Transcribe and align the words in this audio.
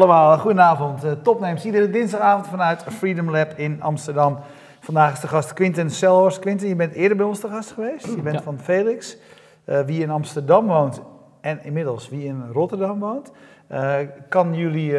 allemaal, 0.00 0.38
goedenavond. 0.38 1.04
Uh, 1.04 1.12
topnames 1.12 1.64
iedere 1.64 1.90
dinsdagavond 1.90 2.46
vanuit 2.46 2.84
Freedom 2.88 3.30
Lab 3.30 3.52
in 3.56 3.82
Amsterdam. 3.82 4.38
Vandaag 4.80 5.12
is 5.12 5.20
de 5.20 5.28
gast 5.28 5.52
Quinten 5.52 5.90
Selhorst. 5.90 6.38
Quinten, 6.38 6.68
je 6.68 6.76
bent 6.76 6.92
eerder 6.92 7.16
bij 7.16 7.26
ons 7.26 7.40
te 7.40 7.48
gast 7.48 7.72
geweest. 7.72 8.06
Je 8.06 8.22
bent 8.22 8.42
van 8.42 8.58
Felix. 8.58 9.16
Uh, 9.64 9.80
wie 9.80 10.02
in 10.02 10.10
Amsterdam 10.10 10.66
woont 10.66 11.00
en 11.40 11.64
inmiddels 11.64 12.08
wie 12.08 12.24
in 12.24 12.42
Rotterdam 12.52 12.98
woont, 12.98 13.32
uh, 13.72 13.94
kan 14.28 14.54
jullie 14.54 14.94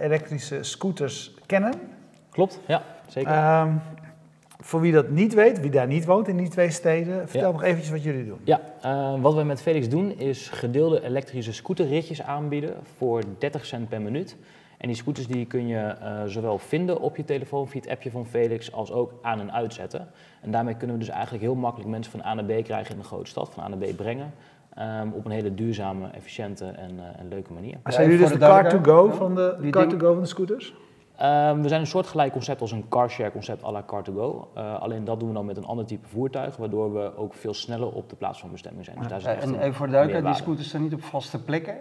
elektrische 0.00 0.62
scooters 0.62 1.34
kennen. 1.46 1.72
Klopt, 2.30 2.60
ja, 2.66 2.82
zeker. 3.06 3.32
Ehm, 4.70 4.78
voor 4.78 4.80
wie 4.80 4.92
dat 4.92 5.08
niet 5.08 5.34
weet, 5.34 5.60
wie 5.60 5.70
daar 5.70 5.86
niet 5.86 6.04
woont 6.04 6.28
in 6.28 6.36
die 6.36 6.48
twee 6.48 6.70
steden, 6.70 7.28
vertel 7.28 7.52
nog 7.52 7.62
eventjes 7.62 7.90
wat 7.90 8.02
jullie 8.02 8.26
doen. 8.26 8.40
Ja, 8.44 8.60
uh, 8.84 9.20
wat 9.20 9.34
we 9.34 9.42
met 9.42 9.62
Felix 9.62 9.88
doen 9.88 10.18
is 10.18 10.48
gedeelde 10.48 11.02
elektrische 11.02 11.52
scooterritjes 11.52 12.22
aanbieden 12.22 12.74
voor 12.96 13.22
30 13.38 13.66
cent 13.66 13.88
per 13.88 14.00
minuut. 14.00 14.36
En 14.78 14.88
die 14.88 14.96
scooters 14.96 15.26
die 15.26 15.46
kun 15.46 15.66
je 15.66 15.94
uh, 16.02 16.22
zowel 16.26 16.58
vinden 16.58 17.00
op 17.00 17.16
je 17.16 17.24
telefoon 17.24 17.68
via 17.68 17.80
het 17.80 17.90
appje 17.90 18.10
van 18.10 18.26
Felix 18.26 18.72
als 18.72 18.92
ook 18.92 19.12
aan 19.22 19.40
en 19.40 19.52
uitzetten. 19.52 20.08
En 20.42 20.50
daarmee 20.50 20.74
kunnen 20.74 20.96
we 20.96 21.04
dus 21.04 21.12
eigenlijk 21.12 21.42
heel 21.42 21.54
makkelijk 21.54 21.90
mensen 21.90 22.12
van 22.12 22.22
A 22.24 22.34
naar 22.34 22.44
B 22.44 22.64
krijgen 22.64 22.94
in 22.94 23.00
de 23.00 23.06
grote 23.06 23.30
stad, 23.30 23.50
van 23.50 23.64
A 23.64 23.68
naar 23.68 23.78
B 23.78 23.96
brengen. 23.96 24.32
Um, 24.78 25.12
op 25.12 25.24
een 25.24 25.30
hele 25.30 25.54
duurzame, 25.54 26.08
efficiënte 26.10 26.64
en, 26.64 26.90
uh, 26.94 27.20
en 27.20 27.28
leuke 27.28 27.52
manier. 27.52 27.76
zijn 27.84 28.10
jullie 28.10 28.26
dus 28.26 28.32
de 28.32 28.38
car-to-go 28.38 29.10
van, 29.10 29.34
de, 29.34 29.68
car 29.70 29.88
to 29.88 29.98
go 29.98 30.12
van 30.12 30.22
de 30.22 30.28
scooters? 30.28 30.74
Um, 31.22 31.62
we 31.62 31.68
zijn 31.68 31.80
een 31.80 31.86
soortgelijk 31.86 32.32
concept 32.32 32.60
als 32.60 32.72
een 32.72 32.88
carshare 32.88 33.32
concept 33.32 33.64
à 33.64 33.70
la 33.72 33.82
Car2Go. 33.82 34.56
Uh, 34.56 34.80
alleen 34.80 35.04
dat 35.04 35.20
doen 35.20 35.28
we 35.28 35.34
dan 35.34 35.46
met 35.46 35.56
een 35.56 35.64
ander 35.64 35.86
type 35.86 36.08
voertuig, 36.08 36.56
waardoor 36.56 36.92
we 36.94 37.16
ook 37.16 37.34
veel 37.34 37.54
sneller 37.54 37.92
op 37.92 38.08
de 38.08 38.16
plaats 38.16 38.40
van 38.40 38.50
bestemming 38.50 38.84
zijn. 38.84 38.98
Dus 38.98 39.08
daar 39.08 39.38
en 39.38 39.54
even 39.54 39.74
voor 39.74 39.86
de 39.86 39.92
duidelijkheid, 39.92 40.34
die 40.34 40.44
scooters 40.44 40.68
staan 40.68 40.82
niet 40.82 40.94
op 40.94 41.02
vaste 41.02 41.42
plekken? 41.42 41.76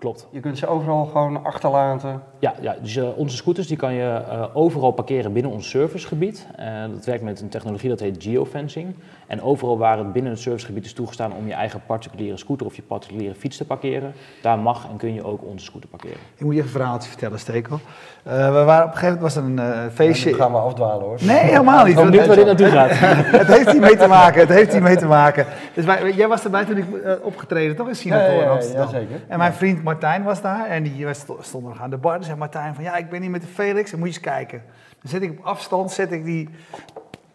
Klopt. 0.00 0.26
Je 0.30 0.40
kunt 0.40 0.58
ze 0.58 0.66
overal 0.66 1.04
gewoon 1.04 1.44
achterlaten. 1.44 2.22
Ja, 2.38 2.54
ja 2.60 2.76
dus 2.82 2.96
uh, 2.96 3.18
onze 3.18 3.36
scooters 3.36 3.66
die 3.66 3.76
kan 3.76 3.92
je 3.92 4.22
uh, 4.28 4.44
overal 4.52 4.90
parkeren 4.90 5.32
binnen 5.32 5.52
ons 5.52 5.68
servicegebied. 5.68 6.46
Uh, 6.60 6.66
dat 6.94 7.04
werkt 7.04 7.22
met 7.22 7.40
een 7.40 7.48
technologie 7.48 7.88
dat 7.88 8.00
heet 8.00 8.22
geofencing. 8.22 8.94
En 9.26 9.42
overal 9.42 9.78
waar 9.78 9.98
het 9.98 10.12
binnen 10.12 10.32
het 10.32 10.40
servicegebied 10.40 10.84
is 10.84 10.92
toegestaan 10.92 11.32
om 11.32 11.46
je 11.46 11.52
eigen 11.52 11.80
particuliere 11.86 12.36
scooter 12.36 12.66
of 12.66 12.76
je 12.76 12.82
particuliere 12.82 13.34
fiets 13.34 13.56
te 13.56 13.64
parkeren, 13.64 14.12
daar 14.42 14.58
mag 14.58 14.88
en 14.90 14.96
kun 14.96 15.14
je 15.14 15.24
ook 15.24 15.44
onze 15.44 15.64
scooter 15.64 15.88
parkeren. 15.88 16.18
Ik 16.36 16.44
moet 16.44 16.54
je 16.54 16.62
een 16.62 16.68
verhaaltje 16.68 17.08
vertellen, 17.08 17.38
Stekel. 17.38 17.80
we 18.22 18.30
waren 18.64 18.84
op 18.84 18.92
een 18.92 18.98
gegeven 18.98 19.14
moment 19.14 19.20
was 19.20 19.36
er 19.36 19.44
een 19.44 19.90
feestje. 19.90 20.30
Ja, 20.30 20.36
gaan 20.36 20.52
we 20.52 20.58
afdwalen 20.58 21.04
hoor. 21.04 21.18
Nee, 21.20 21.38
helemaal 21.38 21.84
niet. 21.84 21.98
Ik 21.98 22.02
weet 22.04 22.12
niet 22.12 22.26
waar 22.26 22.36
dit 22.36 22.46
naartoe 22.46 22.66
gaat. 22.66 22.90
het 23.40 23.46
heeft 23.46 23.70
hier 23.70 23.80
mee 23.80 23.96
te 23.96 24.06
maken. 24.06 24.40
Het 24.40 24.48
heeft 24.48 24.72
hier 24.72 24.82
mee 24.82 24.96
te 24.96 25.06
maken. 25.06 25.46
Dus 25.74 25.84
wij, 25.84 26.12
jij 26.12 26.28
was 26.28 26.44
erbij 26.44 26.64
toen 26.64 26.76
ik 26.76 26.86
opgetreden, 27.22 27.76
toch 27.76 27.88
in 27.88 27.96
Singapore, 27.96 28.32
ja, 28.32 28.38
ja, 28.38 28.44
ja, 28.44 28.50
Amsterdam. 28.50 28.82
Ja, 28.82 28.90
zeker. 28.90 29.20
En 29.28 29.38
mijn 29.38 29.52
vriend 29.52 29.82
Martijn 29.90 30.22
was 30.22 30.42
daar 30.42 30.66
en 30.66 30.82
die 30.82 31.06
stond 31.40 31.64
nog 31.64 31.80
aan 31.80 31.90
de 31.90 31.96
bar. 31.96 32.14
En 32.14 32.24
zei 32.24 32.36
Martijn 32.36 32.74
van, 32.74 32.84
ja, 32.84 32.96
ik 32.96 33.10
ben 33.10 33.20
hier 33.20 33.30
met 33.30 33.40
de 33.40 33.46
Felix, 33.46 33.92
en 33.92 33.98
moet 33.98 34.08
je 34.08 34.14
eens 34.14 34.22
kijken. 34.22 34.62
Dan 35.02 35.10
zet 35.10 35.22
ik 35.22 35.30
op 35.30 35.44
afstand, 35.44 35.90
zet 35.90 36.12
ik 36.12 36.24
die, 36.24 36.48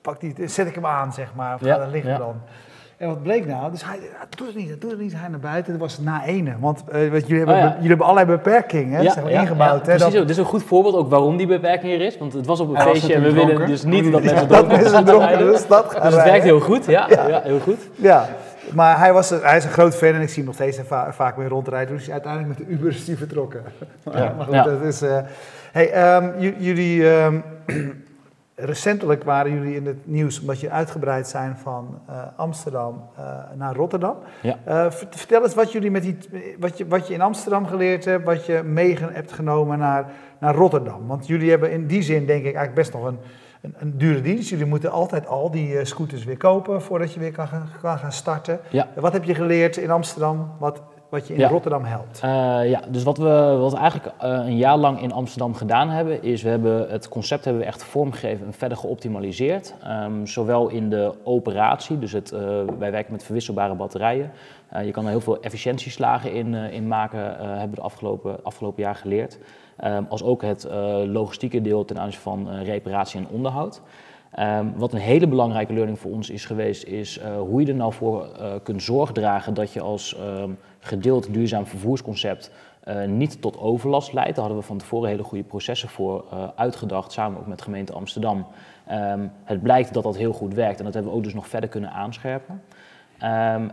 pak 0.02 0.20
die, 0.20 0.48
zet 0.48 0.67
ik 0.67 0.76
hem 0.76 0.86
aan, 0.86 1.14
zeg 1.14 1.36
maar, 1.36 1.56
of 1.56 1.61
ja, 1.61 1.76
gaat 1.76 1.92
liggen 1.92 2.17
dan. 2.17 2.42
En 2.98 3.08
wat 3.08 3.23
bleek 3.23 3.45
nou? 3.45 3.72
Dus 3.72 3.86
hij, 3.86 4.00
doet 4.30 4.48
het 4.48 4.56
niet, 4.56 4.81
doet 4.81 4.92
het 4.92 5.00
niet. 5.00 5.14
Hij 5.16 5.30
naar 5.30 5.39
buiten. 5.39 5.72
Dat 5.72 5.81
was 5.81 6.00
na 6.00 6.26
ene. 6.26 6.56
Want 6.59 6.83
uh, 6.94 7.11
jullie, 7.11 7.38
hebben, 7.38 7.56
oh, 7.56 7.61
ja. 7.61 7.73
jullie 7.73 7.88
hebben 7.88 8.06
allerlei 8.06 8.38
beperkingen 8.38 9.03
ja, 9.03 9.11
zeg 9.11 9.28
ingebouwd. 9.28 9.86
Hè, 9.86 9.98
dat... 9.98 10.11
Dit 10.11 10.30
is 10.30 10.38
een 10.38 10.45
goed 10.45 10.64
voorbeeld 10.64 10.95
ook 10.95 11.10
waarom 11.10 11.37
die 11.37 11.48
beperking 11.48 11.93
er 11.93 12.02
is. 12.02 12.17
Want 12.17 12.33
het 12.33 12.45
was 12.45 12.60
op 12.60 12.70
een 12.70 12.82
feestje 12.82 13.14
en 13.14 13.22
we 13.22 13.32
willen 13.32 13.67
dus 13.67 13.83
niet 13.83 14.11
dat 14.11 14.23
mensen 14.32 14.48
dronken 14.48 14.89
zijn. 14.89 15.37
Dus, 15.37 15.67
dat 15.67 15.92
dus 16.04 16.14
het 16.14 16.23
werkt 16.23 16.43
heel 16.43 16.60
goed. 16.60 16.86
Ja, 16.86 17.08
ja. 17.10 17.42
heel 17.43 17.60
goed. 17.60 17.89
Ja. 17.95 18.30
Maar 18.75 18.99
hij, 18.99 19.13
was, 19.13 19.30
hij 19.30 19.58
is 19.58 19.63
een 19.63 19.71
groot 19.71 19.95
fan 19.95 20.13
en 20.13 20.21
ik 20.21 20.27
zie 20.27 20.37
hem 20.37 20.45
nog 20.45 20.55
steeds 20.55 20.80
va 20.87 21.13
vaak 21.13 21.37
mee 21.37 21.47
rondrijden. 21.47 21.95
Dus 21.95 22.11
uiteindelijk 22.11 22.58
met 22.58 22.67
de 22.67 22.73
Uber 22.73 22.89
is 22.89 23.08
hij 23.08 23.15
vertrokken. 23.15 23.63
Ja. 24.11 24.33
maar 24.37 24.45
goed, 24.45 24.63
dat 24.63 24.81
is... 24.81 25.03
Uh, 25.03 25.17
hey, 25.71 26.15
um, 26.15 26.39
jullie... 26.58 27.05
Um, 27.05 27.43
recentelijk 28.55 29.23
waren 29.23 29.53
jullie 29.53 29.75
in 29.75 29.86
het 29.86 30.08
nieuws 30.08 30.39
omdat 30.39 30.59
je 30.59 30.69
uitgebreid 30.69 31.27
zijn 31.27 31.58
van 31.58 32.02
uh, 32.09 32.15
Amsterdam 32.36 33.09
uh, 33.19 33.25
naar 33.55 33.75
Rotterdam. 33.75 34.15
Ja. 34.41 34.58
Uh, 34.67 34.86
vertel 35.09 35.43
eens 35.43 35.53
wat, 35.53 35.71
jullie 35.71 35.92
met 35.92 36.02
die, 36.02 36.17
wat, 36.59 36.77
je, 36.77 36.87
wat 36.87 37.07
je 37.07 37.13
in 37.13 37.21
Amsterdam 37.21 37.67
geleerd 37.67 38.05
hebt, 38.05 38.25
wat 38.25 38.45
je 38.45 38.61
mee 38.63 38.97
hebt 38.99 39.31
genomen 39.31 39.77
naar, 39.77 40.05
naar 40.39 40.55
Rotterdam. 40.55 41.07
Want 41.07 41.27
jullie 41.27 41.49
hebben 41.49 41.71
in 41.71 41.87
die 41.87 42.02
zin 42.02 42.25
denk 42.25 42.39
ik 42.39 42.55
eigenlijk 42.55 42.75
best 42.75 42.93
nog 42.93 43.03
een, 43.03 43.19
een, 43.65 43.76
een 43.77 43.98
dure 43.98 44.21
dienst. 44.21 44.49
Jullie 44.49 44.65
moeten 44.65 44.92
altijd 44.92 45.27
al 45.27 45.52
die 45.52 45.86
scooters 45.86 46.23
weer 46.23 46.37
kopen 46.37 46.81
voordat 46.81 47.14
je 47.14 47.20
weer 47.20 47.31
kan, 47.31 47.48
kan 47.81 47.98
gaan 47.98 48.11
starten. 48.11 48.59
Ja. 48.70 48.87
Wat 48.95 49.14
heb 49.14 49.23
je 49.23 49.36
geleerd 49.36 49.77
in 49.77 49.92
Amsterdam 49.92 50.52
wat 50.59 50.81
wat 51.09 51.27
je 51.27 51.33
in 51.33 51.48
Rotterdam 51.48 51.83
helpt. 51.83 52.21
Uh, 52.23 52.30
ja, 52.70 52.81
dus 52.89 53.04
wat 53.04 53.17
we, 53.17 53.58
wat 53.59 53.71
we 53.71 53.77
eigenlijk 53.77 54.14
uh, 54.23 54.30
een 54.30 54.58
jaar 54.58 54.77
lang 54.77 55.02
in 55.02 55.11
Amsterdam 55.11 55.54
gedaan 55.54 55.89
hebben, 55.89 56.23
is 56.23 56.42
we 56.42 56.49
hebben 56.49 56.89
het 56.89 57.09
concept 57.09 57.45
hebben 57.45 57.61
we 57.61 57.67
echt 57.67 57.83
vormgegeven 57.83 58.45
en 58.45 58.54
verder 58.54 58.77
geoptimaliseerd. 58.77 59.73
Um, 59.87 60.27
zowel 60.27 60.70
in 60.70 60.89
de 60.89 61.14
operatie, 61.23 61.99
dus 61.99 62.11
het, 62.11 62.31
uh, 62.31 62.39
wij 62.80 62.92
werken 62.92 63.11
met 63.11 63.23
verwisselbare 63.23 63.73
batterijen. 63.73 64.31
je 64.83 64.92
kan 64.92 65.04
er 65.04 65.09
heel 65.09 65.21
veel 65.21 65.42
efficiëntieslagen 65.42 66.33
in, 66.33 66.54
in 66.54 66.87
maken, 66.87 67.20
hebben 67.37 67.70
we 67.70 67.75
de 67.75 67.81
afgelopen, 67.81 68.43
afgelopen 68.43 68.83
jaar 68.83 68.95
geleerd. 68.95 69.37
Um, 69.83 70.05
als 70.09 70.23
ook 70.23 70.41
het 70.41 70.67
logistieke 71.05 71.61
deel 71.61 71.86
ten 71.86 71.99
aanzien 71.99 72.19
van 72.19 72.49
reparatie 72.49 73.19
en 73.19 73.27
onderhoud. 73.27 73.81
Um, 74.39 74.73
wat 74.75 74.93
een 74.93 74.99
hele 74.99 75.27
belangrijke 75.27 75.73
learning 75.73 75.99
voor 75.99 76.11
ons 76.11 76.30
is 76.30 76.45
geweest, 76.45 76.83
is 76.83 77.19
uh, 77.19 77.37
hoe 77.37 77.61
je 77.61 77.67
er 77.67 77.75
nou 77.75 77.93
voor 77.93 78.30
uh, 78.39 78.53
kunt 78.63 78.83
zorg 78.83 79.11
dragen 79.11 79.53
dat 79.53 79.73
je 79.73 79.81
als 79.81 80.17
um, 80.19 80.58
gedeeld 80.80 81.33
duurzaam 81.33 81.65
vervoersconcept 81.65 82.52
niet 83.08 83.41
tot 83.41 83.59
overlast 83.59 84.13
leidt. 84.13 84.36
Daar 84.36 84.45
hadden 84.45 84.61
we 84.61 84.67
van 84.67 84.77
tevoren 84.77 85.09
hele 85.09 85.23
goede 85.23 85.43
processen 85.43 85.89
voor 85.89 86.25
uitgedacht, 86.55 87.11
samen 87.11 87.39
ook 87.39 87.47
met 87.47 87.61
gemeente 87.61 87.93
Amsterdam. 87.93 88.45
Het 89.43 89.61
blijkt 89.61 89.93
dat 89.93 90.03
dat 90.03 90.17
heel 90.17 90.33
goed 90.33 90.53
werkt 90.53 90.77
en 90.80 90.86
dat 90.86 90.93
hebben 90.93 91.11
we 91.11 91.17
ook 91.17 91.23
dus 91.23 91.33
nog 91.33 91.47
verder 91.47 91.69
kunnen 91.69 91.92
aanscherpen. 91.92 92.61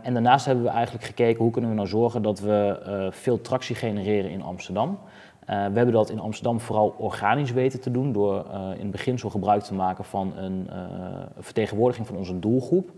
en 0.03 0.13
daarnaast 0.13 0.45
hebben 0.45 0.63
we 0.63 0.69
eigenlijk 0.69 1.05
gekeken 1.05 1.43
hoe 1.43 1.51
kunnen 1.51 1.69
we 1.69 1.75
nou 1.75 1.87
zorgen 1.87 2.21
dat 2.21 2.39
we 2.39 3.09
veel 3.11 3.41
tractie 3.41 3.75
genereren 3.75 4.31
in 4.31 4.43
Amsterdam. 4.43 4.99
Uh, 5.49 5.55
we 5.55 5.75
hebben 5.77 5.91
dat 5.91 6.09
in 6.09 6.19
Amsterdam 6.19 6.59
vooral 6.59 6.95
organisch 6.97 7.51
weten 7.51 7.81
te 7.81 7.91
doen 7.91 8.11
door 8.11 8.45
uh, 8.47 8.69
in 8.73 8.81
het 8.81 8.91
beginsel 8.91 9.29
gebruik 9.29 9.63
te 9.63 9.73
maken 9.73 10.05
van 10.05 10.37
een 10.37 10.67
uh, 10.69 10.75
vertegenwoordiging 11.39 12.07
van 12.07 12.15
onze 12.17 12.39
doelgroep. 12.39 12.91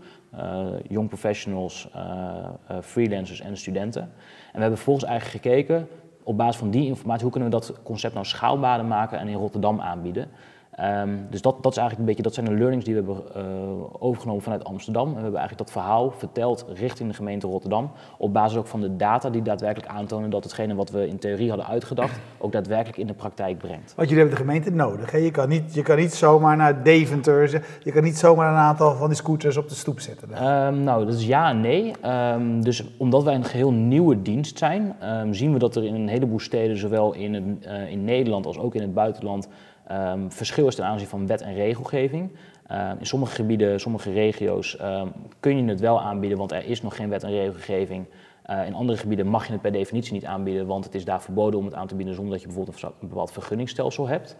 young 0.88 1.08
professionals, 1.08 1.88
freelancers 2.82 3.40
en 3.40 3.56
studenten. 3.56 4.02
En 4.02 4.10
we 4.52 4.58
hebben 4.60 4.76
vervolgens 4.76 5.06
eigenlijk 5.06 5.44
gekeken 5.44 5.88
op 6.22 6.36
basis 6.36 6.56
van 6.56 6.70
die 6.70 6.86
informatie 6.86 7.22
hoe 7.22 7.30
kunnen 7.30 7.50
we 7.50 7.56
dat 7.56 7.82
concept 7.82 8.14
nou 8.14 8.26
schaalbaarder 8.26 8.86
maken 8.86 9.18
en 9.18 9.28
in 9.28 9.36
Rotterdam 9.36 9.80
aanbieden. 9.80 10.28
Um, 10.80 11.26
dus 11.30 11.42
dat, 11.42 11.62
dat, 11.62 11.72
is 11.72 11.78
eigenlijk 11.78 11.98
een 11.98 12.04
beetje, 12.04 12.22
dat 12.22 12.34
zijn 12.34 12.46
de 12.46 12.54
learnings 12.54 12.84
die 12.84 12.94
we 12.94 13.02
hebben 13.04 13.24
uh, 13.36 13.84
overgenomen 13.98 14.42
vanuit 14.42 14.64
Amsterdam. 14.64 15.08
En 15.08 15.14
we 15.14 15.20
hebben 15.20 15.40
eigenlijk 15.40 15.68
dat 15.68 15.82
verhaal 15.82 16.10
verteld 16.10 16.66
richting 16.74 17.08
de 17.08 17.14
gemeente 17.14 17.46
Rotterdam. 17.46 17.90
Op 18.18 18.32
basis 18.32 18.58
ook 18.58 18.66
van 18.66 18.80
de 18.80 18.96
data 18.96 19.30
die 19.30 19.42
daadwerkelijk 19.42 19.92
aantonen 19.92 20.30
dat 20.30 20.44
hetgene 20.44 20.74
wat 20.74 20.90
we 20.90 21.08
in 21.08 21.18
theorie 21.18 21.48
hadden 21.48 21.66
uitgedacht, 21.66 22.18
ook 22.38 22.52
daadwerkelijk 22.52 22.98
in 22.98 23.06
de 23.06 23.14
praktijk 23.14 23.58
brengt. 23.58 23.94
Want 23.94 24.08
jullie 24.08 24.24
hebben 24.24 24.38
de 24.44 24.44
gemeente 24.44 24.70
nodig. 24.70 25.10
Hè? 25.10 25.18
Je, 25.18 25.30
kan 25.30 25.48
niet, 25.48 25.74
je 25.74 25.82
kan 25.82 25.96
niet 25.96 26.14
zomaar 26.14 26.56
naar 26.56 26.82
Deventer, 26.82 27.62
je 27.82 27.92
kan 27.92 28.02
niet 28.02 28.18
zomaar 28.18 28.50
een 28.50 28.58
aantal 28.58 28.94
van 28.94 29.08
die 29.08 29.16
scooters 29.16 29.56
op 29.56 29.68
de 29.68 29.74
stoep 29.74 30.00
zetten. 30.00 30.46
Um, 30.46 30.82
nou, 30.82 31.04
dat 31.04 31.14
is 31.14 31.26
ja 31.26 31.48
en 31.48 31.60
nee. 31.60 31.92
Um, 32.06 32.64
dus 32.64 32.84
omdat 32.96 33.22
wij 33.22 33.34
een 33.34 33.44
geheel 33.44 33.72
nieuwe 33.72 34.22
dienst 34.22 34.58
zijn, 34.58 34.96
zien 35.30 35.52
we 35.52 35.58
dat 35.58 35.76
er 35.76 35.84
in 35.84 35.94
een 35.94 36.08
heleboel 36.08 36.40
steden, 36.40 36.76
zowel 36.76 37.14
in, 37.14 37.34
het, 37.34 37.44
uh, 37.66 37.90
in 37.90 38.04
Nederland 38.04 38.46
als 38.46 38.58
ook 38.58 38.74
in 38.74 38.82
het 38.82 38.94
buitenland, 38.94 39.48
Um, 39.92 40.32
verschil 40.32 40.66
is 40.66 40.74
ten 40.74 40.84
aanzien 40.84 41.08
van 41.08 41.26
wet 41.26 41.40
en 41.40 41.54
regelgeving. 41.54 42.30
Um, 42.72 42.96
in 42.98 43.06
sommige 43.06 43.34
gebieden, 43.34 43.80
sommige 43.80 44.12
regio's 44.12 44.78
um, 44.80 45.12
kun 45.40 45.56
je 45.56 45.70
het 45.70 45.80
wel 45.80 46.00
aanbieden, 46.00 46.38
want 46.38 46.52
er 46.52 46.64
is 46.64 46.82
nog 46.82 46.96
geen 46.96 47.08
wet 47.08 47.22
en 47.22 47.30
regelgeving. 47.30 48.06
Uh, 48.50 48.66
in 48.66 48.74
andere 48.74 48.98
gebieden 48.98 49.26
mag 49.26 49.46
je 49.46 49.52
het 49.52 49.60
per 49.60 49.72
definitie 49.72 50.12
niet 50.12 50.24
aanbieden, 50.24 50.66
want 50.66 50.84
het 50.84 50.94
is 50.94 51.04
daar 51.04 51.22
verboden 51.22 51.58
om 51.58 51.64
het 51.64 51.74
aan 51.74 51.86
te 51.86 51.94
bieden 51.94 52.14
zonder 52.14 52.32
dat 52.32 52.40
je 52.40 52.46
bijvoorbeeld 52.46 52.82
een 52.82 53.08
bepaald 53.08 53.32
vergunningstelsel 53.32 54.08
hebt. 54.08 54.36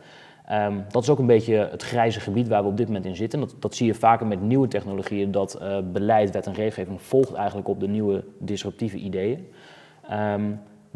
dat 0.88 1.02
is 1.02 1.10
ook 1.10 1.18
een 1.18 1.26
beetje 1.26 1.68
het 1.70 1.82
grijze 1.82 2.20
gebied 2.20 2.48
waar 2.48 2.62
we 2.62 2.68
op 2.68 2.76
dit 2.76 2.86
moment 2.86 3.04
in 3.04 3.16
zitten. 3.16 3.40
Dat, 3.40 3.54
dat 3.58 3.74
zie 3.74 3.86
je 3.86 3.94
vaker 3.94 4.26
met 4.26 4.40
nieuwe 4.40 4.68
technologieën, 4.68 5.30
dat 5.30 5.58
uh, 5.62 5.78
beleid, 5.92 6.30
wet 6.30 6.46
en 6.46 6.54
regelgeving 6.54 7.02
volgt 7.02 7.34
eigenlijk 7.34 7.68
op 7.68 7.80
de 7.80 7.88
nieuwe 7.88 8.24
disruptieve 8.38 8.96
ideeën. 8.96 9.48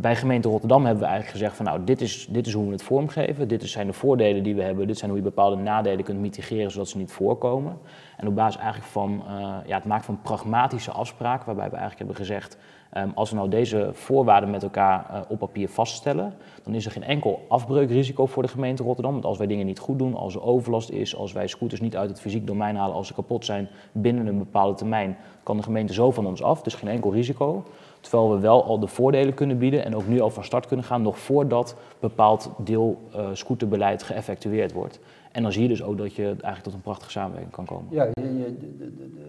Bij 0.00 0.16
gemeente 0.16 0.48
Rotterdam 0.48 0.84
hebben 0.84 1.02
we 1.02 1.08
eigenlijk 1.08 1.38
gezegd 1.38 1.56
van 1.56 1.64
nou, 1.64 1.84
dit 1.84 2.00
is, 2.00 2.26
dit 2.30 2.46
is 2.46 2.52
hoe 2.52 2.66
we 2.66 2.72
het 2.72 2.82
vormgeven, 2.82 3.48
dit 3.48 3.68
zijn 3.68 3.86
de 3.86 3.92
voordelen 3.92 4.42
die 4.42 4.54
we 4.54 4.62
hebben, 4.62 4.86
dit 4.86 4.98
zijn 4.98 5.10
hoe 5.10 5.18
je 5.18 5.24
bepaalde 5.24 5.56
nadelen 5.56 6.04
kunt 6.04 6.20
mitigeren 6.20 6.70
zodat 6.70 6.88
ze 6.88 6.98
niet 6.98 7.12
voorkomen. 7.12 7.78
En 8.16 8.26
op 8.26 8.34
basis 8.34 8.60
eigenlijk 8.60 8.90
van 8.90 9.22
uh, 9.26 9.56
ja, 9.66 9.74
het 9.74 9.84
maken 9.84 10.04
van 10.04 10.20
pragmatische 10.22 10.90
afspraken, 10.90 11.46
waarbij 11.46 11.70
we 11.70 11.76
eigenlijk 11.76 11.98
hebben 11.98 12.16
gezegd, 12.16 12.58
um, 12.96 13.12
als 13.14 13.30
we 13.30 13.36
nou 13.36 13.48
deze 13.48 13.90
voorwaarden 13.92 14.50
met 14.50 14.62
elkaar 14.62 15.06
uh, 15.10 15.20
op 15.28 15.38
papier 15.38 15.68
vaststellen, 15.68 16.34
dan 16.62 16.74
is 16.74 16.84
er 16.84 16.92
geen 16.92 17.02
enkel 17.02 17.44
afbreukrisico 17.48 18.26
voor 18.26 18.42
de 18.42 18.48
gemeente 18.48 18.82
Rotterdam. 18.82 19.12
Want 19.12 19.24
als 19.24 19.38
wij 19.38 19.46
dingen 19.46 19.66
niet 19.66 19.78
goed 19.78 19.98
doen, 19.98 20.14
als 20.14 20.34
er 20.34 20.42
overlast 20.42 20.90
is, 20.90 21.16
als 21.16 21.32
wij 21.32 21.46
scooters 21.46 21.80
niet 21.80 21.96
uit 21.96 22.10
het 22.10 22.20
fysiek 22.20 22.46
domein 22.46 22.76
halen, 22.76 22.94
als 22.94 23.06
ze 23.06 23.14
kapot 23.14 23.44
zijn 23.44 23.68
binnen 23.92 24.26
een 24.26 24.38
bepaalde 24.38 24.74
termijn, 24.74 25.16
kan 25.42 25.56
de 25.56 25.62
gemeente 25.62 25.92
zo 25.92 26.10
van 26.10 26.26
ons 26.26 26.42
af, 26.42 26.62
dus 26.62 26.74
geen 26.74 26.90
enkel 26.90 27.12
risico. 27.12 27.64
Terwijl 28.00 28.30
we 28.30 28.38
wel 28.38 28.64
al 28.64 28.78
de 28.78 28.86
voordelen 28.86 29.34
kunnen 29.34 29.58
bieden 29.58 29.84
en 29.84 29.96
ook 29.96 30.06
nu 30.06 30.20
al 30.20 30.30
van 30.30 30.44
start 30.44 30.66
kunnen 30.66 30.86
gaan, 30.86 31.02
nog 31.02 31.18
voordat 31.18 31.76
bepaald 32.00 32.50
deel 32.58 33.00
uh, 33.16 33.28
scooterbeleid 33.32 34.02
geëffectueerd 34.02 34.72
wordt. 34.72 35.00
En 35.32 35.42
dan 35.42 35.52
zie 35.52 35.62
je 35.62 35.68
dus 35.68 35.82
ook 35.82 35.98
dat 35.98 36.14
je 36.14 36.24
eigenlijk 36.24 36.62
tot 36.62 36.72
een 36.72 36.80
prachtige 36.80 37.10
samenwerking 37.10 37.52
kan 37.52 37.64
komen. 37.64 37.86
Ja, 37.90 38.04
je, 38.04 38.38
je, 38.38 38.56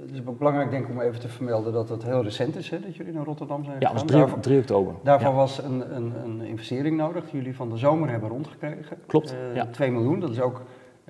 het 0.02 0.12
is 0.12 0.24
belangrijk 0.38 0.72
denk 0.72 0.86
ik 0.86 0.92
om 0.92 1.02
even 1.02 1.20
te 1.20 1.28
vermelden 1.28 1.74
dat 1.74 1.90
het 1.90 2.04
heel 2.04 2.24
recent 2.24 2.56
is 2.56 2.70
hè, 2.70 2.80
dat 2.80 2.96
jullie 2.96 3.14
naar 3.14 3.26
Rotterdam 3.26 3.64
zijn 3.64 3.78
gegaan. 3.78 3.96
Ja, 3.96 4.06
dat 4.06 4.32
was 4.32 4.42
3, 4.42 4.60
oktober. 4.60 4.94
Daarvoor 5.04 5.34
was 5.34 5.64
een, 5.64 5.96
een, 5.96 6.14
een, 6.24 6.42
investering 6.42 6.98
nodig 6.98 7.24
die 7.24 7.40
jullie 7.40 7.56
van 7.56 7.70
de 7.70 7.78
zomer 7.78 8.10
hebben 8.10 8.30
rondgekregen. 8.30 8.98
Klopt, 9.06 9.34
uh, 9.34 9.56
ja. 9.56 9.66
2 9.66 9.92
miljoen, 9.92 10.20
dat 10.20 10.30
is 10.30 10.42
ook 10.42 10.62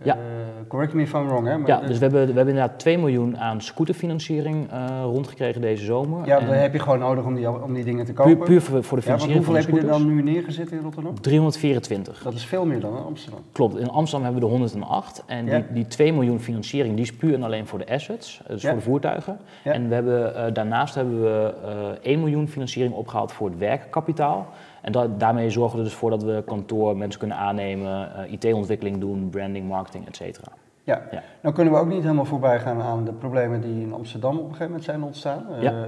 ja. 0.03 0.15
Uh, 0.15 0.21
correct 0.67 0.93
me 0.93 1.01
if 1.01 1.13
I'm 1.13 1.27
wrong, 1.27 1.47
hè? 1.47 1.57
Maar 1.57 1.67
ja, 1.67 1.79
dus 1.79 1.97
we 1.97 2.03
hebben, 2.03 2.21
we 2.21 2.33
hebben 2.33 2.53
inderdaad 2.53 2.79
2 2.79 2.97
miljoen 2.97 3.37
aan 3.37 3.61
scooterfinanciering 3.61 4.71
uh, 4.71 5.01
rondgekregen 5.03 5.61
deze 5.61 5.85
zomer. 5.85 6.25
Ja, 6.25 6.39
dat 6.39 6.53
heb 6.53 6.73
je 6.73 6.79
gewoon 6.79 6.99
nodig 6.99 7.25
om 7.25 7.35
die, 7.35 7.63
om 7.63 7.73
die 7.73 7.83
dingen 7.83 8.05
te 8.05 8.13
kopen. 8.13 8.37
Puur, 8.37 8.45
puur 8.45 8.61
voor, 8.61 8.83
voor, 8.83 8.97
de 8.97 9.03
financiering 9.03 9.39
ja, 9.39 9.45
hoeveel 9.45 9.65
heb 9.65 9.81
je 9.81 9.87
er 9.87 9.99
dan 9.99 10.15
nu 10.15 10.21
neergezet 10.21 10.71
in 10.71 10.79
Rotterdam? 10.79 11.21
324. 11.21 12.23
Dat 12.23 12.33
is 12.33 12.45
veel 12.45 12.65
meer 12.65 12.79
dan 12.79 12.97
in 12.97 13.03
Amsterdam. 13.03 13.39
Klopt, 13.51 13.77
in 13.77 13.89
Amsterdam 13.89 14.23
hebben 14.23 14.41
we 14.41 14.47
de 14.47 14.53
108. 14.53 15.23
En 15.25 15.45
die, 15.45 15.63
die 15.69 15.87
2 15.87 16.13
miljoen 16.13 16.39
financiering 16.39 16.95
die 16.95 17.03
is 17.03 17.15
puur 17.15 17.33
en 17.33 17.43
alleen 17.43 17.67
voor 17.67 17.79
de 17.79 17.87
assets, 17.87 18.41
dus 18.47 18.61
voor 18.61 18.75
de 18.75 18.81
voertuigen. 18.81 19.39
En 19.63 19.87
we 19.87 19.93
hebben, 19.93 20.53
daarnaast 20.53 20.95
hebben 20.95 21.21
we 21.21 21.53
1 22.01 22.19
miljoen 22.19 22.47
financiering 22.47 22.93
opgehaald 22.95 23.31
voor 23.31 23.49
het 23.49 23.57
werkkapitaal. 23.57 24.47
En 24.81 25.17
daarmee 25.17 25.49
zorgen 25.49 25.77
we 25.77 25.83
dus 25.83 25.93
voor 25.93 26.09
dat 26.09 26.23
we 26.23 26.43
kantoor 26.45 26.97
mensen 26.97 27.19
kunnen 27.19 27.37
aannemen, 27.37 28.09
uh, 28.17 28.31
IT-ontwikkeling 28.31 28.97
doen, 28.97 29.29
branding, 29.29 29.67
marketing, 29.67 30.07
et 30.07 30.15
cetera. 30.15 30.51
Ja. 30.83 31.01
ja. 31.11 31.21
nou 31.41 31.55
kunnen 31.55 31.73
we 31.73 31.79
ook 31.79 31.87
niet 31.87 32.01
helemaal 32.01 32.25
voorbij 32.25 32.59
gaan 32.59 32.81
aan 32.81 33.05
de 33.05 33.13
problemen 33.13 33.61
die 33.61 33.81
in 33.81 33.93
Amsterdam 33.93 34.37
op 34.37 34.43
een 34.43 34.45
gegeven 34.45 34.65
moment 34.65 34.83
zijn 34.83 35.03
ontstaan. 35.03 35.45
Ja. 35.59 35.71
Uh, 35.71 35.87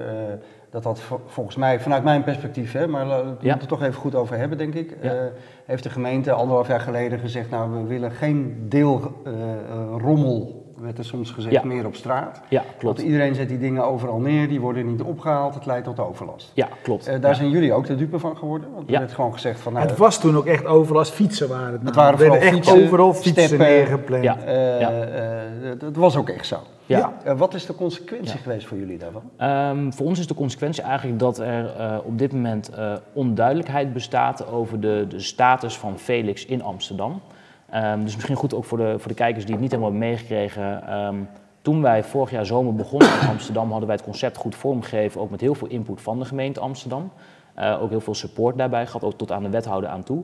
dat 0.69 0.83
had 0.83 1.01
volgens 1.25 1.55
mij, 1.55 1.79
vanuit 1.79 2.03
mijn 2.03 2.23
perspectief, 2.23 2.71
hè, 2.71 2.87
maar 2.87 3.07
we 3.07 3.23
moeten 3.23 3.49
het 3.49 3.67
toch 3.67 3.81
even 3.81 3.93
goed 3.93 4.15
over 4.15 4.37
hebben, 4.37 4.57
denk 4.57 4.73
ik. 4.73 4.97
Ja. 5.01 5.13
Uh, 5.13 5.21
heeft 5.65 5.83
de 5.83 5.89
gemeente 5.89 6.31
anderhalf 6.31 6.67
jaar 6.67 6.79
geleden 6.79 7.19
gezegd, 7.19 7.49
nou 7.49 7.71
we 7.71 7.83
willen 7.87 8.11
geen 8.11 8.65
deel 8.69 9.01
rommel 9.97 10.62
werd 10.83 10.97
er 10.97 11.05
soms 11.05 11.31
gezegd, 11.31 11.63
meer 11.63 11.85
op 11.85 11.95
straat. 11.95 12.41
Ja, 12.49 12.63
klopt. 12.77 12.83
Want 12.97 12.99
iedereen 12.99 13.35
zet 13.35 13.49
die 13.49 13.59
dingen 13.59 13.85
overal 13.85 14.19
neer, 14.19 14.47
die 14.47 14.59
worden 14.59 14.85
niet 14.85 15.01
opgehaald, 15.01 15.53
het 15.53 15.65
leidt 15.65 15.85
tot 15.85 15.99
overlast. 15.99 16.51
Ja, 16.53 16.67
klopt. 16.81 17.09
Uh, 17.09 17.21
daar 17.21 17.35
zijn 17.35 17.49
jullie 17.49 17.73
ook 17.73 17.85
de 17.85 17.95
dupe 17.95 18.19
van 18.19 18.37
geworden? 18.37 18.67
Want 18.73 18.91
er 18.91 18.99
werd 18.99 19.13
gewoon 19.13 19.33
gezegd 19.33 19.59
van... 19.59 19.73
Nou, 19.73 19.87
het 19.87 19.97
was 19.97 20.19
toen 20.19 20.37
ook 20.37 20.45
echt 20.45 20.65
overlast, 20.65 21.11
fietsen 21.11 21.49
waren 21.49 21.71
het. 21.71 21.81
Het 21.83 21.95
waren 21.95 22.19
vooral 22.19 22.37
echt 22.37 22.53
fietsen, 22.53 22.83
overal 22.83 23.13
fietsen 23.13 23.43
steppen, 23.43 23.67
neergepland. 23.67 24.23
Ja. 24.23 24.37
Uh, 24.45 24.79
ja. 24.79 24.91
Uh, 25.07 25.71
dat 25.79 25.95
was 25.95 26.15
ook 26.15 26.29
echt 26.29 26.47
zo. 26.47 26.57
Ja. 26.85 27.13
wat 27.37 27.53
is 27.53 27.65
de 27.65 27.75
consequentie 27.75 28.39
geweest 28.39 28.67
voor 28.67 28.77
jullie 28.77 28.97
daarvan? 28.97 29.21
Um, 29.77 29.93
voor 29.93 30.05
ons 30.05 30.19
is 30.19 30.27
de 30.27 30.33
consequentie 30.33 30.83
eigenlijk 30.83 31.19
dat 31.19 31.39
er 31.39 32.01
op 32.03 32.17
dit 32.17 32.33
moment 32.33 32.71
onduidelijkheid 33.13 33.93
bestaat 33.93 34.47
over 34.47 34.79
de, 34.79 35.05
de 35.09 35.19
status 35.19 35.77
van 35.77 35.99
Felix 35.99 36.45
in 36.45 36.63
Amsterdam. 36.63 37.21
Um, 37.75 38.03
dus 38.03 38.15
misschien 38.15 38.35
goed 38.35 38.53
ook 38.53 38.65
voor 38.65 38.77
de, 38.77 38.95
voor 38.99 39.07
de 39.07 39.17
kijkers 39.17 39.43
die 39.43 39.53
het 39.53 39.61
niet 39.61 39.71
helemaal 39.71 39.91
hebben 39.91 40.09
meegekregen. 40.09 40.93
Um, 40.97 41.29
toen 41.61 41.81
wij 41.81 42.03
vorig 42.03 42.31
jaar 42.31 42.45
zomer 42.45 42.75
begonnen 42.75 43.21
in 43.21 43.27
Amsterdam, 43.27 43.69
hadden 43.69 43.87
wij 43.87 43.95
het 43.95 44.05
concept 44.05 44.37
goed 44.37 44.55
vormgegeven, 44.55 45.21
ook 45.21 45.29
met 45.29 45.41
heel 45.41 45.55
veel 45.55 45.67
input 45.67 46.01
van 46.01 46.19
de 46.19 46.25
gemeente 46.25 46.59
Amsterdam. 46.59 47.11
Uh, 47.59 47.81
ook 47.81 47.89
heel 47.89 48.01
veel 48.01 48.15
support 48.15 48.57
daarbij 48.57 48.85
gehad, 48.85 49.03
ook 49.03 49.17
tot 49.17 49.31
aan 49.31 49.43
de 49.43 49.49
wethouder 49.49 49.89
aan 49.89 50.03
toe. 50.03 50.23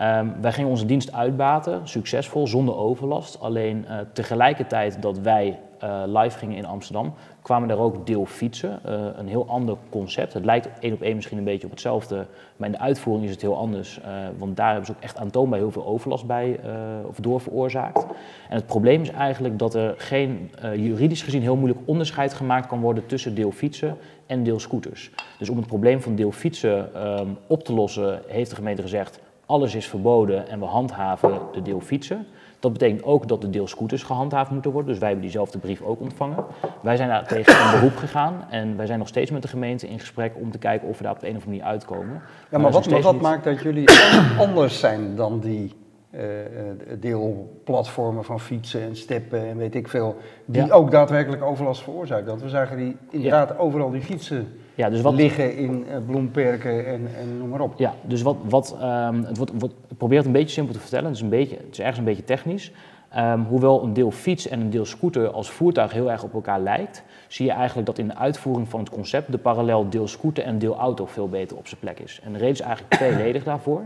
Um, 0.00 0.34
wij 0.40 0.52
gingen 0.52 0.70
onze 0.70 0.86
dienst 0.86 1.12
uitbaten, 1.12 1.88
succesvol, 1.88 2.46
zonder 2.46 2.76
overlast. 2.76 3.40
Alleen 3.40 3.84
uh, 3.88 3.96
tegelijkertijd 4.12 5.02
dat 5.02 5.18
wij 5.18 5.58
uh, 5.84 6.02
live 6.06 6.38
gingen 6.38 6.56
in 6.56 6.66
Amsterdam, 6.66 7.14
kwamen 7.42 7.70
er 7.70 7.78
ook 7.78 8.06
deel 8.06 8.24
fietsen. 8.24 8.80
Uh, 8.86 9.06
een 9.16 9.28
heel 9.28 9.46
ander 9.48 9.76
concept. 9.90 10.32
Het 10.32 10.44
lijkt 10.44 10.68
één 10.80 10.92
op 10.92 11.02
één 11.02 11.14
misschien 11.14 11.38
een 11.38 11.44
beetje 11.44 11.64
op 11.64 11.70
hetzelfde, 11.70 12.26
maar 12.56 12.66
in 12.68 12.74
de 12.74 12.80
uitvoering 12.80 13.24
is 13.24 13.30
het 13.30 13.40
heel 13.40 13.56
anders. 13.56 14.00
want 14.38 14.56
daar 14.56 14.68
hebben 14.68 14.86
ze 14.86 14.92
ook 14.92 15.02
echt 15.02 15.16
aantoonbaar 15.16 15.58
heel 15.58 15.70
veel 15.70 15.86
overlast 15.86 16.26
bij 16.26 16.60
of 17.06 17.16
door 17.16 17.40
veroorzaakt. 17.40 18.06
En 18.48 18.56
het 18.56 18.66
probleem 18.66 19.02
is 19.02 19.10
eigenlijk 19.10 19.58
dat 19.58 19.74
er 19.74 19.94
geen 19.96 20.50
juridisch 20.76 21.22
gezien 21.22 21.42
heel 21.42 21.56
moeilijk 21.56 21.80
onderscheid 21.84 22.34
gemaakt 22.34 22.66
kan 22.66 22.80
worden 22.80 23.06
tussen 23.06 23.34
deel 23.34 23.50
fietsen 23.50 23.96
en 24.26 24.42
deel 24.42 24.60
scooters. 24.60 25.10
Dus 25.38 25.48
om 25.48 25.56
het 25.56 25.66
probleem 25.66 26.00
van 26.00 26.14
deel 26.14 26.32
fietsen 26.32 27.06
um, 27.20 27.36
op 27.46 27.64
te 27.64 27.72
lossen, 27.72 28.20
heeft 28.26 28.50
de 28.50 28.56
gemeente 28.56 28.82
gezegd 28.82 29.20
alles 29.48 29.74
is 29.74 29.86
verboden 29.86 30.48
en 30.48 30.58
we 30.58 30.64
handhaven 30.64 31.40
de 31.52 31.62
deel 31.62 31.80
fietsen. 31.80 32.26
Dat 32.60 32.72
betekent 32.72 33.02
ook 33.02 33.28
dat 33.28 33.40
de 33.40 33.50
deel 33.50 33.66
scooters 33.66 34.02
gehandhaafd 34.02 34.50
moeten 34.50 34.70
worden. 34.70 34.90
Dus 34.90 34.98
wij 34.98 35.08
hebben 35.08 35.26
diezelfde 35.26 35.58
brief 35.58 35.82
ook 35.82 36.00
ontvangen. 36.00 36.44
Wij 36.82 36.96
zijn 36.96 37.08
daar 37.08 37.26
tegen 37.26 37.64
een 37.64 37.70
beroep 37.70 37.96
gegaan 37.96 38.44
en 38.50 38.76
wij 38.76 38.86
zijn 38.86 38.98
nog 38.98 39.08
steeds 39.08 39.30
met 39.30 39.42
de 39.42 39.48
gemeente 39.48 39.88
in 39.88 40.00
gesprek 40.00 40.32
om 40.40 40.50
te 40.50 40.58
kijken 40.58 40.88
of 40.88 40.98
we 40.98 41.02
daar 41.02 41.12
op 41.12 41.20
de 41.20 41.28
een 41.28 41.36
of 41.36 41.44
andere 41.44 41.60
manier 41.60 41.72
uitkomen. 41.72 42.14
Ja, 42.14 42.20
maar, 42.50 42.60
maar 42.60 42.70
wat, 42.70 42.86
wat 42.86 43.12
niet... 43.12 43.22
maakt 43.22 43.44
dat 43.44 43.60
jullie 43.60 43.88
anders 44.38 44.80
zijn 44.80 45.16
dan 45.16 45.40
die 45.40 45.74
uh, 46.10 46.20
deelplatformen 47.00 48.24
van 48.24 48.40
fietsen 48.40 48.82
en 48.82 48.96
steppen 48.96 49.48
en 49.48 49.56
weet 49.56 49.74
ik 49.74 49.88
veel, 49.88 50.16
die 50.44 50.66
ja. 50.66 50.74
ook 50.74 50.90
daadwerkelijk 50.90 51.42
overlast 51.42 51.82
veroorzaken? 51.82 52.26
Dat 52.26 52.42
we 52.42 52.48
zagen 52.48 52.76
die 52.76 52.96
inderdaad 53.10 53.48
ja. 53.48 53.56
overal 53.56 53.90
die 53.90 54.02
fietsen 54.02 54.48
ja, 54.78 54.90
dus 54.90 55.00
wat, 55.00 55.14
liggen 55.14 55.56
in 55.56 55.84
uh, 55.88 55.96
bloemperken 56.06 56.86
en, 56.86 57.08
en 57.18 57.38
noem 57.38 57.48
maar 57.48 57.60
op. 57.60 57.74
Ja, 57.76 57.94
dus 58.02 58.22
wat, 58.22 58.36
wat, 58.48 58.76
um, 58.82 59.24
het 59.24 59.36
wordt, 59.36 59.52
wordt, 59.58 59.74
probeer 59.96 60.16
het 60.16 60.26
een 60.26 60.32
beetje 60.32 60.48
simpel 60.48 60.74
te 60.74 60.80
vertellen. 60.80 61.04
Het 61.04 61.14
is, 61.14 61.22
een 61.22 61.28
beetje, 61.28 61.56
het 61.56 61.70
is 61.70 61.78
ergens 61.78 61.98
een 61.98 62.04
beetje 62.04 62.24
technisch. 62.24 62.72
Um, 63.16 63.44
hoewel 63.44 63.82
een 63.82 63.92
deel 63.92 64.10
fiets 64.10 64.48
en 64.48 64.60
een 64.60 64.70
deel 64.70 64.84
scooter 64.84 65.30
als 65.30 65.50
voertuig 65.50 65.92
heel 65.92 66.10
erg 66.10 66.22
op 66.22 66.34
elkaar 66.34 66.60
lijkt, 66.60 67.02
zie 67.28 67.46
je 67.46 67.52
eigenlijk 67.52 67.86
dat 67.86 67.98
in 67.98 68.08
de 68.08 68.16
uitvoering 68.16 68.68
van 68.68 68.80
het 68.80 68.90
concept 68.90 69.32
de 69.32 69.38
parallel 69.38 69.88
deel 69.88 70.08
scooter 70.08 70.44
en 70.44 70.58
deel 70.58 70.76
auto 70.76 71.06
veel 71.06 71.28
beter 71.28 71.56
op 71.56 71.66
zijn 71.66 71.80
plek 71.80 71.98
is. 71.98 72.20
En 72.24 72.32
de 72.32 72.38
reden 72.38 72.54
is 72.54 72.60
eigenlijk 72.60 72.94
tweeledig 72.94 73.44
daarvoor. 73.44 73.82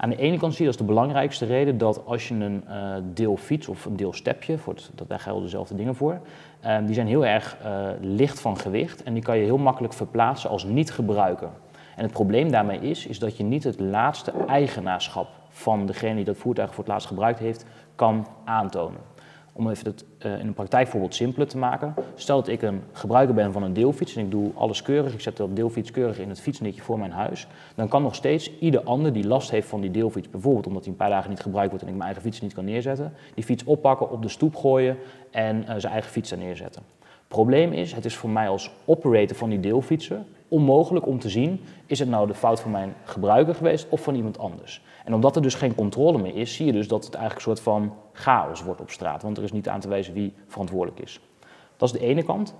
Aan 0.00 0.10
de 0.10 0.16
ene 0.16 0.38
kant 0.38 0.52
zie 0.52 0.62
je 0.62 0.68
als 0.68 0.76
de 0.76 0.84
belangrijkste 0.84 1.44
reden 1.44 1.78
dat 1.78 2.06
als 2.06 2.28
je 2.28 2.34
een 2.34 2.64
uh, 2.68 2.94
deel 3.14 3.36
fiets 3.36 3.68
of 3.68 3.84
een 3.84 3.96
deel 3.96 4.12
stepje, 4.12 4.58
voor 4.58 4.74
dat, 4.94 5.08
daar 5.08 5.20
gelden 5.20 5.42
dezelfde 5.42 5.74
dingen 5.74 5.94
voor, 5.94 6.20
um, 6.66 6.86
die 6.86 6.94
zijn 6.94 7.06
heel 7.06 7.26
erg 7.26 7.56
uh, 7.64 7.88
licht 8.00 8.40
van 8.40 8.58
gewicht 8.58 9.02
en 9.02 9.14
die 9.14 9.22
kan 9.22 9.38
je 9.38 9.44
heel 9.44 9.58
makkelijk 9.58 9.92
verplaatsen 9.92 10.50
als 10.50 10.64
niet 10.64 10.90
gebruiker. 10.90 11.48
En 11.96 12.02
het 12.02 12.12
probleem 12.12 12.50
daarmee 12.50 12.80
is, 12.80 13.06
is 13.06 13.18
dat 13.18 13.36
je 13.36 13.44
niet 13.44 13.64
het 13.64 13.80
laatste 13.80 14.32
eigenaarschap 14.46 15.28
van 15.48 15.86
degene 15.86 16.14
die 16.14 16.24
dat 16.24 16.36
voertuig 16.36 16.74
voor 16.74 16.84
het 16.84 16.92
laatst 16.92 17.08
gebruikt 17.08 17.38
heeft, 17.38 17.64
kan 17.94 18.26
aantonen. 18.44 19.00
Om 19.58 19.70
even 19.70 19.86
het 19.86 20.04
uh, 20.26 20.38
in 20.38 20.46
een 20.46 20.54
praktijkvoorbeeld 20.54 21.14
simpeler 21.14 21.48
te 21.48 21.58
maken. 21.58 21.94
Stel 22.14 22.36
dat 22.36 22.48
ik 22.48 22.62
een 22.62 22.82
gebruiker 22.92 23.34
ben 23.34 23.52
van 23.52 23.62
een 23.62 23.72
deelfiets 23.72 24.16
en 24.16 24.24
ik 24.24 24.30
doe 24.30 24.50
alles 24.54 24.82
keurig. 24.82 25.12
Ik 25.12 25.20
zet 25.20 25.36
dat 25.36 25.56
deelfiets 25.56 25.90
keurig 25.90 26.18
in 26.18 26.28
het 26.28 26.40
fietsnetje 26.40 26.82
voor 26.82 26.98
mijn 26.98 27.10
huis. 27.10 27.46
Dan 27.74 27.88
kan 27.88 28.02
nog 28.02 28.14
steeds 28.14 28.58
ieder 28.58 28.82
ander 28.82 29.12
die 29.12 29.26
last 29.26 29.50
heeft 29.50 29.68
van 29.68 29.80
die 29.80 29.90
deelfiets, 29.90 30.30
bijvoorbeeld 30.30 30.66
omdat 30.66 30.82
hij 30.82 30.92
een 30.92 30.98
paar 30.98 31.10
dagen 31.10 31.30
niet 31.30 31.40
gebruikt 31.40 31.70
wordt 31.70 31.84
en 31.84 31.90
ik 31.90 31.96
mijn 31.96 32.06
eigen 32.06 32.24
fiets 32.26 32.40
niet 32.40 32.54
kan 32.54 32.64
neerzetten, 32.64 33.12
die 33.34 33.44
fiets 33.44 33.64
oppakken, 33.64 34.10
op 34.10 34.22
de 34.22 34.28
stoep 34.28 34.56
gooien 34.56 34.96
en 35.30 35.56
uh, 35.56 35.74
zijn 35.76 35.92
eigen 35.92 36.10
fiets 36.10 36.30
daar 36.30 36.38
neerzetten. 36.38 36.82
Probleem 37.28 37.72
is, 37.72 37.92
het 37.92 38.04
is 38.04 38.16
voor 38.16 38.30
mij 38.30 38.48
als 38.48 38.70
operator 38.84 39.36
van 39.36 39.50
die 39.50 39.60
deelfietsen 39.60 40.26
onmogelijk 40.48 41.06
om 41.06 41.18
te 41.18 41.28
zien, 41.28 41.60
is 41.86 41.98
het 41.98 42.08
nou 42.08 42.26
de 42.26 42.34
fout 42.34 42.60
van 42.60 42.70
mijn 42.70 42.94
gebruiker 43.04 43.54
geweest 43.54 43.86
of 43.88 44.00
van 44.00 44.14
iemand 44.14 44.38
anders. 44.38 44.82
En 45.04 45.14
omdat 45.14 45.36
er 45.36 45.42
dus 45.42 45.54
geen 45.54 45.74
controle 45.74 46.18
meer 46.18 46.36
is, 46.36 46.54
zie 46.54 46.66
je 46.66 46.72
dus 46.72 46.88
dat 46.88 47.04
het 47.04 47.14
eigenlijk 47.14 47.46
een 47.46 47.54
soort 47.54 47.64
van 47.64 47.94
chaos 48.12 48.62
wordt 48.62 48.80
op 48.80 48.90
straat, 48.90 49.22
want 49.22 49.36
er 49.36 49.42
is 49.42 49.52
niet 49.52 49.68
aan 49.68 49.80
te 49.80 49.88
wijzen 49.88 50.14
wie 50.14 50.32
verantwoordelijk 50.46 51.00
is. 51.00 51.20
Dat 51.76 51.92
is 51.92 52.00
de 52.00 52.06
ene 52.06 52.22
kant. 52.22 52.54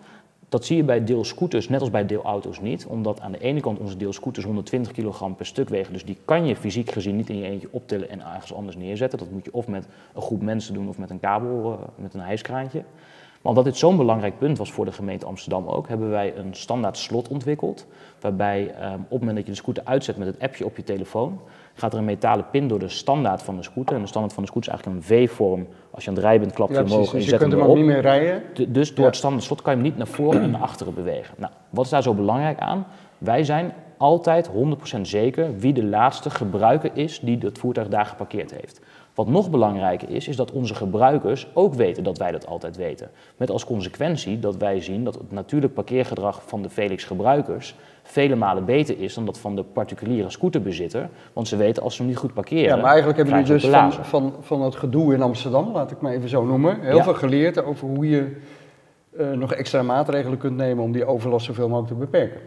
Dat 0.49 0.65
zie 0.65 0.77
je 0.77 0.85
bij 0.85 1.05
deelscooters, 1.05 1.69
net 1.69 1.81
als 1.81 1.91
bij 1.91 2.07
deelauto's 2.07 2.61
niet, 2.61 2.87
omdat 2.87 3.21
aan 3.21 3.33
de 3.33 3.41
ene 3.41 3.61
kant 3.61 3.79
onze 3.79 3.97
deelscooters 3.97 4.45
120 4.45 4.93
kilogram 4.93 5.37
per 5.37 5.47
stuk 5.47 5.69
wegen, 5.69 5.93
dus 5.93 6.05
die 6.05 6.19
kan 6.25 6.47
je 6.47 6.57
fysiek 6.57 6.91
gezien 6.91 7.17
niet 7.17 7.29
in 7.29 7.37
je 7.37 7.45
eentje 7.45 7.69
optillen 7.71 8.11
en 8.11 8.21
ergens 8.21 8.55
anders 8.55 8.77
neerzetten. 8.77 9.19
Dat 9.19 9.31
moet 9.31 9.45
je 9.45 9.53
of 9.53 9.69
met 9.69 9.87
een 10.15 10.23
groep 10.23 10.43
mensen 10.43 10.75
doen 10.75 10.89
of 10.89 10.99
met 10.99 11.11
een 11.11 11.21
kabel, 11.21 11.73
uh, 11.73 12.03
met 12.03 12.15
een 12.15 12.21
hijskraantje. 12.21 12.83
Maar 13.43 13.51
omdat 13.53 13.65
dit 13.65 13.77
zo'n 13.77 13.97
belangrijk 13.97 14.39
punt 14.39 14.59
was 14.59 14.73
voor 14.73 14.85
de 14.85 14.93
gemeente 14.93 15.27
Amsterdam 15.27 15.67
ook, 15.67 15.89
hebben 15.89 16.11
wij 16.11 16.37
een 16.37 16.55
standaard 16.55 16.97
slot 16.97 17.29
ontwikkeld. 17.29 17.87
Waarbij 18.21 18.61
um, 18.61 18.93
op 18.95 19.11
het 19.11 19.19
moment 19.19 19.37
dat 19.37 19.45
je 19.47 19.51
de 19.53 19.57
scooter 19.57 19.83
uitzet 19.85 20.17
met 20.17 20.27
het 20.27 20.41
appje 20.41 20.65
op 20.65 20.77
je 20.77 20.85
telefoon, 20.85 21.41
gaat 21.75 21.93
er 21.93 21.99
een 21.99 22.05
metalen 22.05 22.45
pin 22.51 22.69
door 22.69 22.79
de 22.79 22.89
standaard 22.89 23.43
van 23.43 23.57
de 23.57 23.63
scooter. 23.63 23.95
En 23.97 24.01
de 24.03 24.09
standaard 24.09 24.35
van 24.35 24.43
de 24.43 24.49
scooter 24.49 24.73
is 24.73 24.79
eigenlijk 24.83 25.11
een 25.11 25.29
V-vorm. 25.29 25.67
Als 25.91 26.05
je 26.05 26.11
aan 26.11 26.17
het 26.17 26.25
rijden 26.25 26.43
bent, 26.43 26.55
klap 26.55 26.69
je 26.69 26.75
ja, 26.75 26.83
omhoog 26.83 26.99
en 26.99 27.05
je 27.07 27.13
dus 27.13 27.23
zet 27.25 27.33
je 27.33 27.39
kunt 27.39 27.53
hem 27.53 27.61
hem 27.61 27.71
ook 27.71 27.77
niet 27.77 27.87
meer 27.87 28.01
rijden. 28.01 28.43
De- 28.55 28.71
dus 28.71 28.89
door 28.89 28.99
Ja. 29.01 29.07
het 29.07 29.17
standaard 29.17 29.45
slot 29.45 29.63
kan 29.63 29.73
je 29.73 29.79
hem 29.79 29.89
niet 29.89 29.97
naar 29.99 30.07
voren 30.07 30.43
en 30.43 30.51
naar 30.51 30.61
achteren 30.61 30.95
bewegen. 30.95 31.35
Nou, 31.39 31.53
wat 31.71 31.85
is 31.85 31.91
daar 31.91 32.03
zo 32.03 32.15
belangrijk 32.15 32.59
aan? 32.59 32.87
Wij 33.19 33.45
zijn 33.45 33.73
altijd 33.97 34.47
100% 34.49 35.09
zeker 35.09 35.59
wie 35.59 35.73
de 35.73 35.85
laatste 35.85 36.31
gebruiker 36.31 36.91
is 36.95 37.21
die 37.21 37.39
dat 37.39 37.59
voertuig 37.59 37.89
daar 37.89 38.07
geparkeerd 38.07 38.51
heeft. 38.61 38.81
Wat 39.19 39.29
nog 39.29 39.51
belangrijker 39.51 40.11
is, 40.11 40.29
is 40.29 40.37
dat 40.37 40.53
onze 40.53 40.75
gebruikers 40.75 41.47
ook 41.55 41.75
weten 41.75 42.03
dat 42.05 42.19
wij 42.19 42.31
dat 42.31 42.47
altijd 42.47 42.77
weten. 42.77 43.11
Met 43.37 43.51
als 43.51 43.65
consequentie 43.65 44.39
dat 44.39 44.57
wij 44.57 44.81
zien 44.81 45.05
dat 45.05 45.15
het 45.15 45.33
natuurlijk 45.33 45.75
parkeergedrag 45.75 46.43
van 46.47 46.63
de 46.63 46.71
Felix 46.71 47.05
gebruikers 47.05 47.75
vele 48.03 48.35
malen 48.35 48.65
beter 48.65 49.01
is 49.01 49.15
dan 49.15 49.25
dat 49.25 49.39
van 49.39 49.57
de 49.57 49.63
particuliere 49.63 50.31
scooterbezitter. 50.31 51.09
Want 51.33 51.49
ze 51.49 51.57
weten 51.57 51.83
als 51.83 51.95
ze 51.95 52.01
hem 52.03 52.11
niet 52.11 52.19
goed 52.21 52.35
parkeren. 52.35 52.77
Ja, 52.77 52.77
maar 52.77 52.91
eigenlijk 52.91 53.17
hebben 53.17 53.35
jullie 53.45 53.53
dus 53.53 53.71
van, 53.71 53.93
van, 53.93 54.35
van 54.41 54.63
het 54.63 54.77
gedoe 54.77 55.15
in 55.15 55.23
Amsterdam, 55.23 55.73
laat 55.73 55.91
ik 55.91 56.01
maar 56.01 56.13
even 56.13 56.29
zo 56.29 56.45
noemen, 56.45 56.81
heel 56.81 56.97
Ja. 56.97 57.03
veel 57.03 57.15
geleerd 57.15 57.65
over 57.65 57.89
hoe 57.89 58.09
je 58.09 58.37
uh, 59.19 59.33
nog 59.33 59.55
extra 59.55 59.83
maatregelen 59.83 60.39
kunt 60.39 60.57
nemen 60.57 60.85
om 60.85 60.93
die 60.93 61.05
overlast 61.05 61.47
zoveel 61.47 61.69
mogelijk 61.69 61.93
te 61.93 61.99
beperken? 61.99 62.41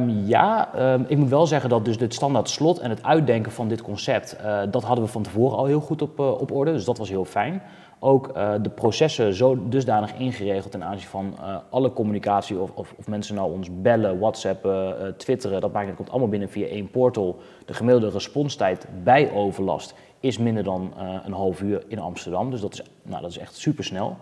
Um, 0.00 0.08
ja, 0.26 0.70
um, 0.94 1.04
ik 1.08 1.16
moet 1.16 1.28
wel 1.28 1.46
zeggen 1.46 1.70
dat 1.70 1.84
dus 1.84 1.98
dit 1.98 2.14
standaard 2.14 2.48
slot 2.48 2.78
en 2.78 2.90
het 2.90 3.02
uitdenken 3.02 3.52
van 3.52 3.68
dit 3.68 3.82
concept, 3.82 4.36
uh, 4.40 4.60
dat 4.70 4.84
hadden 4.84 5.04
we 5.04 5.10
van 5.10 5.22
tevoren 5.22 5.56
al 5.56 5.64
heel 5.64 5.80
goed 5.80 6.02
op, 6.02 6.20
uh, 6.20 6.40
op 6.40 6.52
orde. 6.52 6.72
Dus 6.72 6.84
dat 6.84 6.98
was 6.98 7.08
heel 7.08 7.24
fijn. 7.24 7.62
Ook 7.98 8.34
de 8.62 8.70
processen 8.74 9.34
zo 9.34 9.68
dusdanig 9.68 10.14
ingeregeld 10.14 10.72
ten 10.72 10.84
aanzien 10.84 11.08
van 11.08 11.34
alle 11.70 11.92
communicatie, 11.92 12.58
of, 12.58 12.70
of, 12.74 12.94
of, 12.98 13.08
mensen 13.08 13.34
nou 13.34 13.52
ons 13.52 13.68
bellen, 13.80 14.18
whatsappen, 14.18 15.14
twitteren, 15.16 15.60
dat 15.60 15.72
maakt 15.72 15.86
het 15.86 15.96
komt 15.96 16.10
allemaal 16.10 16.28
binnen 16.28 16.48
via 16.48 16.66
één 16.66 16.90
portal. 16.90 17.38
De 17.64 17.74
gemiddelde 17.74 18.10
responstijd 18.10 18.86
bij 19.02 19.32
overlast 19.32 19.94
is 20.20 20.38
minder 20.38 20.64
dan 20.64 20.92
een 21.24 21.32
half 21.32 21.60
uur 21.60 21.82
in 21.88 21.98
Amsterdam. 21.98 22.50
Dus 22.50 22.60
dat 22.60 22.72
is, 22.72 22.82
nou, 23.02 23.22
dat 23.22 23.30
is 23.30 23.38
echt 23.38 23.56
super 23.56 23.84
snel. 23.84 24.16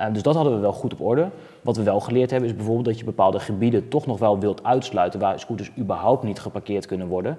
Uh, 0.00 0.06
dus 0.12 0.22
dat 0.22 0.34
hadden 0.34 0.54
we 0.54 0.60
wel 0.60 0.72
goed 0.72 0.92
op 0.92 1.00
orde. 1.00 1.28
Wat 1.62 1.76
we 1.76 1.82
wel 1.82 2.00
geleerd 2.00 2.30
hebben 2.30 2.48
is 2.48 2.56
bijvoorbeeld 2.56 2.86
dat 2.86 2.98
je 2.98 3.04
bepaalde 3.04 3.40
gebieden 3.40 3.88
toch 3.88 4.06
nog 4.06 4.18
wel 4.18 4.38
wilt 4.38 4.64
uitsluiten 4.64 5.20
waar 5.20 5.40
scooters 5.40 5.70
überhaupt 5.78 6.22
niet 6.22 6.40
geparkeerd 6.40 6.86
kunnen 6.86 7.06
worden. 7.06 7.38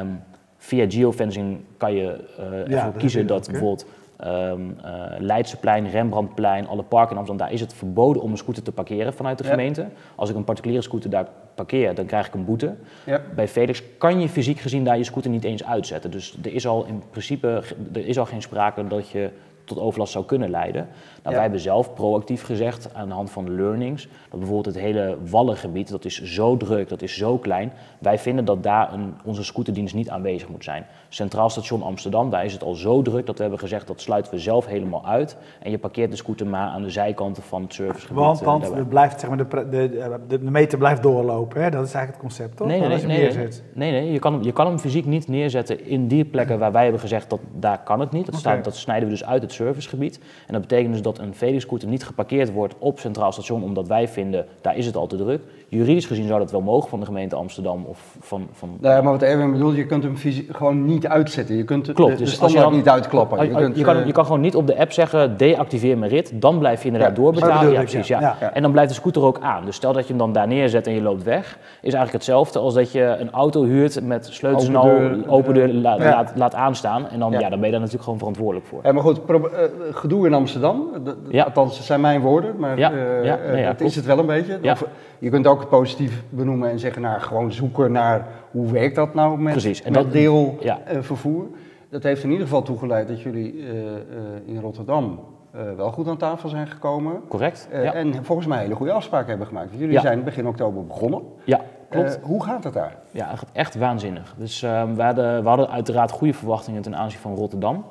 Um, 0.00 0.22
via 0.56 0.86
geofencing 0.88 1.60
kan 1.76 1.94
je 1.94 2.24
uh, 2.38 2.74
ervoor 2.74 2.92
kiezen 2.92 3.26
dat 3.26 3.48
bijvoorbeeld 3.50 3.86
um, 4.24 4.76
uh, 4.84 5.02
Leidseplein, 5.18 5.90
Rembrandtplein, 5.90 6.68
alle 6.68 6.82
parken 6.82 7.10
in 7.10 7.16
Amsterdam, 7.16 7.46
daar 7.46 7.54
is 7.54 7.60
het 7.60 7.74
verboden 7.74 8.22
om 8.22 8.30
een 8.30 8.36
scooter 8.36 8.62
te 8.62 8.72
parkeren 8.72 9.14
vanuit 9.14 9.38
de 9.38 9.44
gemeente. 9.44 9.86
Als 10.14 10.30
ik 10.30 10.36
een 10.36 10.44
particuliere 10.44 10.82
scooter 10.82 11.10
daar 11.10 11.28
parkeer, 11.54 11.94
dan 11.94 12.06
krijg 12.06 12.26
ik 12.26 12.34
een 12.34 12.44
boete. 12.44 12.74
Ja. 13.06 13.20
Bij 13.34 13.48
Felix 13.48 13.82
kan 13.98 14.20
je 14.20 14.28
fysiek 14.28 14.58
gezien 14.58 14.84
daar 14.84 14.96
je 14.96 15.04
scooter 15.04 15.30
niet 15.30 15.44
eens 15.44 15.64
uitzetten. 15.64 16.10
Dus 16.10 16.38
er 16.42 16.54
is 16.54 16.66
al 16.66 16.84
in 16.84 17.02
principe 17.10 17.62
er 17.92 18.06
is 18.06 18.18
al 18.18 18.26
geen 18.26 18.42
sprake 18.42 18.86
dat 18.86 19.08
je 19.08 19.30
tot 19.68 19.78
overlast 19.78 20.12
zou 20.12 20.24
kunnen 20.24 20.50
leiden. 20.50 20.88
Nou, 21.22 21.34
Wij 21.34 21.42
hebben 21.42 21.60
zelf 21.60 21.94
proactief 21.94 22.42
gezegd 22.42 22.94
aan 22.94 23.08
de 23.08 23.14
hand 23.14 23.30
van 23.30 23.54
learnings 23.54 24.08
dat 24.30 24.38
bijvoorbeeld 24.38 24.74
het 24.74 24.84
hele 24.84 25.16
Wallengebied, 25.30 25.90
dat 25.90 26.04
is 26.04 26.22
zo 26.22 26.56
druk, 26.56 26.88
dat 26.88 27.02
is 27.02 27.16
zo 27.16 27.38
klein. 27.38 27.72
Wij 27.98 28.18
vinden 28.18 28.44
dat 28.44 28.62
daar 28.62 28.92
een, 28.92 29.14
onze 29.24 29.44
scooterdienst 29.44 29.94
niet 29.94 30.10
aanwezig 30.10 30.48
moet 30.48 30.64
zijn. 30.64 30.86
Centraal 31.08 31.50
Station 31.50 31.82
Amsterdam, 31.82 32.30
daar 32.30 32.44
is 32.44 32.52
het 32.52 32.62
al 32.62 32.74
zo 32.74 33.02
druk 33.02 33.26
dat 33.26 33.36
we 33.36 33.40
hebben 33.40 33.60
gezegd 33.60 33.86
dat 33.86 34.00
sluiten 34.00 34.32
we 34.32 34.38
zelf 34.38 34.66
helemaal 34.66 35.06
uit. 35.06 35.36
En 35.60 35.70
je 35.70 35.78
parkeert 35.78 36.10
de 36.10 36.16
scooter 36.16 36.46
maar 36.46 36.68
aan 36.68 36.82
de 36.82 36.90
zijkanten 36.90 37.42
van 37.42 37.62
het 37.62 37.74
servicegebied. 37.74 38.16
Want, 38.16 38.40
want 38.40 38.70
uh, 38.76 38.86
blijft, 38.88 39.20
zeg 39.20 39.28
maar, 39.28 39.38
de, 39.48 39.68
de, 39.70 40.26
de, 40.28 40.50
meter 40.50 40.78
blijft 40.78 41.02
doorlopen, 41.02 41.62
hè? 41.62 41.70
dat 41.70 41.86
is 41.86 41.94
eigenlijk 41.94 42.22
het 42.22 42.34
concept 42.34 42.56
toch? 42.56 42.66
Nee, 42.66 42.80
nee, 42.80 42.88
nee, 42.88 43.06
nee, 43.06 43.48
nee, 43.72 43.90
nee, 43.90 44.12
je, 44.12 44.18
kan, 44.18 44.38
je 44.42 44.52
kan 44.52 44.66
hem 44.66 44.78
fysiek 44.78 45.06
niet 45.06 45.28
neerzetten 45.28 45.86
in 45.86 46.08
die 46.08 46.24
plekken 46.24 46.58
waar 46.58 46.72
wij 46.72 46.82
hebben 46.82 47.00
gezegd 47.00 47.30
dat 47.30 47.40
daar 47.54 47.82
kan 47.82 48.00
het 48.00 48.12
niet. 48.12 48.26
Dat, 48.26 48.34
staat, 48.34 48.64
dat 48.64 48.76
snijden 48.76 49.04
we 49.08 49.14
dus 49.14 49.24
uit 49.24 49.42
het 49.42 49.52
servicegebied. 49.64 50.18
En 50.46 50.52
dat 50.52 50.62
betekent 50.62 50.92
dus 50.92 51.02
dat 51.02 51.18
een 51.18 51.34
Felix-scooter 51.34 51.88
niet 51.88 52.04
geparkeerd 52.04 52.52
wordt 52.52 52.74
op 52.78 52.98
Centraal 52.98 53.32
Station 53.32 53.62
omdat 53.62 53.88
wij 53.88 54.08
vinden, 54.08 54.46
daar 54.60 54.76
is 54.76 54.86
het 54.86 54.96
al 54.96 55.06
te 55.06 55.16
druk. 55.16 55.42
Juridisch 55.70 56.06
gezien 56.06 56.26
zou 56.26 56.38
dat 56.38 56.50
wel 56.50 56.60
mogen 56.60 56.88
van 56.88 57.00
de 57.00 57.06
gemeente 57.06 57.36
Amsterdam 57.36 57.84
of 57.84 58.16
van... 58.20 58.48
van 58.52 58.78
ja, 58.80 59.02
maar 59.02 59.12
wat 59.12 59.22
Erwin 59.22 59.52
bedoelt, 59.52 59.76
je 59.76 59.86
kunt 59.86 60.02
hem 60.02 60.16
gewoon 60.48 60.84
niet 60.84 61.06
uitzetten. 61.06 61.56
Je 61.56 61.64
kunt 61.64 61.92
Klopt, 61.92 62.18
de, 62.18 62.24
dus 62.24 62.40
als 62.40 62.52
je 62.52 62.58
dan, 62.58 62.72
niet 62.72 62.88
uitklappen. 62.88 63.48
Je, 63.48 63.54
kunt, 63.54 63.76
je, 63.76 63.84
kan, 63.84 63.96
eh, 63.96 64.06
je 64.06 64.12
kan 64.12 64.24
gewoon 64.24 64.40
niet 64.40 64.56
op 64.56 64.66
de 64.66 64.78
app 64.78 64.92
zeggen, 64.92 65.36
deactiveer 65.36 65.98
mijn 65.98 66.10
rit. 66.10 66.32
Dan 66.34 66.58
blijf 66.58 66.80
je 66.80 66.86
inderdaad 66.86 67.16
ja, 67.16 67.22
doorbetalen. 67.22 67.72
Ja, 67.72 67.80
precies, 67.80 68.06
ja. 68.06 68.20
ja. 68.20 68.52
En 68.52 68.62
dan 68.62 68.72
blijft 68.72 68.90
de 68.90 68.94
scooter 68.94 69.22
ook 69.22 69.38
aan. 69.40 69.64
Dus 69.64 69.76
stel 69.76 69.92
dat 69.92 70.02
je 70.02 70.08
hem 70.08 70.18
dan 70.18 70.32
daar 70.32 70.46
neerzet 70.46 70.86
en 70.86 70.92
je 70.92 71.02
loopt 71.02 71.22
weg. 71.22 71.58
Is 71.58 71.94
eigenlijk 71.94 72.12
hetzelfde 72.12 72.58
als 72.58 72.74
dat 72.74 72.92
je 72.92 73.16
een 73.18 73.30
auto 73.30 73.64
huurt 73.64 74.02
met 74.02 74.26
sleutels 74.30 74.68
open 74.74 75.22
deur, 75.22 75.30
open 75.30 75.54
deur 75.54 75.68
laat, 75.68 76.32
laat, 76.34 76.54
aanstaan. 76.54 77.08
En 77.08 77.18
dan, 77.18 77.32
ja. 77.32 77.38
dan 77.38 77.50
ben 77.50 77.58
je 77.58 77.70
daar 77.70 77.72
natuurlijk 77.72 78.04
gewoon 78.04 78.18
verantwoordelijk 78.18 78.66
voor. 78.66 78.80
Ja, 78.82 78.92
maar 78.92 79.02
goed, 79.02 79.20
uh, 79.30 79.38
gedoe 79.90 80.26
in 80.26 80.34
Amsterdam. 80.34 80.88
Ja. 81.28 81.44
Althans, 81.44 81.76
dat 81.76 81.86
zijn 81.86 82.00
mijn 82.00 82.20
woorden. 82.20 82.54
Maar 82.58 82.78
uh, 82.78 82.88
nee, 83.52 83.64
dat 83.64 83.80
is 83.80 83.96
het 83.96 84.04
wel 84.04 84.18
een 84.18 84.26
beetje. 84.26 84.58
Je 85.20 85.30
kunt 85.30 85.46
ook 85.46 85.57
het 85.60 85.68
positief 85.68 86.22
benoemen 86.28 86.70
en 86.70 86.78
zeggen, 86.78 87.02
nou, 87.02 87.20
gewoon 87.20 87.52
zoeken 87.52 87.92
naar 87.92 88.26
hoe 88.50 88.72
werkt 88.72 88.94
dat 88.94 89.14
nou 89.14 89.38
met, 89.38 89.52
Precies. 89.52 89.82
En 89.82 89.92
dat, 89.92 90.12
deelvervoer. 90.12 91.42
Ja. 91.42 91.58
dat 91.90 92.02
heeft 92.02 92.22
in 92.22 92.30
ieder 92.30 92.46
geval 92.46 92.62
toegeleid 92.62 93.08
dat 93.08 93.20
jullie 93.20 93.54
uh, 93.54 93.72
uh, 93.72 93.92
in 94.44 94.60
Rotterdam 94.60 95.20
uh, 95.54 95.60
wel 95.76 95.90
goed 95.90 96.08
aan 96.08 96.16
tafel 96.16 96.48
zijn 96.48 96.66
gekomen. 96.66 97.20
Correct. 97.28 97.68
Ja. 97.72 97.94
En 97.94 98.24
volgens 98.24 98.46
mij 98.46 98.62
hele 98.62 98.74
goede 98.74 98.92
afspraken 98.92 99.28
hebben 99.28 99.46
gemaakt. 99.46 99.70
Jullie 99.76 100.00
zijn 100.00 100.24
begin 100.24 100.46
oktober 100.46 100.86
begonnen. 100.86 101.22
Ja, 101.44 101.60
klopt. 101.88 102.18
hoe 102.22 102.44
gaat 102.44 102.64
het 102.64 102.72
daar? 102.72 102.96
Ja, 103.10 103.34
echt 103.52 103.74
waanzinnig. 103.74 104.34
Dus 104.38 104.62
ehm, 104.62 104.94
we, 104.94 105.02
hadden, 105.02 105.42
we 105.42 105.48
hadden 105.48 105.70
uiteraard 105.70 106.10
goede 106.10 106.34
verwachtingen 106.34 106.82
ten 106.82 106.96
aanzien 106.96 107.20
van 107.20 107.34
Rotterdam. 107.34 107.84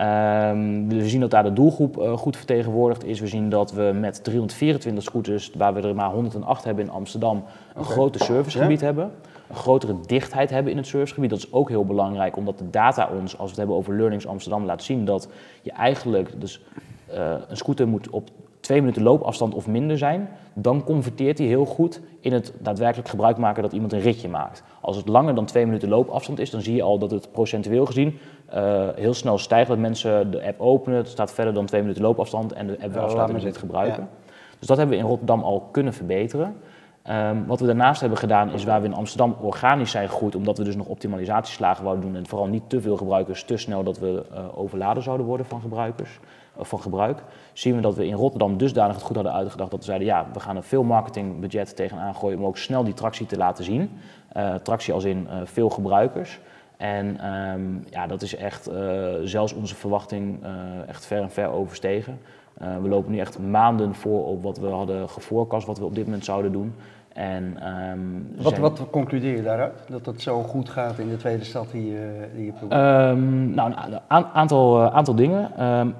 Um, 0.00 0.88
we 0.88 1.08
zien 1.08 1.20
dat 1.20 1.30
daar 1.30 1.42
de 1.42 1.52
doelgroep 1.52 1.98
uh, 1.98 2.16
goed 2.16 2.36
vertegenwoordigd 2.36 3.04
is. 3.04 3.20
We 3.20 3.26
zien 3.26 3.48
dat 3.48 3.72
we 3.72 3.92
met 4.00 4.24
324 4.24 5.02
scooters, 5.02 5.50
waar 5.56 5.74
we 5.74 5.80
er 5.80 5.94
maar 5.94 6.10
108 6.10 6.64
hebben 6.64 6.84
in 6.84 6.90
Amsterdam, 6.90 7.36
een 7.36 7.80
okay. 7.80 7.92
grote 7.92 8.24
servicegebied 8.24 8.80
ja. 8.80 8.86
hebben. 8.86 9.10
Een 9.48 9.54
grotere 9.54 9.96
dichtheid 10.06 10.50
hebben 10.50 10.72
in 10.72 10.78
het 10.78 10.86
servicegebied. 10.86 11.30
Dat 11.30 11.38
is 11.38 11.52
ook 11.52 11.68
heel 11.68 11.84
belangrijk, 11.84 12.36
omdat 12.36 12.58
de 12.58 12.70
data 12.70 13.08
ons, 13.20 13.32
als 13.32 13.36
we 13.36 13.46
het 13.46 13.56
hebben 13.56 13.76
over 13.76 13.96
Learnings 13.96 14.26
Amsterdam, 14.26 14.64
laat 14.64 14.82
zien 14.82 15.04
dat 15.04 15.28
je 15.62 15.72
eigenlijk, 15.72 16.40
dus 16.40 16.60
uh, 17.14 17.34
een 17.48 17.56
scooter 17.56 17.88
moet 17.88 18.10
op 18.10 18.30
twee 18.66 18.80
minuten 18.80 19.02
loopafstand 19.02 19.54
of 19.54 19.66
minder 19.66 19.98
zijn, 19.98 20.28
dan 20.54 20.84
converteert 20.84 21.38
hij 21.38 21.46
heel 21.46 21.64
goed 21.64 22.00
in 22.20 22.32
het 22.32 22.52
daadwerkelijk 22.58 23.08
gebruik 23.08 23.36
maken 23.36 23.62
dat 23.62 23.72
iemand 23.72 23.92
een 23.92 24.00
ritje 24.00 24.28
maakt. 24.28 24.62
Als 24.80 24.96
het 24.96 25.08
langer 25.08 25.34
dan 25.34 25.44
twee 25.44 25.66
minuten 25.66 25.88
loopafstand 25.88 26.38
is, 26.38 26.50
dan 26.50 26.60
zie 26.60 26.74
je 26.74 26.82
al 26.82 26.98
dat 26.98 27.10
het 27.10 27.32
procentueel 27.32 27.86
gezien 27.86 28.18
uh, 28.54 28.88
heel 28.94 29.14
snel 29.14 29.38
stijgt. 29.38 29.68
Dat 29.68 29.78
mensen 29.78 30.30
de 30.30 30.46
app 30.46 30.60
openen, 30.60 30.98
het 30.98 31.08
staat 31.08 31.32
verder 31.32 31.54
dan 31.54 31.66
twee 31.66 31.80
minuten 31.80 32.02
loopafstand 32.02 32.52
en 32.52 32.66
de 32.66 32.78
app 32.82 32.92
wel 32.92 33.04
afsluiten 33.04 33.36
en 33.36 33.46
het 33.46 33.56
gebruiken. 33.56 34.02
Ja. 34.02 34.08
Dus 34.58 34.68
dat 34.68 34.76
hebben 34.76 34.96
we 34.96 35.02
in 35.02 35.08
Rotterdam 35.08 35.42
al 35.42 35.68
kunnen 35.70 35.92
verbeteren. 35.92 36.56
Um, 37.10 37.46
wat 37.46 37.60
we 37.60 37.66
daarnaast 37.66 38.00
hebben 38.00 38.18
gedaan 38.18 38.52
is 38.52 38.64
waar 38.64 38.80
we 38.80 38.86
in 38.86 38.94
Amsterdam 38.94 39.36
organisch 39.40 39.90
zijn 39.90 40.08
gegroeid, 40.08 40.34
omdat 40.34 40.58
we 40.58 40.64
dus 40.64 40.76
nog 40.76 40.86
optimalisatieslagen 40.86 41.84
wouden 41.84 42.04
doen 42.04 42.16
en 42.16 42.26
vooral 42.26 42.46
niet 42.46 42.62
te 42.66 42.80
veel 42.80 42.96
gebruikers 42.96 43.44
te 43.44 43.56
snel 43.56 43.82
dat 43.82 43.98
we 43.98 44.24
uh, 44.32 44.58
overladen 44.58 45.02
zouden 45.02 45.26
worden 45.26 45.46
van 45.46 45.60
gebruikers 45.60 46.20
van 46.58 46.80
gebruik, 46.80 47.22
zien 47.52 47.74
we 47.74 47.80
dat 47.80 47.94
we 47.94 48.06
in 48.06 48.14
Rotterdam 48.14 48.56
dusdanig 48.56 48.94
het 48.94 49.04
goed 49.04 49.14
hadden 49.14 49.34
uitgedacht 49.34 49.70
dat 49.70 49.78
we 49.78 49.84
zeiden, 49.84 50.06
ja, 50.06 50.26
we 50.32 50.40
gaan 50.40 50.56
een 50.56 50.62
veel 50.62 50.82
marketingbudget 50.82 51.76
tegenaan 51.76 52.14
gooien 52.14 52.38
om 52.38 52.44
ook 52.44 52.56
snel 52.56 52.84
die 52.84 52.94
tractie 52.94 53.26
te 53.26 53.36
laten 53.36 53.64
zien. 53.64 53.90
Uh, 54.36 54.54
tractie 54.54 54.94
als 54.94 55.04
in 55.04 55.28
uh, 55.30 55.36
veel 55.44 55.68
gebruikers. 55.68 56.40
En 56.76 57.34
um, 57.34 57.84
ja, 57.90 58.06
dat 58.06 58.22
is 58.22 58.36
echt 58.36 58.70
uh, 58.70 59.14
zelfs 59.22 59.52
onze 59.52 59.74
verwachting 59.74 60.38
echt 60.86 61.06
ver 61.06 61.22
en 61.22 61.30
ver 61.30 61.48
overstegen. 61.48 62.18
we 62.58 62.88
lopen 62.88 63.12
nu 63.12 63.18
echt 63.18 63.38
maanden 63.38 63.94
voor 63.94 64.26
op 64.26 64.42
wat 64.42 64.58
we 64.58 64.66
hadden 64.66 65.08
gevoorkast, 65.08 65.66
wat 65.66 65.78
we 65.78 65.84
op 65.84 65.94
dit 65.94 66.04
moment 66.04 66.24
zouden 66.24 66.52
doen. 66.52 66.74
En, 67.16 67.56
um, 67.92 68.28
wat, 68.42 68.58
wat 68.58 68.86
concludeer 68.90 69.36
je 69.36 69.42
daaruit? 69.42 69.72
Dat 69.88 70.06
het 70.06 70.22
zo 70.22 70.42
goed 70.42 70.68
gaat 70.68 70.98
in 70.98 71.08
de 71.08 71.16
tweede 71.16 71.44
stad 71.44 71.70
die, 71.70 71.92
uh, 71.92 71.98
die 72.34 72.44
je 72.44 72.52
probeert? 72.52 72.80
Um, 72.80 73.50
nou, 73.54 73.72
een 74.08 74.24
aantal, 74.32 74.90
aantal 74.90 75.14
dingen. 75.14 75.50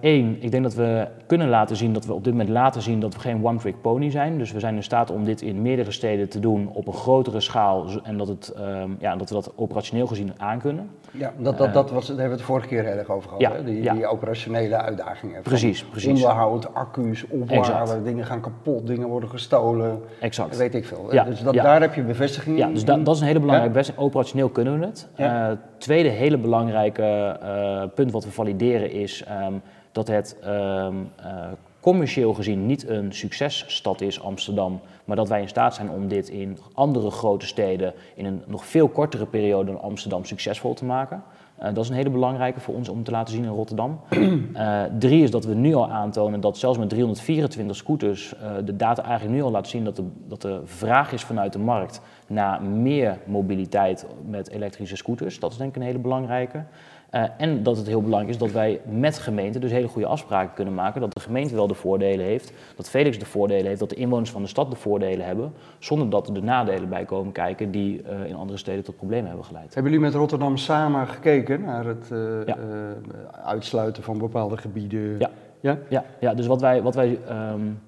Eén, 0.00 0.37
ik 0.40 0.50
denk 0.50 0.62
dat 0.62 0.75
we 0.75 1.09
kunnen 1.26 1.49
laten 1.49 1.76
zien, 1.76 1.92
dat 1.92 2.06
we 2.06 2.12
op 2.12 2.25
dit 2.25 2.33
moment 2.33 2.50
laten 2.50 2.83
zien 2.83 3.00
dat 3.00 3.14
we 3.14 3.21
geen 3.21 3.45
one-trick 3.45 3.80
pony 3.80 4.11
zijn. 4.11 4.38
Dus 4.38 4.52
we 4.52 4.61
zijn 4.61 4.75
in 4.75 4.83
staat 4.83 5.11
om 5.11 5.25
dit 5.25 5.42
in 5.42 5.62
meerdere 5.62 5.90
steden 5.90 6.28
te 6.28 6.40
doen 6.40 6.71
op 6.73 6.87
een 6.87 6.92
grotere 6.92 7.40
schaal 7.40 7.87
en 8.02 8.16
dat, 8.16 8.28
het, 8.28 8.54
ja, 8.99 9.16
dat 9.16 9.28
we 9.28 9.35
dat 9.35 9.52
operationeel 9.56 10.06
gezien 10.06 10.33
aankunnen. 10.37 10.90
Ja, 11.11 11.33
dat, 11.38 11.59
dat, 11.59 11.75
dat 11.75 11.90
was, 11.90 12.06
daar 12.06 12.16
hebben 12.16 12.37
we 12.37 12.42
het 12.42 12.50
vorige 12.50 12.68
keer 12.68 12.87
erg 12.87 13.11
over 13.11 13.28
gehad, 13.28 13.40
ja, 13.40 13.52
hè? 13.52 13.64
Die, 13.64 13.83
ja. 13.83 13.92
die 13.92 14.06
operationele 14.06 14.76
uitdagingen. 14.76 15.42
Precies, 15.42 15.85
precies. 15.85 16.23
Onderhoud, 16.23 16.75
accu's, 16.75 17.25
opwarmen, 17.30 18.04
dingen 18.04 18.25
gaan 18.25 18.40
kapot, 18.40 18.87
dingen 18.87 19.09
worden 19.09 19.28
gestolen. 19.28 20.00
Exact. 20.21 20.56
Weet 20.56 20.75
ik 20.75 20.85
veel. 20.85 21.09
Ja, 21.11 21.25
dus 21.25 21.42
dat, 21.42 21.54
daar 21.54 21.80
heb 21.80 21.95
je 21.95 22.02
bevestiging 22.02 22.59
Ja, 22.59 22.68
dus 22.68 22.85
da, 22.85 22.97
dat 22.97 23.14
is 23.14 23.21
een 23.21 23.26
hele 23.26 23.40
belangrijke 23.40 23.73
bevestiging. 23.73 24.06
Operationeel 24.06 24.49
kunnen 24.49 24.78
we 24.78 24.87
het. 24.87 25.09
Uh, 25.16 25.47
tweede 25.78 26.09
hele 26.09 26.38
belangrijke 26.38 27.38
uh, 27.42 27.83
punt 27.95 28.12
wat 28.12 28.25
we 28.25 28.30
valideren 28.30 28.90
is 28.92 29.25
um, 29.49 29.62
dat 29.97 30.07
het 30.09 30.37
um, 30.45 31.11
uh, 31.21 31.47
commercieel 31.81 32.35
gezien 32.35 32.67
niet 32.67 32.88
een 32.88 33.12
successtad 33.12 34.00
is, 34.00 34.23
Amsterdam, 34.23 34.81
maar 35.05 35.17
dat 35.17 35.29
wij 35.29 35.41
in 35.41 35.49
staat 35.49 35.75
zijn 35.75 35.91
om 35.91 36.09
dit 36.09 36.29
in 36.29 36.59
andere 36.75 37.11
grote 37.11 37.47
steden 37.47 37.93
in 38.15 38.25
een 38.25 38.43
nog 38.47 38.67
veel 38.67 38.88
kortere 38.88 39.26
periode 39.26 39.73
dan 39.73 39.81
Amsterdam 39.81 40.25
succesvol 40.25 40.75
te 40.75 40.85
maken. 40.85 41.23
Uh, 41.59 41.65
dat 41.65 41.85
is 41.85 41.88
een 41.88 41.97
hele 41.97 42.11
belangrijke 42.11 42.61
voor 42.61 42.75
ons 42.75 42.88
om 42.88 43.03
te 43.03 43.11
laten 43.11 43.35
zien 43.35 43.45
in 43.45 43.50
Rotterdam. 43.50 44.00
Uh, 44.11 44.83
drie 44.99 45.23
is 45.23 45.31
dat 45.31 45.45
we 45.45 45.55
nu 45.55 45.75
al 45.75 45.91
aantonen 45.91 46.41
dat 46.41 46.59
zelfs 46.59 46.79
met 46.79 46.88
324 46.88 47.76
scooters 47.76 48.35
de 48.65 48.76
data 48.76 49.03
eigenlijk 49.03 49.37
nu 49.37 49.43
al 49.43 49.50
laat 49.50 49.69
zien 49.69 49.85
dat 49.85 49.97
de, 49.97 50.05
dat 50.26 50.43
de 50.43 50.61
vraag 50.65 51.12
is 51.12 51.23
vanuit 51.23 51.53
de 51.53 51.59
markt 51.59 52.00
naar 52.26 52.62
meer 52.62 53.19
mobiliteit 53.25 54.07
met 54.29 54.50
elektrische 54.50 54.97
scooters. 54.97 55.38
Dat 55.38 55.53
is 55.53 55.57
denk 55.57 55.71
ik 55.71 55.76
een 55.76 55.87
hele 55.87 55.99
belangrijke. 55.99 56.65
Uh, 57.15 57.25
en 57.39 57.63
dat 57.63 57.77
het 57.77 57.87
heel 57.87 58.03
belangrijk 58.03 58.35
is 58.35 58.41
dat 58.41 58.51
wij 58.51 58.81
met 58.85 59.19
gemeenten 59.19 59.61
dus 59.61 59.71
hele 59.71 59.89
goede 59.89 60.07
afspraken 60.07 60.55
kunnen 60.55 60.75
maken. 60.75 61.01
Dat 61.01 61.15
de 61.15 61.21
gemeente 61.21 61.55
wel 61.55 61.67
de 61.67 61.75
voordelen 61.75 62.27
heeft, 62.27 62.53
dat 62.77 62.91
Felix 62.91 63.19
de 63.19 63.25
voordelen 63.25 63.67
heeft, 63.67 63.81
dat 63.81 63.89
de 63.89 63.95
inwoners 63.95 64.31
van 64.31 64.43
de 64.43 64.49
stad 64.49 64.71
de 64.71 64.77
voordelen 64.77 65.27
hebben. 65.27 65.53
Zonder 65.79 66.11
dat 66.11 66.29
er 66.29 66.35
de 66.35 66.43
nadelen 66.43 66.89
bij 66.89 67.05
komen 67.05 67.33
kijken 67.33 67.71
die 67.71 68.03
uh, 68.03 68.25
in 68.25 68.35
andere 68.35 68.59
steden 68.59 68.85
tot 68.85 68.97
problemen 68.97 69.27
hebben 69.27 69.45
geleid. 69.45 69.75
Hebben 69.75 69.93
jullie 69.93 70.07
met 70.07 70.17
Rotterdam 70.17 70.57
samen 70.57 71.07
gekeken 71.07 71.61
naar 71.61 71.85
het 71.85 72.11
uh, 72.13 72.47
ja. 72.47 72.57
uitsluiten 73.45 74.03
van 74.03 74.19
bepaalde 74.19 74.57
gebieden? 74.57 75.19
Ja, 75.19 75.31
ja? 75.61 75.79
ja, 75.89 76.05
ja 76.21 76.35
dus 76.35 76.47
wat 76.47 76.61
wij, 76.61 76.83
wat 76.83 76.95
wij 76.95 77.19
um, 77.53 77.81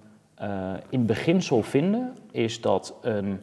in 0.89 1.07
beginsel 1.07 1.63
vinden, 1.63 2.13
is 2.31 2.61
dat 2.61 2.95
een 3.03 3.41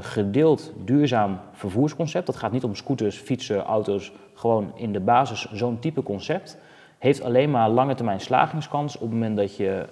gedeeld 0.00 0.72
duurzaam 0.84 1.38
vervoersconcept, 1.52 2.26
dat 2.26 2.36
gaat 2.36 2.52
niet 2.52 2.64
om 2.64 2.74
scooters, 2.74 3.16
fietsen, 3.16 3.62
auto's, 3.62 4.12
gewoon 4.38 4.72
in 4.74 4.92
de 4.92 5.00
basis 5.00 5.48
zo'n 5.52 5.78
type 5.78 6.02
concept, 6.02 6.58
heeft 6.98 7.22
alleen 7.22 7.50
maar 7.50 7.68
lange 7.68 7.94
termijn 7.94 8.20
slagingskans 8.20 8.94
op 8.94 9.00
het 9.00 9.10
moment 9.10 9.36
dat 9.36 9.56
je 9.56 9.86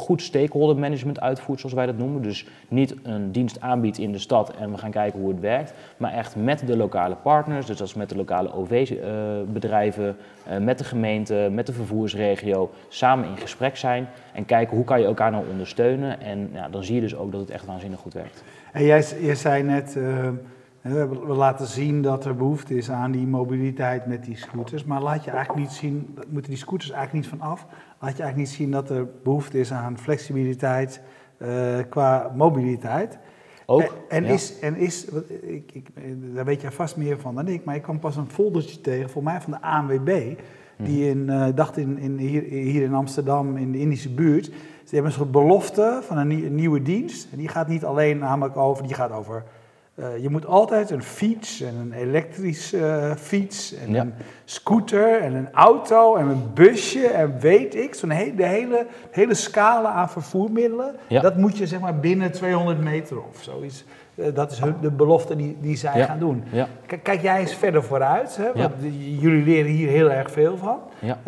goed 0.00 0.22
stakeholder 0.22 0.76
management 0.76 1.20
uitvoert, 1.20 1.60
zoals 1.60 1.74
wij 1.74 1.86
dat 1.86 1.96
noemen. 1.96 2.22
Dus 2.22 2.46
niet 2.68 2.94
een 3.02 3.32
dienst 3.32 3.60
aanbiedt 3.60 3.98
in 3.98 4.12
de 4.12 4.18
stad 4.18 4.54
en 4.56 4.70
we 4.70 4.78
gaan 4.78 4.90
kijken 4.90 5.20
hoe 5.20 5.28
het 5.28 5.40
werkt, 5.40 5.74
maar 5.96 6.12
echt 6.12 6.36
met 6.36 6.66
de 6.66 6.76
lokale 6.76 7.14
partners, 7.14 7.66
dus 7.66 7.76
dat 7.76 7.86
is 7.86 7.94
met 7.94 8.08
de 8.08 8.16
lokale 8.16 8.52
OV-bedrijven, 8.54 10.16
eh, 10.44 10.58
met 10.58 10.78
de 10.78 10.84
gemeente, 10.84 11.48
met 11.52 11.66
de 11.66 11.72
vervoersregio, 11.72 12.70
samen 12.88 13.28
in 13.28 13.36
gesprek 13.36 13.76
zijn 13.76 14.08
en 14.34 14.44
kijken 14.44 14.76
hoe 14.76 14.84
kan 14.84 15.00
je 15.00 15.06
elkaar 15.06 15.30
nou 15.30 15.44
ondersteunen. 15.50 16.20
En 16.20 16.50
ja, 16.52 16.68
dan 16.68 16.84
zie 16.84 16.94
je 16.94 17.00
dus 17.00 17.16
ook 17.16 17.32
dat 17.32 17.40
het 17.40 17.50
echt 17.50 17.66
waanzinnig 17.66 18.00
goed 18.00 18.14
werkt. 18.14 18.44
En 18.72 18.84
jij, 18.84 19.34
zei 19.34 19.62
net. 19.62 19.98
We 20.82 21.34
laten 21.34 21.66
zien 21.66 22.02
dat 22.02 22.24
er 22.24 22.36
behoefte 22.36 22.76
is 22.76 22.90
aan 22.90 23.10
die 23.10 23.26
mobiliteit 23.26 24.06
met 24.06 24.24
die 24.24 24.36
scooters. 24.36 24.84
Maar 24.84 25.02
laat 25.02 25.24
je 25.24 25.30
eigenlijk 25.30 25.66
niet 25.66 25.76
zien, 25.76 26.18
moeten 26.28 26.50
die 26.50 26.60
scooters 26.60 26.90
eigenlijk 26.90 27.24
niet 27.24 27.40
vanaf. 27.40 27.66
Laat 27.98 28.16
je 28.16 28.22
eigenlijk 28.22 28.36
niet 28.36 28.48
zien 28.48 28.70
dat 28.70 28.90
er 28.90 29.08
behoefte 29.22 29.58
is 29.58 29.72
aan 29.72 29.98
flexibiliteit 29.98 31.00
uh, 31.38 31.78
qua 31.88 32.32
mobiliteit. 32.36 33.18
Ook? 33.66 33.94
En, 34.08 34.24
is, 34.24 34.58
en 34.58 34.76
is 34.76 35.04
ik, 35.40 35.70
ik, 35.72 35.88
daar 36.34 36.44
weet 36.44 36.60
jij 36.60 36.70
vast 36.70 36.96
meer 36.96 37.18
van 37.18 37.34
dan 37.34 37.48
ik, 37.48 37.64
maar 37.64 37.74
ik 37.74 37.82
kwam 37.82 37.98
pas 37.98 38.16
een 38.16 38.30
foldertje 38.30 38.80
tegen, 38.80 39.10
voor 39.10 39.22
mij 39.22 39.40
van 39.40 39.52
de 39.52 39.60
ANWB. 39.60 40.34
Die 40.76 41.14
mhm. 41.14 41.20
in, 41.20 41.26
uh, 41.28 41.46
dacht 41.54 41.76
in, 41.76 41.98
in, 41.98 42.18
hier, 42.18 42.42
hier 42.42 42.82
in 42.82 42.94
Amsterdam, 42.94 43.56
in 43.56 43.72
de 43.72 43.78
Indische 43.78 44.10
buurt. 44.10 44.44
Ze 44.84 44.94
hebben 44.96 45.12
een 45.12 45.18
soort 45.18 45.30
belofte 45.30 46.00
van 46.02 46.18
een, 46.18 46.30
een 46.30 46.54
nieuwe 46.54 46.82
dienst. 46.82 47.28
En 47.32 47.38
die 47.38 47.48
gaat 47.48 47.68
niet 47.68 47.84
alleen 47.84 48.18
namelijk 48.18 48.56
over, 48.56 48.86
die 48.86 48.94
gaat 48.94 49.12
over 49.12 49.44
uh, 50.00 50.22
je 50.22 50.30
moet 50.30 50.46
altijd 50.46 50.90
een 50.90 51.02
fiets 51.02 51.60
en 51.60 51.74
een 51.76 51.92
elektrische 51.92 52.76
uh, 52.76 53.14
fiets 53.14 53.74
en 53.74 53.92
ja. 53.92 54.00
een 54.00 54.12
scooter 54.44 55.20
en 55.20 55.34
een 55.34 55.52
auto 55.52 56.16
en 56.16 56.28
een 56.28 56.42
busje 56.54 57.06
en 57.06 57.38
weet 57.40 57.74
ik. 57.74 57.94
Zo'n 57.94 58.10
he 58.10 58.34
de 58.34 58.46
hele, 58.46 58.86
hele 59.10 59.34
scala 59.34 59.88
aan 59.88 60.10
vervoermiddelen. 60.10 60.94
Ja. 61.06 61.20
Dat 61.20 61.36
moet 61.36 61.58
je 61.58 61.66
zeg 61.66 61.80
maar 61.80 61.98
binnen 61.98 62.32
200 62.32 62.80
meter 62.80 63.22
of 63.22 63.42
zoiets. 63.42 63.84
Uh, 64.14 64.26
dat 64.34 64.52
is 64.52 64.58
hun, 64.58 64.74
de 64.80 64.90
belofte 64.90 65.36
die, 65.36 65.56
die 65.60 65.76
zij 65.76 65.98
ja. 65.98 66.04
gaan 66.04 66.18
doen. 66.18 66.44
Kijk 67.02 67.22
jij 67.22 67.40
eens 67.40 67.54
verder 67.54 67.82
vooruit. 67.82 68.36
Hè? 68.36 68.52
Want 68.54 68.74
jullie 69.18 69.44
leren 69.44 69.70
hier 69.70 69.88
heel 69.88 70.10
erg 70.10 70.30
veel 70.30 70.56
van. 70.56 70.78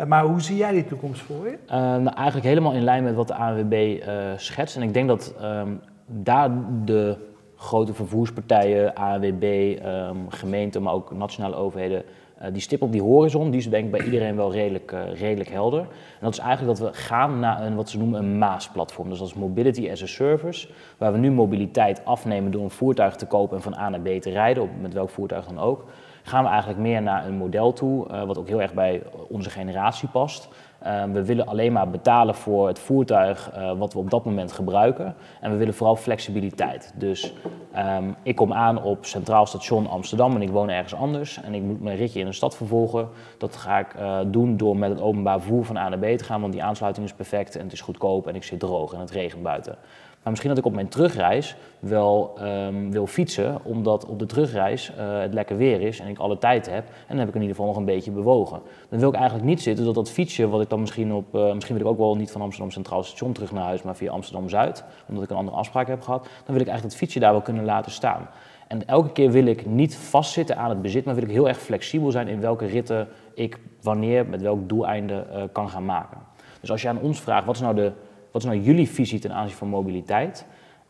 maar 0.07 0.23
hoe 0.23 0.41
zie 0.41 0.57
jij 0.57 0.71
die 0.71 0.85
toekomst 0.85 1.21
voor 1.21 1.47
je? 1.47 1.57
nou, 1.67 2.15
eigenlijk 2.15 2.45
helemaal 2.45 2.73
in 2.73 2.83
lijn 2.83 3.03
met 3.03 3.15
wat 3.15 3.27
de 3.27 3.35
ANWB 3.35 4.03
schetst. 4.35 4.75
En 4.75 4.81
ik 4.81 4.93
denk 4.93 5.07
dat 5.07 5.33
um, 5.41 5.79
daar 6.05 6.51
de 6.85 7.31
grote 7.63 7.93
vervoerspartijen, 7.93 8.93
ANWB, 8.93 9.43
um, 9.43 9.85
ehm, 9.85 10.17
gemeenten, 10.27 10.81
maar 10.81 10.93
ook 10.93 11.11
nationale 11.11 11.55
overheden, 11.55 12.03
uh, 12.41 12.47
die 12.51 12.61
stip 12.61 12.81
op 12.81 12.91
die 12.91 13.01
horizon, 13.01 13.49
die 13.49 13.59
is 13.59 13.69
denk 13.69 13.85
ik 13.85 13.91
bij 13.91 14.05
iedereen 14.05 14.35
wel 14.35 14.51
redelijk, 14.51 14.91
uh, 14.91 15.19
redelijk 15.19 15.49
helder. 15.49 15.79
En 15.79 15.87
dat 16.19 16.33
is 16.33 16.39
eigenlijk 16.39 16.77
dat 16.77 16.89
we 16.89 16.97
gaan 16.97 17.39
naar 17.39 17.65
een, 17.65 17.75
wat 17.75 17.89
ze 17.89 17.97
noemen 17.97 18.19
een 18.19 18.37
MAAS-platform. 18.37 19.09
Dus 19.09 19.19
dat 19.19 19.27
is 19.27 19.33
Mobility 19.33 19.89
as 19.91 20.03
a 20.03 20.05
Service, 20.05 20.67
waar 20.97 21.11
we 21.11 21.17
nu 21.17 21.31
mobiliteit 21.31 22.05
afnemen 22.05 22.51
door 22.51 22.63
een 22.63 22.69
voertuig 22.69 23.15
te 23.15 23.25
kopen 23.25 23.57
en 23.57 23.63
van 23.63 23.75
A 23.75 23.89
naar 23.89 23.99
B 23.99 24.21
te 24.21 24.29
rijden, 24.29 24.69
met 24.81 24.93
welk 24.93 25.09
voertuig 25.09 25.45
dan 25.45 25.59
ook. 25.59 25.85
Gaan 26.23 26.43
we 26.43 26.49
eigenlijk 26.49 26.79
meer 26.79 27.01
naar 27.01 27.27
een 27.27 27.37
model 27.37 27.73
toe, 27.73 28.07
uh, 28.07 28.23
wat 28.23 28.37
ook 28.37 28.47
heel 28.47 28.61
erg 28.61 28.73
bij 28.73 29.01
onze 29.29 29.49
generatie 29.49 30.09
past. 30.09 30.49
Ehm, 30.83 31.11
we 31.11 31.25
willen 31.25 31.47
alleen 31.47 31.71
maar 31.71 31.89
betalen 31.89 32.35
voor 32.35 32.67
het 32.67 32.79
voertuig 32.79 33.51
uh, 33.57 33.71
wat 33.77 33.93
we 33.93 33.99
op 33.99 34.09
dat 34.09 34.25
moment 34.25 34.51
gebruiken. 34.51 35.15
En 35.41 35.51
we 35.51 35.57
willen 35.57 35.73
vooral 35.73 35.95
flexibiliteit. 35.95 36.93
Dus 36.95 37.33
um, 37.77 38.15
ik 38.23 38.35
kom 38.35 38.53
aan 38.53 38.83
op 38.83 39.05
Centraal 39.05 39.45
Station 39.45 39.87
Amsterdam 39.87 40.35
en 40.35 40.41
ik 40.41 40.49
woon 40.49 40.69
ergens 40.69 40.95
anders. 40.95 41.41
En 41.41 41.53
ik 41.53 41.61
moet 41.61 41.81
mijn 41.81 41.97
ritje 41.97 42.19
in 42.19 42.27
een 42.27 42.33
stad 42.33 42.57
vervolgen. 42.57 43.09
Dat 43.37 43.55
ga 43.55 43.79
ik 43.79 43.93
uh, 43.99 44.19
doen 44.25 44.57
door 44.57 44.77
met 44.77 44.89
het 44.89 45.01
openbaar 45.01 45.39
vervoer 45.39 45.65
van 45.65 45.77
A 45.77 45.89
naar 45.89 45.99
B 45.99 46.17
te 46.17 46.23
gaan. 46.23 46.41
Want 46.41 46.53
die 46.53 46.63
aansluiting 46.63 47.05
is 47.05 47.13
perfect 47.13 47.55
en 47.55 47.63
het 47.63 47.73
is 47.73 47.81
goedkoop 47.81 48.27
en 48.27 48.35
ik 48.35 48.43
zit 48.43 48.59
droog 48.59 48.93
en 48.93 48.99
het 48.99 49.11
regent 49.11 49.43
buiten. 49.43 49.75
Maar 50.23 50.31
misschien 50.31 50.49
dat 50.49 50.59
ik 50.59 50.65
op 50.65 50.73
mijn 50.73 50.87
terugreis 50.87 51.55
wel 51.79 52.37
um, 52.41 52.91
wil 52.91 53.07
fietsen, 53.07 53.57
omdat 53.63 54.05
op 54.05 54.19
de 54.19 54.25
terugreis 54.25 54.91
uh, 54.91 55.19
het 55.19 55.33
lekker 55.33 55.57
weer 55.57 55.81
is 55.81 55.99
en 55.99 56.07
ik 56.07 56.17
alle 56.17 56.37
tijd 56.37 56.69
heb. 56.69 56.87
En 56.87 57.07
dan 57.07 57.17
heb 57.17 57.27
ik 57.27 57.35
in 57.35 57.41
ieder 57.41 57.55
geval 57.55 57.69
nog 57.71 57.79
een 57.79 57.85
beetje 57.85 58.11
bewogen. 58.11 58.61
Dan 58.89 58.99
wil 58.99 59.09
ik 59.09 59.15
eigenlijk 59.15 59.45
niet 59.45 59.61
zitten 59.61 59.85
dat 59.85 59.95
dat 59.95 60.11
fietsje, 60.11 60.47
wat 60.47 60.61
ik 60.61 60.69
dan 60.69 60.79
misschien 60.79 61.13
op, 61.13 61.35
uh, 61.35 61.53
misschien 61.53 61.75
wil 61.75 61.85
ik 61.85 61.91
ook 61.91 61.97
wel 61.97 62.15
niet 62.15 62.31
van 62.31 62.41
Amsterdam 62.41 62.71
Centraal 62.71 63.03
Station 63.03 63.33
terug 63.33 63.51
naar 63.51 63.63
huis, 63.63 63.81
maar 63.81 63.95
via 63.95 64.11
Amsterdam 64.11 64.49
Zuid, 64.49 64.83
omdat 65.07 65.23
ik 65.23 65.29
een 65.29 65.37
andere 65.37 65.57
afspraak 65.57 65.87
heb 65.87 66.01
gehad. 66.01 66.23
Dan 66.23 66.53
wil 66.53 66.61
ik 66.61 66.67
eigenlijk 66.67 66.83
dat 66.83 66.95
fietsje 66.95 67.19
daar 67.19 67.31
wel 67.31 67.41
kunnen 67.41 67.65
laten 67.65 67.91
staan. 67.91 68.27
En 68.67 68.87
elke 68.87 69.11
keer 69.11 69.31
wil 69.31 69.45
ik 69.45 69.65
niet 69.65 69.95
vastzitten 69.95 70.57
aan 70.57 70.69
het 70.69 70.81
bezit, 70.81 71.05
maar 71.05 71.15
wil 71.15 71.23
ik 71.23 71.29
heel 71.29 71.47
erg 71.47 71.57
flexibel 71.57 72.11
zijn 72.11 72.27
in 72.27 72.39
welke 72.39 72.65
ritten 72.65 73.07
ik 73.33 73.59
wanneer, 73.81 74.25
met 74.25 74.41
welk 74.41 74.69
doeleinde 74.69 75.25
uh, 75.33 75.43
kan 75.51 75.69
gaan 75.69 75.85
maken. 75.85 76.17
Dus 76.61 76.71
als 76.71 76.81
je 76.81 76.87
aan 76.87 76.99
ons 76.99 77.21
vraagt, 77.21 77.45
wat 77.45 77.55
is 77.55 77.61
nou 77.61 77.75
de 77.75 77.91
wat 78.33 78.41
is 78.41 78.47
nou 78.47 78.61
jullie 78.61 78.89
visie 78.89 79.19
ten 79.19 79.33
aanzien 79.33 79.57
van 79.57 79.67
mobiliteit? 79.67 80.45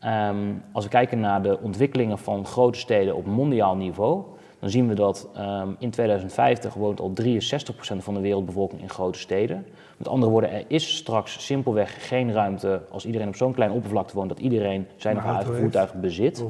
Um, 0.06 0.64
als 0.72 0.84
we 0.84 0.90
kijken 0.90 1.20
naar 1.20 1.42
de 1.42 1.60
ontwikkelingen 1.62 2.18
van 2.18 2.46
grote 2.46 2.80
steden 2.80 3.16
op 3.16 3.26
mondiaal 3.26 3.76
niveau, 3.76 4.24
dan 4.60 4.70
zien 4.70 4.88
we 4.88 4.94
dat 4.94 5.30
um, 5.38 5.76
in 5.80 5.90
2050 5.90 6.74
woont 6.74 7.00
al 7.00 7.14
63% 7.24 7.26
van 7.98 8.14
de 8.14 8.20
wereldbevolking 8.20 8.82
in 8.82 8.90
grote 8.90 9.20
steden. 9.20 9.66
Met 9.98 10.08
andere 10.08 10.32
woorden, 10.32 10.52
er 10.52 10.64
is 10.68 10.96
straks 10.96 11.46
simpelweg 11.46 12.08
geen 12.08 12.32
ruimte 12.32 12.82
als 12.92 13.06
iedereen 13.06 13.28
op 13.28 13.36
zo'n 13.36 13.54
klein 13.54 13.72
oppervlakte 13.72 14.16
woont 14.16 14.30
dat 14.30 14.40
iedereen 14.40 14.88
zijn 14.96 15.18
of 15.18 15.24
haar 15.24 15.36
eigen 15.36 15.56
voertuig 15.56 15.94
bezit. 15.94 16.44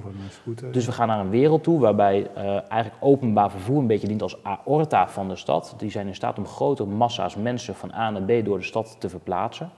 Dus 0.72 0.86
we 0.86 0.92
gaan 0.92 1.08
naar 1.08 1.20
een 1.20 1.30
wereld 1.30 1.64
toe 1.64 1.80
waarbij 1.80 2.28
uh, 2.38 2.44
eigenlijk 2.44 3.04
openbaar 3.04 3.52
vervoer 3.52 3.78
een 3.78 3.88
beetje 3.88 4.08
dient 4.08 4.22
als 4.22 4.38
aorta 4.44 5.10
van 5.10 5.28
de 5.28 5.36
stad. 5.36 5.76
Die 5.78 5.92
zijn 5.92 6.08
in 6.08 6.16
staat 6.16 6.38
om 6.38 6.46
grote 6.46 6.86
massa's 6.86 7.36
mensen 7.36 7.76
van 7.76 7.94
A 7.94 8.10
naar 8.10 8.22
B 8.22 8.46
door 8.46 8.58
de 8.58 8.64
stad 8.64 8.96
te 9.00 9.10
verplaatsen. 9.10 9.72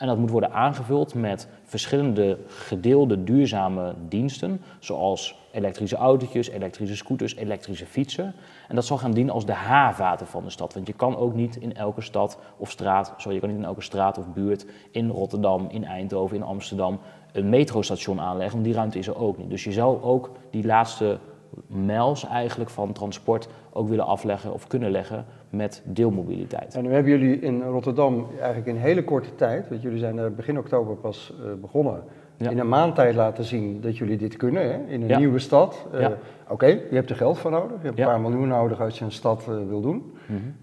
En 0.00 0.06
dat 0.06 0.18
moet 0.18 0.30
worden 0.30 0.52
aangevuld 0.52 1.14
met 1.14 1.48
verschillende 1.64 2.38
gedeelde 2.46 3.24
duurzame 3.24 3.94
diensten, 4.08 4.60
zoals 4.78 5.38
elektrische 5.52 5.96
autootjes, 5.96 6.48
elektrische 6.48 6.96
scooters, 6.96 7.34
elektrische 7.34 7.86
fietsen. 7.86 8.34
En 8.68 8.74
dat 8.74 8.84
zal 8.84 8.98
gaan 8.98 9.10
dienen 9.10 9.34
als 9.34 9.46
de 9.46 9.52
haarvaten 9.52 10.26
van 10.26 10.44
de 10.44 10.50
stad. 10.50 10.74
Want 10.74 10.86
je 10.86 10.92
kan 10.92 11.16
ook 11.16 11.34
niet 11.34 11.56
in 11.56 11.74
elke 11.74 12.00
stad 12.00 12.38
of 12.56 12.70
straat, 12.70 13.14
sorry, 13.16 13.34
je 13.34 13.40
kan 13.40 13.48
niet 13.48 13.58
in 13.58 13.64
elke 13.64 13.82
straat 13.82 14.18
of 14.18 14.32
buurt 14.32 14.66
in 14.90 15.08
Rotterdam, 15.08 15.66
in 15.68 15.84
Eindhoven, 15.84 16.36
in 16.36 16.42
Amsterdam 16.42 17.00
een 17.32 17.48
metrostation 17.48 18.20
aanleggen, 18.20 18.52
want 18.52 18.64
die 18.64 18.74
ruimte 18.74 18.98
is 18.98 19.06
er 19.06 19.18
ook 19.18 19.38
niet. 19.38 19.50
Dus 19.50 19.64
je 19.64 19.72
zou 19.72 20.02
ook 20.02 20.30
die 20.50 20.64
laatste 20.64 21.18
mijls 21.66 22.26
eigenlijk 22.26 22.70
van 22.70 22.92
transport 22.92 23.48
ook 23.72 23.88
willen 23.88 24.06
afleggen 24.06 24.52
of 24.52 24.66
kunnen 24.66 24.90
leggen 24.90 25.26
met 25.50 25.82
deelmobiliteit. 25.84 26.74
En 26.74 26.82
nu 26.82 26.92
hebben 26.92 27.12
jullie 27.12 27.40
in 27.40 27.62
Rotterdam 27.62 28.26
eigenlijk 28.36 28.66
in 28.66 28.76
hele 28.76 29.04
korte 29.04 29.34
tijd, 29.34 29.68
want 29.68 29.82
jullie 29.82 29.98
zijn 29.98 30.34
begin 30.34 30.58
oktober 30.58 30.96
pas 30.96 31.34
uh, 31.40 31.52
begonnen, 31.60 32.02
ja. 32.36 32.50
in 32.50 32.58
een 32.58 32.68
maand 32.68 32.94
tijd 32.94 33.14
laten 33.14 33.44
zien 33.44 33.80
dat 33.80 33.96
jullie 33.96 34.16
dit 34.16 34.36
kunnen 34.36 34.62
hè? 34.62 34.78
in 34.86 35.02
een 35.02 35.08
ja. 35.08 35.18
nieuwe 35.18 35.38
stad. 35.38 35.86
Uh, 35.94 36.00
ja. 36.00 36.06
Oké, 36.08 36.52
okay, 36.52 36.70
je 36.70 36.94
hebt 36.94 37.10
er 37.10 37.16
geld 37.16 37.38
voor 37.38 37.50
nodig, 37.50 37.76
je 37.80 37.86
hebt 37.86 37.98
een 37.98 38.04
paar 38.04 38.20
miljoen 38.20 38.48
nodig 38.48 38.80
als 38.80 38.98
je 38.98 39.04
een 39.04 39.12
stad 39.12 39.46
uh, 39.48 39.54
wil 39.68 39.80
doen. 39.80 39.94
Mm 40.26 40.36
-hmm. 40.36 40.54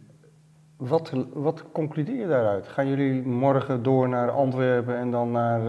wat, 0.77 1.11
wat 1.33 1.63
concludeer 1.71 2.15
je 2.15 2.27
daaruit? 2.27 2.67
Gaan 2.67 2.87
jullie 2.87 3.21
morgen 3.21 3.83
door 3.83 4.09
naar 4.09 4.31
Antwerpen 4.31 4.97
en 4.97 5.11
dan 5.11 5.31
naar, 5.31 5.61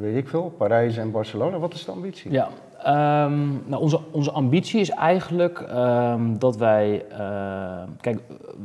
weet 0.00 0.16
ik 0.16 0.28
veel, 0.28 0.54
Parijs 0.56 0.96
en 0.96 1.10
Barcelona? 1.10 1.58
Wat 1.58 1.74
is 1.74 1.84
de 1.84 1.92
ambitie? 1.92 2.30
Ja, 2.30 2.48
Um, 2.86 3.62
nou, 3.66 3.82
onze, 3.82 4.00
onze 4.10 4.30
ambitie 4.30 4.80
is 4.80 4.90
eigenlijk 4.90 5.66
um, 5.74 6.38
dat 6.38 6.56
wij. 6.56 7.04
Uh, 7.10 7.82
kijk, 8.00 8.20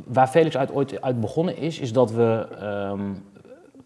waar 0.05 0.27
Felix 0.27 0.57
uit, 0.57 0.73
ooit 0.73 1.01
uit 1.01 1.19
begonnen 1.19 1.57
is, 1.57 1.79
is 1.79 1.93
dat 1.93 2.11
we. 2.11 2.47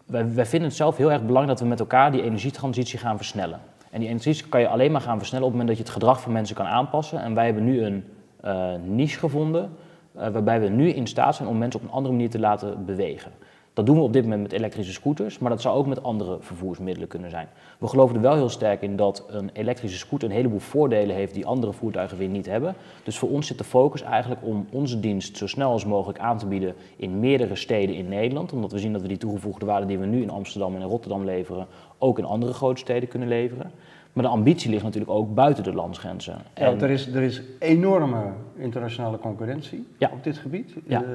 Wij, 0.06 0.46
vinden 0.46 0.68
het 0.68 0.76
zelf 0.76 0.96
heel 0.96 1.12
erg 1.12 1.20
belangrijk 1.22 1.58
dat 1.58 1.60
we 1.60 1.66
met 1.66 1.80
elkaar 1.80 2.12
die 2.12 2.22
energietransitie 2.22 2.98
gaan 2.98 3.16
versnellen. 3.16 3.60
En 3.90 4.00
die 4.00 4.08
energietransitie 4.08 4.48
kan 4.48 4.60
je 4.60 4.68
alleen 4.68 4.92
maar 4.92 5.00
gaan 5.00 5.18
versnellen 5.18 5.46
op 5.46 5.52
het 5.52 5.60
moment 5.60 5.78
dat 5.78 5.86
je 5.86 5.92
het 5.92 6.02
gedrag 6.02 6.20
van 6.20 6.32
mensen 6.32 6.56
kan 6.56 6.66
aanpassen. 6.66 7.22
En 7.22 7.34
wij 7.34 7.44
hebben 7.44 7.64
nu 7.64 7.84
een 7.84 8.04
uh, 8.44 8.68
niche 8.84 9.18
gevonden, 9.18 9.70
uh, 10.16 10.28
waarbij 10.28 10.60
we 10.60 10.68
nu 10.68 10.88
in 10.88 11.06
staat 11.06 11.34
zijn 11.34 11.48
om 11.48 11.58
mensen 11.58 11.80
op 11.80 11.86
een 11.86 11.92
andere 11.92 12.14
manier 12.14 12.30
te 12.30 12.38
laten 12.38 12.84
bewegen. 12.84 13.32
Dat 13.74 13.86
doen 13.86 13.96
we 13.96 14.02
op 14.02 14.12
dit 14.12 14.22
moment 14.22 14.42
met 14.42 14.52
elektrische 14.52 14.92
scooters, 14.92 15.38
maar 15.38 15.50
dat 15.50 15.60
zou 15.60 15.76
ook 15.76 15.86
met 15.86 16.02
andere 16.02 16.36
vervoersmiddelen 16.40 17.08
kunnen 17.08 17.30
zijn. 17.30 17.48
We 17.78 17.88
geloven 17.88 18.16
er 18.16 18.22
wel 18.22 18.34
heel 18.34 18.48
sterk 18.48 18.82
in 18.82 18.96
dat 18.96 19.24
een 19.28 19.50
elektrische 19.52 19.98
scooter 19.98 20.28
een 20.28 20.34
heleboel 20.34 20.58
voordelen 20.58 21.16
heeft 21.16 21.34
die 21.34 21.46
andere 21.46 21.72
voertuigen 21.72 22.18
weer 22.18 22.28
niet 22.28 22.46
hebben. 22.46 22.74
Dus 23.04 23.18
voor 23.18 23.30
ons 23.30 23.46
zit 23.46 23.58
de 23.58 23.64
focus 23.64 24.02
eigenlijk 24.02 24.40
om 24.44 24.66
onze 24.70 25.00
dienst 25.00 25.36
zo 25.36 25.46
snel 25.46 25.70
als 25.70 25.84
mogelijk 25.84 26.18
aan 26.18 26.38
te 26.38 26.46
bieden 26.46 26.74
in 26.96 27.20
meerdere 27.20 27.56
steden 27.56 27.96
in 27.96 28.08
Nederland. 28.08 28.52
Omdat 28.52 28.72
we 28.72 28.78
zien 28.78 28.92
dat 28.92 29.02
we 29.02 29.08
die 29.08 29.16
toegevoegde 29.16 29.66
waarde 29.66 29.86
die 29.86 29.98
we 29.98 30.06
nu 30.06 30.22
in 30.22 30.30
Amsterdam 30.30 30.74
en 30.74 30.80
in 30.80 30.88
Rotterdam 30.88 31.24
leveren, 31.24 31.66
ook 31.98 32.18
in 32.18 32.24
andere 32.24 32.52
grote 32.52 32.80
steden 32.80 33.08
kunnen 33.08 33.28
leveren. 33.28 33.70
Maar 34.12 34.24
de 34.24 34.30
ambitie 34.30 34.70
ligt 34.70 34.82
natuurlijk 34.82 35.12
ook 35.12 35.34
buiten 35.34 35.64
de 35.64 35.72
landsgrenzen. 35.72 36.38
Ja, 36.54 36.74
er, 36.80 36.90
is, 36.90 37.06
er 37.06 37.22
is 37.22 37.42
enorme 37.58 38.22
internationale 38.56 39.18
concurrentie 39.18 39.86
ja. 39.98 40.10
op 40.12 40.24
dit 40.24 40.38
gebied. 40.38 40.74
Ja. 40.86 41.02
Uh, 41.02 41.08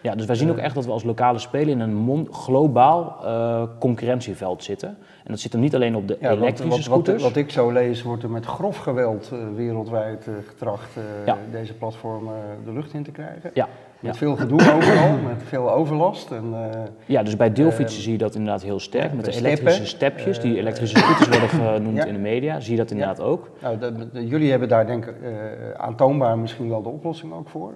ja, 0.00 0.14
dus 0.14 0.26
wij 0.26 0.36
zien 0.36 0.50
ook 0.50 0.56
echt 0.56 0.74
dat 0.74 0.84
we 0.84 0.90
als 0.90 1.04
lokale 1.04 1.38
speler 1.38 1.68
in 1.68 1.80
een 1.80 2.28
globaal 2.30 3.18
uh, 3.24 3.62
concurrentieveld 3.78 4.64
zitten. 4.64 4.88
En 4.88 5.30
dat 5.30 5.40
zit 5.40 5.52
er 5.52 5.58
niet 5.58 5.74
alleen 5.74 5.96
op 5.96 6.08
de 6.08 6.16
ja, 6.20 6.30
elektrische 6.30 6.68
wat, 6.68 6.76
wat, 6.76 6.84
scooters. 6.84 7.22
Wat, 7.22 7.32
wat, 7.32 7.42
ik 7.42 7.50
zo 7.50 7.70
lees, 7.70 8.02
wordt 8.02 8.22
er 8.22 8.30
met 8.30 8.44
grof 8.44 8.76
geweld 8.76 9.30
uh, 9.32 9.38
wereldwijd 9.56 10.28
getracht 10.46 10.96
deze 11.50 11.74
platformen 11.74 12.34
de 12.64 12.72
lucht 12.72 12.92
in 12.92 13.02
te 13.02 13.10
krijgen. 13.10 13.50
Ja. 13.54 13.68
Met 14.02 14.16
veel 14.16 14.36
gedoe 14.36 14.60
overal, 14.74 15.16
met 15.16 15.42
veel 15.44 15.72
overlast. 15.72 16.30
En, 16.30 16.44
uh, 16.52 16.66
ja, 17.06 17.22
dus 17.22 17.36
bij 17.36 17.52
deelfietsen 17.52 17.98
uh, 17.98 18.04
zie 18.04 18.12
je 18.12 18.18
dat 18.18 18.34
inderdaad 18.34 18.62
heel 18.62 18.80
sterk. 18.80 19.12
Met 19.12 19.24
de, 19.24 19.36
elektrische 19.36 19.86
stepjes, 19.86 20.40
die 20.40 20.58
elektrische 20.58 20.98
scooters 20.98 21.28
worden 21.28 21.48
genoemd 21.74 22.04
in 22.04 22.12
de 22.12 22.20
media, 22.20 22.60
zie 22.60 22.70
je 22.70 22.78
dat 22.78 22.90
inderdaad 22.90 23.20
ook. 23.20 23.50
Nou, 23.62 23.78
de, 23.78 24.10
de, 24.12 24.26
jullie 24.26 24.50
hebben 24.50 24.68
daar 24.68 24.86
denk 24.86 25.06
ik 25.06 25.14
aantoonbaar 25.76 26.38
misschien 26.38 26.68
wel 26.68 26.82
de 26.82 26.88
oplossing 26.88 27.32
ook 27.32 27.48
voor. 27.48 27.72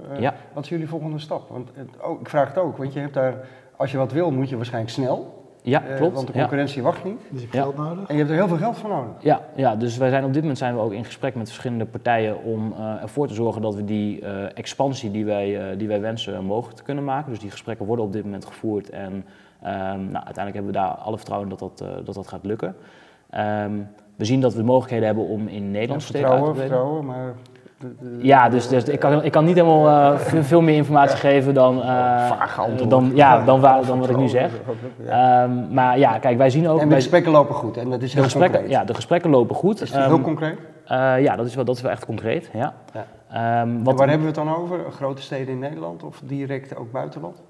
Wat 0.53 0.65
is 0.65 0.69
jullie 0.69 0.89
volgende 0.89 1.19
stap? 1.19 1.49
Want 1.49 1.71
oh, 2.03 2.21
ik 2.21 2.29
vraag 2.29 2.49
het 2.49 2.59
ook, 2.59 2.77
want 2.77 2.93
je 2.93 3.01
hebt 3.01 3.15
daar, 3.15 3.35
als 3.77 3.91
je 3.91 3.97
wat 3.97 4.13
wil, 4.13 4.31
moet 4.31 4.49
je 4.49 4.57
waarschijnlijk 4.57 4.93
snel. 4.93 5.46
Ja, 5.67 5.79
klopt. 5.79 6.15
want 6.15 6.27
de 6.27 6.33
concurrentie 6.33 6.83
wacht 6.83 7.05
niet. 7.05 7.21
Dus 7.31 7.41
je 7.41 7.47
hebt 7.47 7.59
geld 7.59 7.77
nodig. 7.77 8.09
En 8.09 8.15
je 8.15 8.19
hebt 8.21 8.31
er 8.31 8.37
heel 8.37 8.49
veel 8.49 8.57
geld 8.57 8.79
voor 8.79 8.91
nodig. 8.91 9.13
Ja, 9.21 9.41
ja, 9.55 9.77
dus 9.77 9.97
wij 9.97 10.11
zijn 10.11 10.25
op 10.25 10.33
dit 10.33 10.41
moment 10.41 10.59
zijn 10.59 10.75
we 10.75 10.81
ook 10.81 10.93
in 10.93 11.05
gesprek 11.05 11.35
met 11.35 11.47
verschillende 11.47 11.87
partijen 11.87 12.43
om 12.43 12.73
uh, 12.73 13.03
ervoor 13.03 13.27
te 13.27 13.35
zorgen 13.35 13.63
dat 13.63 13.75
we 13.75 13.85
die 13.85 14.21
uh, 14.21 14.59
expansie 14.59 15.11
die 15.11 15.25
wij, 15.25 15.71
uh, 15.73 15.79
die 15.79 15.89
wij 15.89 16.01
wensen 16.01 16.45
mogelijk 16.45 16.77
te 16.77 16.83
kunnen 16.83 17.05
maken. 17.05 17.31
Dus 17.31 17.41
die 17.41 17.51
gesprekken 17.51 17.87
worden 17.87 18.05
op 18.05 18.13
dit 18.13 18.25
moment 18.25 18.45
gevoerd 18.45 18.91
en 18.91 19.13
um, 19.13 19.23
nou, 19.61 20.25
uiteindelijk 20.25 20.55
hebben 20.55 20.67
we 20.67 20.79
daar 20.79 20.91
alle 20.91 21.17
vertrouwen 21.17 21.49
dat 21.49 21.59
dat, 21.59 21.79
dat, 22.05 22.15
dat 22.15 22.29
gaat 22.29 22.45
lukken. 22.45 22.77
Um, 23.35 23.89
we 24.17 24.25
zien 24.25 24.41
dat 24.41 24.55
we 24.55 24.63
mogelijkheden 24.63 25.07
hebben 25.07 25.25
om 25.25 25.49
in 25.49 25.71
Nederland 25.71 26.03
ja, 26.03 26.07
vertrouwen, 26.07 26.57
vertrouwen, 26.57 27.05
maar 27.05 27.35
ja, 28.19 28.49
dus, 28.49 28.69
dus 28.69 28.85
ik, 28.85 28.99
kan, 28.99 29.25
ik 29.25 29.33
kan 29.33 29.45
niet 29.45 29.55
helemaal 29.55 30.13
uh, 30.13 30.19
veel, 30.19 30.43
veel, 30.43 30.61
meer 30.61 30.77
informatie 30.77 31.17
geven 31.17 31.55
dan, 31.55 31.79
uh, 31.79 32.31
dan, 32.89 33.11
ja, 33.15 33.45
dan, 33.45 33.61
waar, 33.61 33.87
dan 33.87 33.99
wat 33.99 34.11
ik 34.11 34.17
nu 34.17 34.29
zeg. 34.29 34.51
Um, 35.43 35.73
maar 35.73 35.99
ja, 35.99 36.19
kijk, 36.19 36.39
wij 36.39 36.51
zien 36.51 36.69
ook... 36.69 36.81
En 36.81 36.89
de 36.89 36.95
gesprekken 36.95 37.33
lopen 37.33 37.55
goed 37.55 37.77
en 37.77 37.91
dat 37.91 38.03
is 38.03 38.13
heel 38.13 38.23
de 38.23 38.29
gesprekken, 38.29 38.59
concreet. 38.59 38.79
Ja, 38.79 38.85
de 38.85 38.95
gesprekken 38.95 39.31
lopen 39.31 39.57
goed. 39.57 39.81
Is 39.81 39.95
um, 39.95 40.03
heel 40.03 40.21
concreet? 40.21 40.59
Uh, 40.91 41.23
ja, 41.23 41.37
dat 41.37 41.47
is, 41.47 41.55
wel, 41.55 41.65
dat 41.65 41.77
is 41.77 41.83
wel 41.83 41.91
echt 41.91 42.07
concreet, 42.07 42.51
ja. 42.53 42.75
ja. 42.93 43.63
Um, 43.63 43.85
wat 43.85 43.99
waar 43.99 44.09
hebben 44.09 44.33
we 44.33 44.39
het 44.39 44.47
dan 44.47 44.57
over? 44.57 44.79
Grote 44.91 45.23
steden 45.23 45.49
in 45.49 45.59
Nederland 45.59 46.03
of 46.03 46.21
direct 46.25 46.77
ook 46.77 46.93
buitenland? 46.93 47.43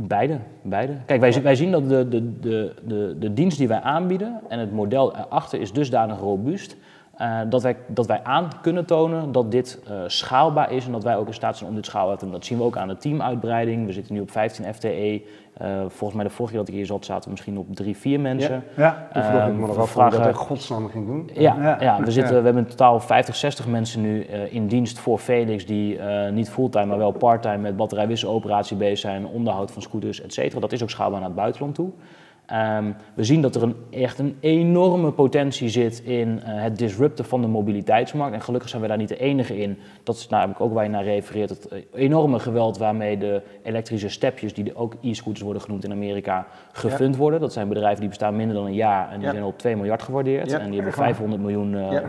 beide, 0.00 0.38
beide. 0.62 0.92
Kijk, 1.06 1.20
wij, 1.20 1.42
wij 1.42 1.54
zien 1.54 1.70
dat 1.70 1.88
de, 1.88 2.08
de, 2.08 2.38
de, 2.38 2.74
de, 2.84 3.16
de 3.18 3.32
dienst 3.32 3.58
die 3.58 3.68
wij 3.68 3.80
aanbieden 3.80 4.40
en 4.48 4.58
het 4.58 4.72
model 4.72 5.16
erachter 5.16 5.60
is 5.60 5.72
dusdanig 5.72 6.18
robuust... 6.18 6.76
Uh, 7.22 7.40
dat, 7.48 7.62
wij, 7.62 7.76
dat 7.86 8.06
wij 8.06 8.20
aan 8.22 8.48
kunnen 8.60 8.84
tonen 8.84 9.32
dat 9.32 9.50
dit 9.50 9.78
uh, 9.90 9.96
schaalbaar 10.06 10.72
is 10.72 10.86
en 10.86 10.92
dat 10.92 11.04
wij 11.04 11.16
ook 11.16 11.26
in 11.26 11.34
staat 11.34 11.56
zijn 11.56 11.70
om 11.70 11.76
dit 11.76 11.86
schaalbaar 11.86 12.16
te 12.16 12.24
doen. 12.24 12.32
Dat 12.32 12.44
zien 12.44 12.58
we 12.58 12.64
ook 12.64 12.76
aan 12.76 12.88
de 12.88 12.96
teamuitbreiding. 12.96 13.86
We 13.86 13.92
zitten 13.92 14.14
nu 14.14 14.20
op 14.20 14.30
15 14.30 14.74
FTE. 14.74 15.22
Uh, 15.62 15.80
volgens 15.88 16.12
mij 16.12 16.24
de 16.24 16.30
vorige 16.30 16.54
keer 16.54 16.64
dat 16.64 16.68
ik 16.68 16.74
hier 16.74 16.86
zat, 16.86 17.04
zaten 17.04 17.24
we 17.24 17.30
misschien 17.30 17.58
op 17.58 17.76
drie, 17.76 17.96
vier 17.96 18.20
mensen. 18.20 18.62
Ja, 18.76 19.08
ja. 19.12 19.22
vroeg 19.22 19.46
ik 19.46 19.52
me 19.52 19.66
nog 19.66 19.78
af 19.78 19.94
hoe 19.94 20.10
dat 20.10 20.26
in 20.26 20.34
godsnaam 20.34 20.88
ging 20.88 21.06
doen. 21.06 21.30
Ja, 21.32 21.56
ja. 21.60 21.76
ja 21.80 22.02
we, 22.02 22.10
zitten, 22.10 22.36
we 22.36 22.42
hebben 22.42 22.62
in 22.62 22.70
totaal 22.70 23.00
50, 23.00 23.36
60 23.36 23.66
mensen 23.66 24.00
nu 24.00 24.20
in 24.50 24.66
dienst 24.66 24.98
voor 24.98 25.18
Felix 25.18 25.66
die 25.66 26.00
niet 26.32 26.50
fulltime, 26.50 26.86
maar 26.86 26.98
wel 26.98 27.12
parttime 27.12 27.58
met 27.58 27.76
batterijwisseloperatie 27.76 28.76
bezig 28.76 28.98
zijn, 28.98 29.26
onderhoud 29.26 29.70
van 29.70 29.82
scooters, 29.82 30.20
et 30.20 30.32
cetera. 30.32 30.60
Dat 30.60 30.72
is 30.72 30.82
ook 30.82 30.90
schaalbaar 30.90 31.20
naar 31.20 31.28
het 31.28 31.38
buitenland 31.38 31.74
toe. 31.74 31.90
Um, 32.52 32.96
we 33.14 33.24
zien 33.24 33.42
dat 33.42 33.54
er 33.54 33.62
een, 33.62 33.74
echt 33.90 34.18
een 34.18 34.36
enorme 34.40 35.12
potentie 35.12 35.68
zit 35.68 36.02
in 36.04 36.28
uh, 36.28 36.40
het 36.44 36.78
disrupten 36.78 37.24
van 37.24 37.40
de 37.40 37.46
mobiliteitsmarkt. 37.46 38.34
En 38.34 38.40
gelukkig 38.40 38.68
zijn 38.70 38.82
we 38.82 38.88
daar 38.88 38.96
niet 38.96 39.08
de 39.08 39.18
enige 39.18 39.58
in. 39.58 39.78
Dat 40.02 40.16
is 40.16 40.28
namelijk 40.28 40.60
ook 40.60 40.72
waar 40.72 40.84
je 40.84 40.90
naar 40.90 41.04
refereert. 41.04 41.48
Het 41.48 41.68
enorme 41.94 42.38
geweld 42.38 42.78
waarmee 42.78 43.18
de 43.18 43.42
elektrische 43.62 44.08
stepjes, 44.08 44.54
die 44.54 44.76
ook 44.76 44.94
e-scooters 45.02 45.42
worden 45.42 45.62
genoemd 45.62 45.84
in 45.84 45.92
Amerika, 45.92 46.46
gefund 46.72 47.14
ja. 47.14 47.20
worden. 47.20 47.40
Dat 47.40 47.52
zijn 47.52 47.68
bedrijven 47.68 48.00
die 48.00 48.08
bestaan 48.08 48.36
minder 48.36 48.56
dan 48.56 48.66
een 48.66 48.74
jaar 48.74 49.10
en 49.10 49.16
die 49.16 49.26
ja. 49.26 49.32
zijn 49.32 49.44
op 49.44 49.58
2 49.58 49.76
miljard 49.76 50.02
gewaardeerd. 50.02 50.50
Ja. 50.50 50.58
En 50.58 50.66
die 50.66 50.74
hebben 50.74 50.92
500 50.92 51.42
miljoen 51.42 51.72
uh, 51.72 52.00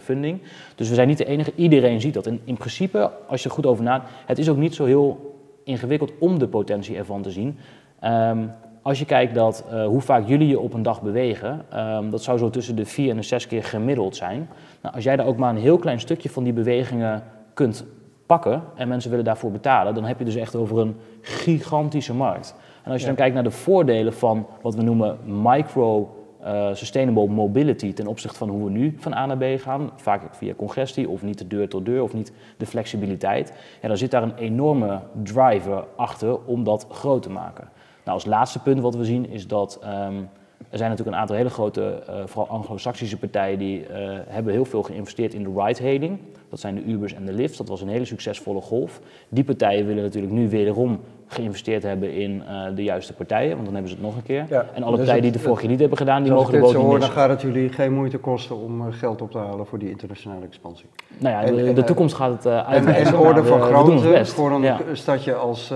funding. 0.00 0.42
Dus 0.74 0.88
we 0.88 0.94
zijn 0.94 1.08
niet 1.08 1.18
de 1.18 1.24
enige. 1.24 1.52
Iedereen 1.54 2.00
ziet 2.00 2.14
dat. 2.14 2.26
En 2.26 2.40
in 2.44 2.56
principe, 2.56 3.10
als 3.26 3.42
je 3.42 3.48
er 3.48 3.54
goed 3.54 3.66
over 3.66 3.84
nadenkt, 3.84 4.12
het 4.26 4.38
is 4.38 4.48
ook 4.48 4.56
niet 4.56 4.74
zo 4.74 4.84
heel 4.84 5.36
ingewikkeld 5.64 6.12
om 6.18 6.38
de 6.38 6.48
potentie 6.48 6.96
ervan 6.96 7.22
te 7.22 7.30
zien. 7.30 7.58
Um, 8.04 8.50
als 8.82 8.98
je 8.98 9.04
kijkt 9.04 9.34
dat, 9.34 9.64
uh, 9.72 9.86
hoe 9.86 10.00
vaak 10.00 10.26
jullie 10.26 10.48
je 10.48 10.60
op 10.60 10.74
een 10.74 10.82
dag 10.82 11.02
bewegen, 11.02 11.64
um, 11.74 12.10
dat 12.10 12.22
zou 12.22 12.38
zo 12.38 12.50
tussen 12.50 12.76
de 12.76 12.84
vier 12.84 13.10
en 13.10 13.16
de 13.16 13.22
zes 13.22 13.46
keer 13.46 13.64
gemiddeld 13.64 14.16
zijn. 14.16 14.48
Nou, 14.82 14.94
als 14.94 15.04
jij 15.04 15.16
daar 15.16 15.26
ook 15.26 15.36
maar 15.36 15.50
een 15.50 15.60
heel 15.60 15.78
klein 15.78 16.00
stukje 16.00 16.30
van 16.30 16.44
die 16.44 16.52
bewegingen 16.52 17.22
kunt 17.54 17.84
pakken 18.26 18.62
en 18.74 18.88
mensen 18.88 19.10
willen 19.10 19.24
daarvoor 19.24 19.50
betalen, 19.50 19.94
dan 19.94 20.04
heb 20.04 20.18
je 20.18 20.24
dus 20.24 20.36
echt 20.36 20.56
over 20.56 20.78
een 20.78 20.96
gigantische 21.20 22.14
markt. 22.14 22.54
En 22.82 22.92
als 22.92 23.00
je 23.00 23.08
ja. 23.08 23.14
dan 23.14 23.16
kijkt 23.16 23.34
naar 23.34 23.44
de 23.44 23.50
voordelen 23.50 24.12
van 24.12 24.46
wat 24.62 24.74
we 24.74 24.82
noemen 24.82 25.18
micro 25.42 26.16
uh, 26.44 26.68
sustainable 26.72 27.28
mobility 27.28 27.92
ten 27.92 28.06
opzichte 28.06 28.38
van 28.38 28.48
hoe 28.48 28.64
we 28.64 28.70
nu 28.70 28.94
van 28.98 29.14
A 29.14 29.26
naar 29.26 29.36
B 29.36 29.60
gaan, 29.60 29.90
vaak 29.96 30.22
via 30.30 30.54
congestie 30.54 31.08
of 31.08 31.22
niet 31.22 31.38
de 31.38 31.46
deur 31.46 31.68
tot 31.68 31.84
deur 31.84 32.02
of 32.02 32.14
niet 32.14 32.32
de 32.56 32.66
flexibiliteit, 32.66 33.52
ja, 33.82 33.88
dan 33.88 33.96
zit 33.96 34.10
daar 34.10 34.22
een 34.22 34.36
enorme 34.36 35.00
driver 35.22 35.84
achter 35.96 36.44
om 36.44 36.64
dat 36.64 36.86
groot 36.90 37.22
te 37.22 37.30
maken. 37.30 37.68
Nou, 38.08 38.20
als 38.20 38.28
laatste 38.28 38.58
punt 38.58 38.80
wat 38.80 38.94
we 38.94 39.04
zien 39.04 39.30
is 39.30 39.46
dat 39.46 39.80
um, 39.84 40.28
er 40.70 40.78
zijn 40.78 40.90
natuurlijk 40.90 41.16
een 41.16 41.22
aantal 41.22 41.36
hele 41.36 41.50
grote, 41.50 42.02
uh, 42.08 42.14
vooral 42.24 42.54
anglo-saxische 42.56 43.18
partijen, 43.18 43.58
die 43.58 43.80
uh, 43.80 43.86
hebben 44.26 44.52
heel 44.52 44.64
veel 44.64 44.82
geïnvesteerd 44.82 45.34
in 45.34 45.42
de 45.42 45.62
ride-hailing. 45.62 46.18
Dat 46.48 46.60
zijn 46.60 46.74
de 46.74 46.84
Ubers 46.84 47.14
en 47.14 47.24
de 47.24 47.32
Lyfts. 47.32 47.56
Dat 47.56 47.68
was 47.68 47.80
een 47.80 47.88
hele 47.88 48.04
succesvolle 48.04 48.60
golf. 48.60 49.00
Die 49.28 49.44
partijen 49.44 49.86
willen 49.86 50.02
natuurlijk 50.02 50.32
nu 50.32 50.48
wederom 50.48 51.00
geïnvesteerd 51.26 51.82
hebben 51.82 52.14
in 52.14 52.42
uh, 52.48 52.64
de 52.74 52.82
juiste 52.82 53.12
partijen, 53.12 53.50
want 53.50 53.64
dan 53.64 53.72
hebben 53.74 53.90
ze 53.90 53.96
het 53.96 54.06
nog 54.06 54.16
een 54.16 54.22
keer. 54.22 54.46
Ja, 54.48 54.66
en 54.74 54.82
alle 54.82 54.96
dus 54.96 54.98
partijen 54.98 55.22
die 55.22 55.32
de 55.32 55.38
vorige 55.38 55.66
niet 55.66 55.80
hebben 55.80 55.98
gedaan, 55.98 56.22
die 56.22 56.32
mogen 56.32 56.52
de 56.52 56.58
boot 56.58 56.76
niet 56.76 56.82
missen. 56.82 57.00
Dan 57.00 57.10
gaat 57.10 57.28
het 57.28 57.40
jullie 57.40 57.68
geen 57.68 57.92
moeite 57.92 58.18
kosten 58.18 58.56
om 58.56 58.92
geld 58.92 59.22
op 59.22 59.30
te 59.30 59.38
halen 59.38 59.66
voor 59.66 59.78
die 59.78 59.90
internationale 59.90 60.44
expansie. 60.46 60.86
Nou 61.18 61.34
ja, 61.34 61.42
en, 61.42 61.56
de, 61.64 61.72
de, 61.72 61.84
toekomst 61.84 62.14
gaat 62.14 62.30
het 62.30 62.46
uh, 62.46 62.68
uitwijzen. 62.68 63.06
En, 63.06 63.20
en 63.20 63.26
orde 63.26 63.44
van 63.44 63.60
grootte 63.60 64.24
voor 64.24 64.50
een 64.50 64.62
ja. 64.62 64.78
stadje 64.92 65.34
als, 65.34 65.72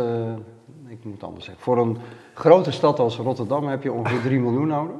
ik 1.02 1.10
moet 1.10 1.24
anders 1.24 1.44
zeggen, 1.44 1.62
voor 1.62 1.78
een 1.78 1.96
grote 2.34 2.70
stad 2.70 2.98
als 2.98 3.16
Rotterdam 3.16 3.66
heb 3.66 3.82
je 3.82 3.92
ongeveer 3.92 4.20
3 4.20 4.40
miljoen 4.40 4.66
nodig. 4.66 4.96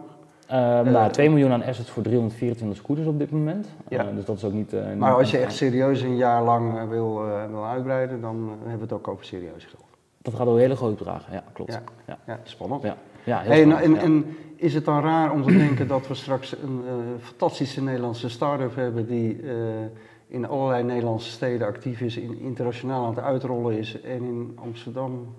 Uh, 0.51 0.81
nou, 0.81 1.13
2 1.13 1.31
miljoen 1.31 1.53
aan 1.53 1.65
assets 1.65 1.91
voor 1.91 2.03
324 2.03 2.79
scooters 2.79 3.07
op 3.07 3.19
dit 3.19 3.31
moment. 3.31 3.69
Ja. 3.89 4.05
Uh, 4.05 4.15
dus 4.15 4.25
dat 4.25 4.37
is 4.37 4.45
ook 4.45 4.53
niet. 4.53 4.73
Uh, 4.73 4.95
maar 4.99 5.15
als 5.15 5.31
je 5.31 5.39
echt 5.39 5.55
serieus 5.55 6.01
een 6.01 6.17
jaar 6.17 6.43
lang 6.43 6.89
wil, 6.89 7.23
wil 7.51 7.67
uitbreiden, 7.67 8.21
dan 8.21 8.49
hebben 8.59 8.77
we 8.77 8.83
het 8.83 8.93
ook 8.93 9.09
over 9.09 9.25
serieus 9.25 9.65
geld. 9.65 9.85
Dat 10.19 10.35
gaat 10.35 10.47
over 10.47 10.61
hele 10.61 10.77
grote 10.77 10.95
bedragen, 10.95 11.33
ja, 11.33 11.45
klopt. 11.53 11.73
Ja, 11.73 11.83
ja. 12.07 12.19
ja 12.27 12.41
spannend. 12.43 12.83
Ja, 12.83 12.97
ja 13.25 13.41
heel 13.41 13.51
hey, 13.51 13.61
spannend, 13.61 13.83
en, 13.83 13.97
en, 13.97 14.03
en, 14.03 14.37
is 14.57 14.75
het 14.75 14.85
dan 14.85 15.03
raar 15.03 15.33
om 15.33 15.43
te 15.43 15.57
denken 15.57 15.89
dat 15.89 16.09
we 16.09 16.15
straks 16.15 16.57
een 16.63 16.83
fantastische 17.21 17.83
Nederlandse 17.83 18.29
start-up 18.29 18.75
hebben 18.75 19.07
die 19.07 19.41
in 20.33 20.47
allerlei 20.47 20.83
Nederlandse 20.83 21.31
steden 21.31 21.67
actief 21.67 22.01
is, 22.01 22.17
in, 22.17 22.39
internationaal 22.39 23.05
aan 23.05 23.15
het 23.15 23.25
uitrollen 23.25 23.79
is 23.79 24.01
en 24.01 24.23
in 24.23 24.53
Amsterdam 24.55 25.35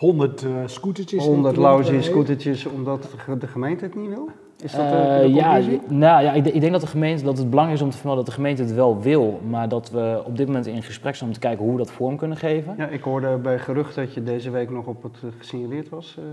100 0.00 0.42
uh, 0.42 0.50
scootertjes. 0.64 1.24
100 1.24 1.56
lauze 1.56 2.02
scootertjes, 2.02 2.66
omdat 2.66 3.14
de 3.38 3.46
gemeente 3.46 3.84
het 3.84 3.94
niet 3.94 4.08
wil? 4.08 4.28
Is 4.62 4.72
dat 4.72 4.84
uh, 4.84 4.90
de 4.90 5.30
ja, 5.34 5.60
nou, 5.88 6.22
ja 6.22 6.32
ik, 6.32 6.46
ik, 6.46 6.60
denk 6.60 6.72
dat 6.72 6.80
de 6.80 6.86
gemeente 6.86 7.24
dat 7.24 7.38
het 7.38 7.50
belangrijk 7.50 7.78
is 7.78 7.84
om 7.84 7.90
te 7.90 7.96
vermelden 7.96 8.24
dat 8.24 8.34
de 8.34 8.40
gemeente 8.40 8.62
het 8.62 8.74
wel 8.74 9.00
wil, 9.00 9.40
maar 9.48 9.68
dat 9.68 9.90
we 9.90 10.22
op 10.26 10.36
dit 10.36 10.46
moment 10.46 10.66
in 10.66 10.82
gesprek 10.82 11.14
zijn 11.14 11.28
om 11.28 11.34
te 11.34 11.40
kijken 11.40 11.64
hoe 11.64 11.72
we 11.72 11.78
dat 11.78 11.90
vorm 11.90 12.16
kunnen 12.16 12.36
geven. 12.36 12.74
Ja, 12.76 12.86
ik 12.86 13.02
hoorde 13.02 13.36
bij 13.36 13.58
gerucht 13.58 13.94
dat 13.94 14.14
je 14.14 14.22
deze 14.22 14.50
week 14.50 14.70
nog 14.70 14.86
op 14.86 15.02
het 15.02 15.18
gesignaleerd 15.38 15.88
was. 15.88 16.16
Uh. 16.18 16.24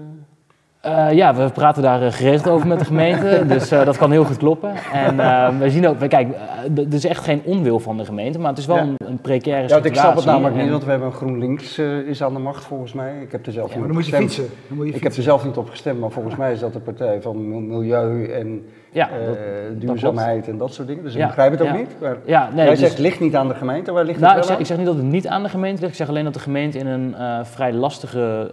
Uh, 0.85 1.11
ja, 1.11 1.35
we 1.35 1.49
praten 1.49 1.81
daar 1.81 2.11
geregeld 2.11 2.47
over 2.47 2.67
met 2.67 2.79
de 2.79 2.85
gemeente, 2.85 3.43
dus 3.47 3.71
uh, 3.71 3.85
dat 3.85 3.97
kan 3.97 4.11
heel 4.11 4.23
goed 4.23 4.37
kloppen. 4.37 4.75
En 4.93 5.15
uh, 5.15 5.59
we 5.59 5.69
zien 5.69 5.87
ook, 5.87 6.09
kijk, 6.09 6.35
er 6.75 6.93
is 6.93 7.05
echt 7.05 7.23
geen 7.23 7.41
onwil 7.43 7.79
van 7.79 7.97
de 7.97 8.05
gemeente, 8.05 8.39
maar 8.39 8.49
het 8.49 8.57
is 8.57 8.65
wel 8.65 8.75
ja. 8.75 8.81
een, 8.81 8.96
een 9.07 9.21
precaire 9.21 9.61
ja, 9.61 9.67
situatie. 9.67 9.91
Ik 9.91 9.97
snap 9.97 10.15
het 10.15 10.25
namelijk 10.25 10.55
en... 10.55 10.61
niet, 10.61 10.71
want 10.71 10.83
we 10.83 10.89
hebben 10.89 11.07
een 11.07 11.13
GroenLinks 11.13 11.79
is 12.05 12.23
aan 12.23 12.33
de 12.33 12.39
macht 12.39 12.65
volgens 12.65 12.93
mij. 12.93 13.21
Ik 13.21 13.31
heb 13.31 13.45
er 13.45 13.51
zelf 13.51 13.73
ja, 13.73 13.79
niet 13.79 13.89
op 13.89 13.95
gestemd. 13.95 14.21
Moet 14.21 14.33
je 14.33 14.41
fietsen. 14.41 14.57
Dan 14.67 14.77
moet 14.77 14.87
je 14.87 14.93
ik 14.93 15.03
heb 15.03 15.13
er 15.13 15.23
zelf 15.23 15.45
niet 15.45 15.57
op 15.57 15.69
gestemd, 15.69 15.99
maar 15.99 16.11
volgens 16.11 16.35
mij 16.35 16.51
is 16.51 16.59
dat 16.59 16.73
de 16.73 16.79
partij 16.79 17.21
van 17.21 17.67
milieu 17.67 18.25
en 18.25 18.65
ja, 18.91 19.09
dat, 19.25 19.81
duurzaamheid 19.81 20.39
dat 20.39 20.53
en 20.53 20.57
dat 20.57 20.73
soort 20.73 20.87
dingen. 20.87 21.03
Dus 21.03 21.13
ik 21.13 21.19
ja, 21.19 21.27
begrijp 21.27 21.51
het 21.51 21.61
ook 21.61 21.77
niet. 21.77 21.95
Maar 22.01 22.17
ja, 22.25 22.47
nee, 22.47 22.55
jij 22.55 22.69
dus, 22.69 22.79
zegt 22.79 22.91
het 22.91 23.01
ligt 23.01 23.19
niet 23.19 23.35
aan 23.35 23.47
de 23.47 23.55
gemeente, 23.55 23.91
waar 23.91 24.05
ligt 24.05 24.19
nou, 24.19 24.35
het 24.35 24.43
ik 24.43 24.49
zeg, 24.49 24.59
ik 24.59 24.65
zeg, 24.65 24.77
niet 24.77 24.85
dat 24.85 24.95
het 24.95 25.03
niet 25.03 25.27
aan 25.27 25.43
de 25.43 25.49
gemeente 25.49 25.81
ligt, 25.81 25.91
ik 25.91 25.97
zeg 25.97 26.09
alleen 26.09 26.23
dat 26.23 26.33
de 26.33 26.39
gemeente 26.39 26.77
in 26.77 26.87
een 26.87 27.15
vrij 27.45 27.73
lastige 27.73 28.51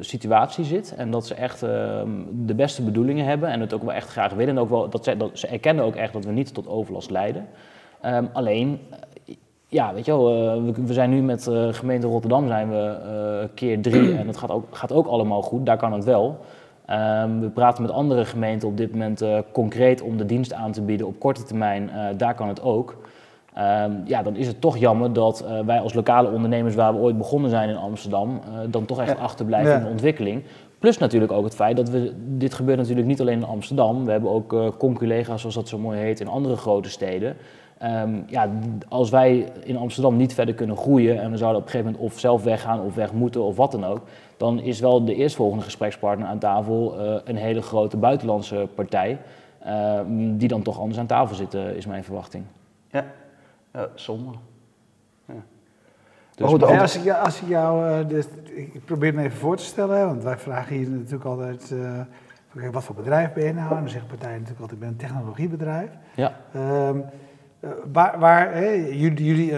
situatie 0.00 0.64
zit 0.64 0.94
en 0.96 1.10
dat 1.10 1.26
ze 1.26 1.34
echt 1.34 1.60
de 2.30 2.54
beste 2.54 2.82
bedoelingen 2.82 3.24
hebben 3.24 3.48
en 3.48 3.60
het 3.60 3.72
ook 3.72 3.82
wel 3.82 3.94
echt 3.94 4.08
graag 4.08 4.32
willen. 4.32 4.56
En 4.56 4.60
ook 4.60 4.70
wel, 4.70 4.88
dat 4.88 5.04
ze, 5.04 5.16
dat, 5.16 5.30
ze 5.32 5.46
erkennen 5.46 5.84
ook 5.84 5.96
echt 5.96 6.12
dat 6.12 6.24
we 6.24 6.32
niet 6.32 6.54
tot 6.54 6.68
overlast 6.68 7.10
leiden. 7.10 7.46
Um, 8.06 8.28
alleen, 8.32 8.80
ja, 9.68 9.94
weet 9.94 10.04
je 10.04 10.10
wel, 10.10 10.56
uh, 10.56 10.64
we, 10.64 10.82
we, 10.82 10.92
zijn 10.92 11.10
nu 11.10 11.22
met 11.22 11.46
uh, 11.46 11.68
gemeente 11.70 12.06
Rotterdam 12.06 12.46
zijn 12.46 12.70
we 12.70 12.96
uh, 13.42 13.48
keer 13.54 13.82
drie 13.82 14.14
en 14.18 14.26
het 14.26 14.36
gaat 14.36 14.50
ook, 14.50 14.64
gaat 14.70 14.92
ook 14.92 15.06
allemaal 15.06 15.42
goed, 15.42 15.66
daar 15.66 15.76
kan 15.76 15.92
het 15.92 16.04
wel. 16.04 16.38
Ehm, 16.86 17.38
we 17.38 17.48
praten 17.48 17.82
met 17.82 17.92
andere 17.92 18.24
gemeenten 18.24 18.68
op 18.68 18.76
dit 18.76 18.92
moment 18.92 19.22
concreet 19.52 20.02
om 20.02 20.16
de 20.16 20.26
dienst 20.26 20.52
aan 20.52 20.72
te 20.72 20.82
bieden 20.82 21.06
op 21.06 21.18
korte 21.18 21.42
termijn. 21.42 21.90
daar 22.16 22.34
kan 22.34 22.48
het 22.48 22.62
ook. 22.62 22.96
Ehm, 23.54 23.92
ja, 24.04 24.22
dan 24.22 24.36
is 24.36 24.46
het 24.46 24.60
toch 24.60 24.78
jammer 24.78 25.12
dat 25.12 25.44
wij 25.66 25.80
als 25.80 25.94
lokale 25.94 26.30
ondernemers 26.30 26.74
waar 26.74 26.92
we 26.92 27.00
ooit 27.00 27.18
begonnen 27.18 27.50
zijn 27.50 27.68
in 27.68 27.76
Amsterdam, 27.76 28.40
dan 28.70 28.84
toch 28.84 29.00
echt 29.00 29.18
achterblijven 29.18 29.74
in 29.74 29.82
de 29.82 29.90
ontwikkeling. 29.90 30.42
Plus 30.78 30.98
natuurlijk 30.98 31.32
ook 31.32 31.44
het 31.44 31.54
feit 31.54 31.76
dat 31.76 31.88
we, 31.88 32.12
dit 32.16 32.54
gebeurt 32.54 32.78
natuurlijk 32.78 33.06
niet 33.06 33.20
alleen 33.20 33.38
in 33.38 33.44
Amsterdam. 33.44 34.04
We 34.04 34.10
hebben 34.10 34.30
ook 34.30 34.76
conculega's, 34.78 35.40
zoals 35.40 35.54
dat 35.54 35.68
zo 35.68 35.78
mooi 35.78 35.98
heet, 35.98 36.20
in 36.20 36.28
andere 36.28 36.56
grote 36.56 36.90
steden. 36.90 37.36
Ehm, 37.78 38.20
ja, 38.26 38.50
als 38.88 39.10
wij 39.10 39.52
in 39.62 39.76
Amsterdam 39.76 40.16
niet 40.16 40.34
verder 40.34 40.54
kunnen 40.54 40.76
groeien 40.76 41.20
en 41.20 41.30
we 41.30 41.36
zouden 41.36 41.60
op 41.60 41.66
een 41.66 41.70
gegeven 41.70 41.92
moment 41.92 42.12
of 42.12 42.20
zelf 42.20 42.42
weggaan 42.42 42.80
of 42.80 42.94
weg 42.94 43.12
moeten 43.12 43.42
of 43.42 43.56
wat 43.56 43.70
dan 43.70 43.84
ook, 43.84 44.00
dan 44.36 44.60
is 44.60 44.80
wel 44.80 45.04
de 45.04 45.14
eerstvolgende 45.14 45.64
gesprekspartner 45.64 46.28
aan 46.28 46.38
tafel 46.38 47.00
uh, 47.00 47.20
een 47.24 47.36
hele 47.36 47.62
grote 47.62 47.96
buitenlandse 47.96 48.68
partij, 48.74 49.18
uh, 49.66 50.00
die 50.36 50.48
dan 50.48 50.62
toch 50.62 50.78
anders 50.78 50.98
aan 50.98 51.06
tafel 51.06 51.36
zit, 51.36 51.54
is 51.54 51.86
mijn 51.86 52.04
verwachting. 52.04 52.44
Ja, 52.90 53.04
zonde. 53.94 54.30
Dus 56.38 56.52
oh, 56.52 56.80
als, 56.80 56.96
ik, 56.96 57.10
als 57.10 57.40
ik 57.40 57.48
jou, 57.48 57.90
uh, 57.90 58.08
dus, 58.08 58.26
ik 58.54 58.84
probeer 58.84 59.14
me 59.14 59.22
even 59.22 59.38
voor 59.38 59.56
te 59.56 59.64
stellen, 59.64 60.06
want 60.06 60.22
wij 60.22 60.38
vragen 60.38 60.76
hier 60.76 60.90
natuurlijk 60.90 61.24
altijd, 61.24 61.70
uh, 62.52 62.70
wat 62.72 62.84
voor 62.84 62.94
bedrijf 62.94 63.32
ben 63.32 63.44
je 63.44 63.52
nou? 63.52 63.70
En 63.70 63.76
dan 63.76 63.88
zeggen 63.88 64.08
partijen 64.08 64.40
natuurlijk 64.40 64.60
altijd, 64.60 64.80
ik 64.80 64.86
ben 64.86 64.88
een 64.88 65.08
technologiebedrijf. 65.08 65.90
Ja. 66.14 66.32
Um, 66.56 66.96
uh, 66.96 67.04
waar, 67.92 68.18
waar 68.18 68.52
hey, 68.52 68.96
jullie, 68.96 69.24
jullie 69.24 69.52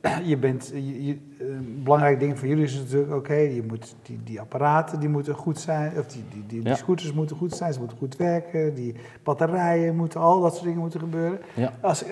je 0.30 0.36
bent, 0.36 0.72
je, 0.74 1.16
een 1.38 1.80
belangrijk 1.84 2.20
ding 2.20 2.38
voor 2.38 2.48
jullie 2.48 2.64
is 2.64 2.74
natuurlijk, 2.74 3.10
oké, 3.10 3.18
okay, 3.18 3.54
je 3.54 3.62
moet 3.68 3.94
die, 4.02 4.20
die 4.24 4.40
apparaten 4.40 5.00
die 5.00 5.08
moeten 5.08 5.34
goed 5.34 5.58
zijn, 5.58 5.92
of 5.98 6.06
die, 6.06 6.24
die, 6.32 6.44
die, 6.46 6.62
die 6.62 6.74
scooters 6.74 7.12
moeten 7.12 7.36
goed 7.36 7.52
zijn, 7.52 7.72
ze 7.72 7.78
moeten 7.78 7.98
goed 7.98 8.16
werken, 8.16 8.74
die 8.74 8.94
batterijen 9.22 9.96
moeten, 9.96 10.20
al 10.20 10.40
dat 10.40 10.52
soort 10.52 10.64
dingen 10.64 10.80
moeten 10.80 11.00
gebeuren. 11.00 11.38
Ja. 11.54 11.72
Als, 11.80 12.04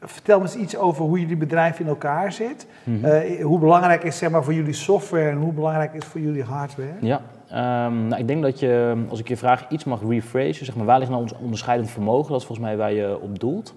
Vertel 0.00 0.38
me 0.38 0.44
eens 0.44 0.56
iets 0.56 0.76
over 0.76 1.04
hoe 1.04 1.20
jullie 1.20 1.36
bedrijf 1.36 1.80
in 1.80 1.86
elkaar 1.86 2.32
zit. 2.32 2.66
Mhm. 2.84 3.04
Eh, 3.04 3.44
hoe 3.44 3.58
belangrijk 3.58 4.02
is 4.02 4.18
zeg 4.18 4.30
maar, 4.30 4.44
voor 4.44 4.54
jullie 4.54 4.72
software 4.72 5.30
en 5.30 5.36
hoe 5.36 5.52
belangrijk 5.52 5.94
is 5.94 6.04
voor 6.04 6.20
jullie 6.20 6.42
hardware? 6.42 6.94
Ja, 7.00 7.20
um, 7.86 8.06
nou, 8.06 8.20
ik 8.20 8.26
denk 8.26 8.42
dat 8.42 8.60
je, 8.60 9.04
als 9.08 9.20
ik 9.20 9.28
je 9.28 9.36
vraag 9.36 9.68
iets 9.68 9.84
mag 9.84 10.00
rephrasen, 10.08 10.66
zeg 10.66 10.76
maar, 10.76 10.86
waar 10.86 10.98
ligt 10.98 11.10
nou 11.10 11.22
ons 11.22 11.32
onderscheidend 11.32 11.90
vermogen? 11.90 12.30
Dat 12.30 12.40
is 12.40 12.46
volgens 12.46 12.68
mij 12.68 12.76
waar 12.76 12.92
je 12.92 13.20
op 13.20 13.38
doelt. 13.38 13.74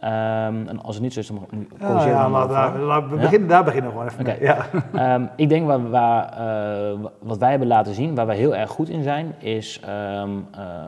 Um, 0.00 0.68
en 0.68 0.82
als 0.82 0.94
het 0.94 1.04
niet 1.04 1.12
zo 1.12 1.20
is, 1.20 1.26
dan 1.26 1.36
mag 1.36 1.44
ik 1.44 1.68
corrigeren. 1.68 2.06
Ja, 2.06 2.28
ja, 2.28 2.46
daar, 2.46 2.78
laat, 2.78 3.10
we 3.10 3.16
beginnen, 3.16 3.48
daar 3.48 3.64
beginnen 3.64 3.90
we 3.90 3.96
gewoon 3.96 4.12
even 4.12 4.20
okay. 4.20 4.38
mee. 4.38 4.48
Ja. 4.92 5.14
Um, 5.14 5.28
ik 5.36 5.48
denk 5.48 5.66
waar, 5.66 5.90
waar 5.90 6.38
uh, 6.38 7.00
wat 7.18 7.38
wij 7.38 7.50
hebben 7.50 7.68
laten 7.68 7.94
zien, 7.94 8.14
waar 8.14 8.26
wij 8.26 8.36
heel 8.36 8.56
erg 8.56 8.70
goed 8.70 8.88
in 8.88 9.02
zijn, 9.02 9.34
is 9.38 9.80
uh, 9.80 9.88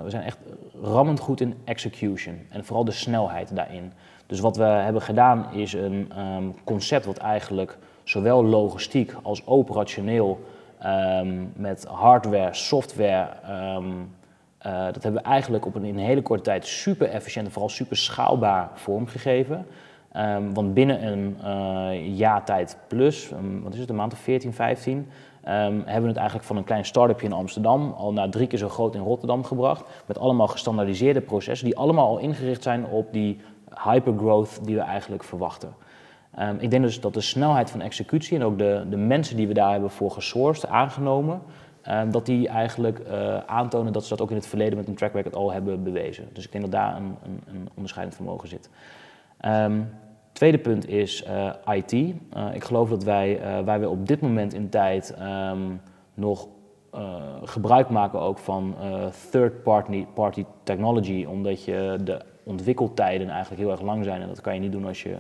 we 0.03 0.11
zijn 0.11 0.23
echt 0.23 0.39
rammend 0.83 1.21
goed 1.21 1.41
in 1.41 1.55
execution. 1.65 2.39
En 2.51 2.65
vooral 2.65 2.85
de 2.85 2.93
snelheid 2.93 3.57
daarin. 3.57 3.93
Dus 4.27 4.41
wat 4.41 4.57
we 4.57 4.65
hebben 4.65 5.03
gedaan 5.03 5.47
is 5.53 5.73
een 5.73 6.13
concept 6.65 7.07
wat 7.07 7.17
eigenlijk 7.17 7.79
zowel 8.05 8.45
logistiek 8.45 9.15
als 9.23 9.47
operationeel 9.47 10.41
met 11.55 11.87
hardware, 11.89 12.55
software, 12.55 13.29
uh, 14.67 14.85
dat 14.85 15.03
hebben 15.03 15.23
we 15.23 15.29
eigenlijk 15.29 15.67
op 15.67 15.75
een, 15.75 15.85
in 15.85 15.99
een 15.99 16.05
hele 16.05 16.23
korte 16.23 16.43
tijd 16.43 16.67
super 16.67 17.09
efficiënt 17.09 17.47
en 17.47 17.53
vooral 17.53 17.71
super 17.71 17.97
schaalbaar 17.97 18.71
vormgegeven. 18.75 19.67
want 20.53 20.75
binnen 20.75 21.07
een 21.07 21.37
uh, 21.45 22.17
jaar 22.17 22.45
tijd 22.45 22.79
plus, 22.89 23.31
wat 23.63 23.75
is 23.75 23.81
het, 23.81 23.89
een 23.89 23.97
maand 23.97 24.13
of 24.13 24.19
14, 24.19 24.53
15, 24.53 25.09
hebben 25.43 26.03
we 26.03 26.09
het 26.09 26.17
eigenlijk 26.17 26.47
van 26.47 26.57
een 26.57 26.65
klein 26.65 26.85
start-upje 26.85 27.27
in 27.27 27.33
Amsterdam 27.33 27.93
al 27.97 28.13
naar 28.13 28.31
drie 28.31 28.47
keer 28.47 28.59
zo 28.59 28.69
groot 28.69 28.95
in 28.95 29.01
Rotterdam 29.01 29.45
gebracht. 29.45 29.85
Met 30.07 30.19
allemaal 30.19 30.47
gestandaardiseerde 30.47 31.21
processen 31.21 31.67
die 31.67 31.77
allemaal 31.77 32.09
al 32.09 32.19
ingericht 32.19 32.63
zijn 32.63 32.87
op 32.87 33.13
die 33.13 33.41
hypergrowth 33.85 34.65
die 34.65 34.75
we 34.75 34.81
eigenlijk 34.81 35.25
verwachten. 35.25 35.75
Um, 36.41 36.57
ik 36.61 36.71
denk 36.71 36.83
dus 36.83 37.01
dat 37.01 37.15
de 37.15 37.21
snelheid 37.21 37.71
van 37.71 37.81
executie 37.81 38.37
en 38.37 38.45
ook 38.45 38.59
de, 38.59 38.87
de 38.91 38.97
mensen 38.97 39.37
die 39.37 39.49
we 39.49 39.55
daar 39.55 39.73
hebben 39.73 39.91
voor 39.91 40.11
gesourced, 40.11 40.71
aangenomen, 40.71 41.43
um, 41.91 42.11
dat 42.11 42.27
die 42.27 42.49
eigenlijk 42.49 42.99
uh, 42.99 43.39
aantonen 43.39 43.93
dat 43.93 44.03
ze 44.03 44.09
dat 44.09 44.21
ook 44.21 44.31
in 44.31 44.37
het 44.37 44.47
verleden 44.47 44.77
met 44.77 44.89
een 44.89 44.95
track 44.95 45.13
record 45.13 45.37
al 45.37 45.53
hebben 45.53 45.83
bewezen. 45.83 46.29
Dus 46.33 46.45
ik 46.45 46.53
denk 46.53 46.65
dat 46.65 46.73
daar 46.73 46.97
een, 46.97 47.17
een, 47.25 47.41
een 47.47 47.69
onderscheidend 47.75 48.17
vermogen 48.17 48.49
zit. 48.49 48.71
Um, 49.45 49.89
tweede 50.33 50.59
punt 50.59 50.89
is 50.89 51.25
uh, 51.27 51.53
IT. 51.75 51.93
Uh, 51.93 52.13
ik 52.53 52.65
geloof 52.65 52.89
dat 52.89 53.05
wij, 53.05 53.41
we 53.65 53.89
op 53.89 54.07
dit 54.07 54.21
moment 54.21 54.55
in 54.55 54.69
tijd 54.69 55.17
nog 56.15 56.49
gebruik 57.43 57.89
maken 57.89 58.21
ook 58.21 58.39
van 58.39 58.75
third 59.31 59.63
party, 60.15 60.45
technology, 60.63 61.25
omdat 61.29 61.65
je 61.65 61.99
de 62.05 62.21
ontwikkeltijden 62.43 63.29
eigenlijk 63.29 63.63
heel 63.63 63.71
erg 63.71 63.81
lang 63.81 64.05
zijn. 64.05 64.23
En 64.23 64.29
dat 64.29 64.41
kan 64.41 64.55
je 64.55 64.61
niet 64.61 64.73
doen 64.73 64.87
als 64.87 65.03
je 65.03 65.17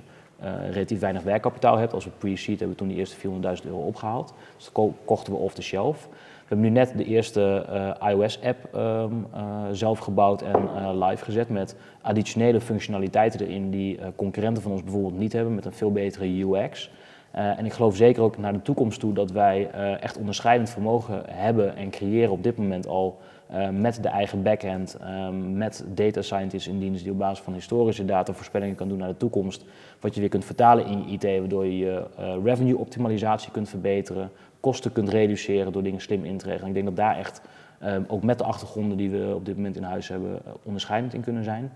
relatief 0.70 1.00
weinig 1.00 1.22
werkkapitaal 1.22 1.76
hebt. 1.76 1.92
Als 1.92 2.05
we 2.05 2.11
pre-seed 2.18 2.59
hebben 2.59 2.68
we 2.68 2.74
toen 2.74 2.88
die 2.88 2.96
eerste 2.96 3.16
400.000 3.61 3.66
euro 3.66 3.79
opgehaald. 3.79 4.35
Dus 4.57 4.70
dat 4.72 4.92
kochten 5.05 5.33
we 5.33 5.38
off 5.38 5.55
the 5.55 5.62
shelf. 5.62 6.09
We 6.46 6.54
hebben 6.54 6.72
nu 6.72 6.78
net 6.78 6.92
de 6.96 7.04
eerste 7.04 7.66
uh, 8.02 8.11
iOS-app 8.11 8.74
um, 8.74 9.26
uh, 9.35 9.64
zelf 9.72 9.98
gebouwd 9.98 10.42
en 10.42 10.98
live 11.04 11.24
gezet 11.24 11.48
met 11.48 11.76
additionele 12.00 12.61
functionaliteiten 12.61 13.40
erin 13.40 13.70
die 13.70 13.98
concurrenten 14.16 14.62
van 14.62 14.72
ons 14.72 14.82
bijvoorbeeld 14.82 15.18
niet 15.18 15.32
hebben 15.32 15.54
met 15.54 15.64
een 15.64 15.72
veel 15.72 15.92
betere 15.92 16.42
UX. 16.42 16.90
en 17.30 17.64
ik 17.64 17.72
geloof 17.72 17.96
zeker 17.96 18.22
ook 18.22 18.38
naar 18.38 18.52
de 18.52 18.62
toekomst 18.62 19.00
toe 19.00 19.12
dat 19.12 19.30
wij 19.30 19.70
echt 20.00 20.18
onderscheidend 20.18 20.70
vermogen 20.70 21.22
hebben 21.26 21.76
en 21.76 21.90
creëren 21.90 22.32
op 22.32 22.42
dit 22.42 22.56
moment 22.56 22.87
al 22.87 23.18
uh, 23.52 23.68
met 23.68 24.02
de 24.02 24.09
eigen 24.09 24.42
backend, 24.42 24.96
um, 25.02 25.56
met 25.56 25.85
data 25.88 26.22
scientists 26.22 26.68
in 26.68 26.78
dienst 26.78 27.02
die 27.02 27.12
op 27.12 27.18
basis 27.18 27.44
van 27.44 27.52
historische 27.52 28.04
data 28.04 28.32
voorspellingen 28.32 28.74
kan 28.74 28.88
doen 28.88 28.98
naar 28.98 29.09
de 29.09 29.16
toekomst. 29.16 29.64
Wat 30.00 30.14
je 30.14 30.20
weer 30.20 30.28
kunt 30.28 30.44
vertalen 30.44 30.87
in 30.87 31.04
je 31.06 31.12
IT, 31.12 31.22
waardoor 31.22 31.64
je 31.64 31.78
je 31.78 32.04
uh, 32.20 32.35
revenue 32.44 32.78
optimalisatie 32.78 33.50
kunt 33.50 33.68
verbeteren, 33.68 34.30
kosten 34.66 34.92
kunt 34.92 35.09
reduceren 35.09 35.72
door 35.72 35.83
dingen 35.83 36.00
slim 36.00 36.24
in 36.24 36.38
te 36.38 36.44
regelen. 36.44 36.68
Ik 36.68 36.74
denk 36.74 36.87
dat 36.87 36.96
daar 36.96 37.16
echt, 37.16 37.40
um, 37.85 38.05
ook 38.09 38.22
met 38.22 38.38
de 38.38 38.44
achtergronden 38.44 38.96
die 38.96 39.11
we 39.11 39.35
op 39.35 39.44
dit 39.44 39.57
moment 39.57 39.76
in 39.76 39.83
huis 39.83 40.09
hebben, 40.09 40.31
uh, 40.31 40.52
onderscheidend 40.62 41.14
in 41.14 41.20
kunnen 41.20 41.44
zijn. 41.44 41.72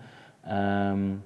Um, 0.92 1.22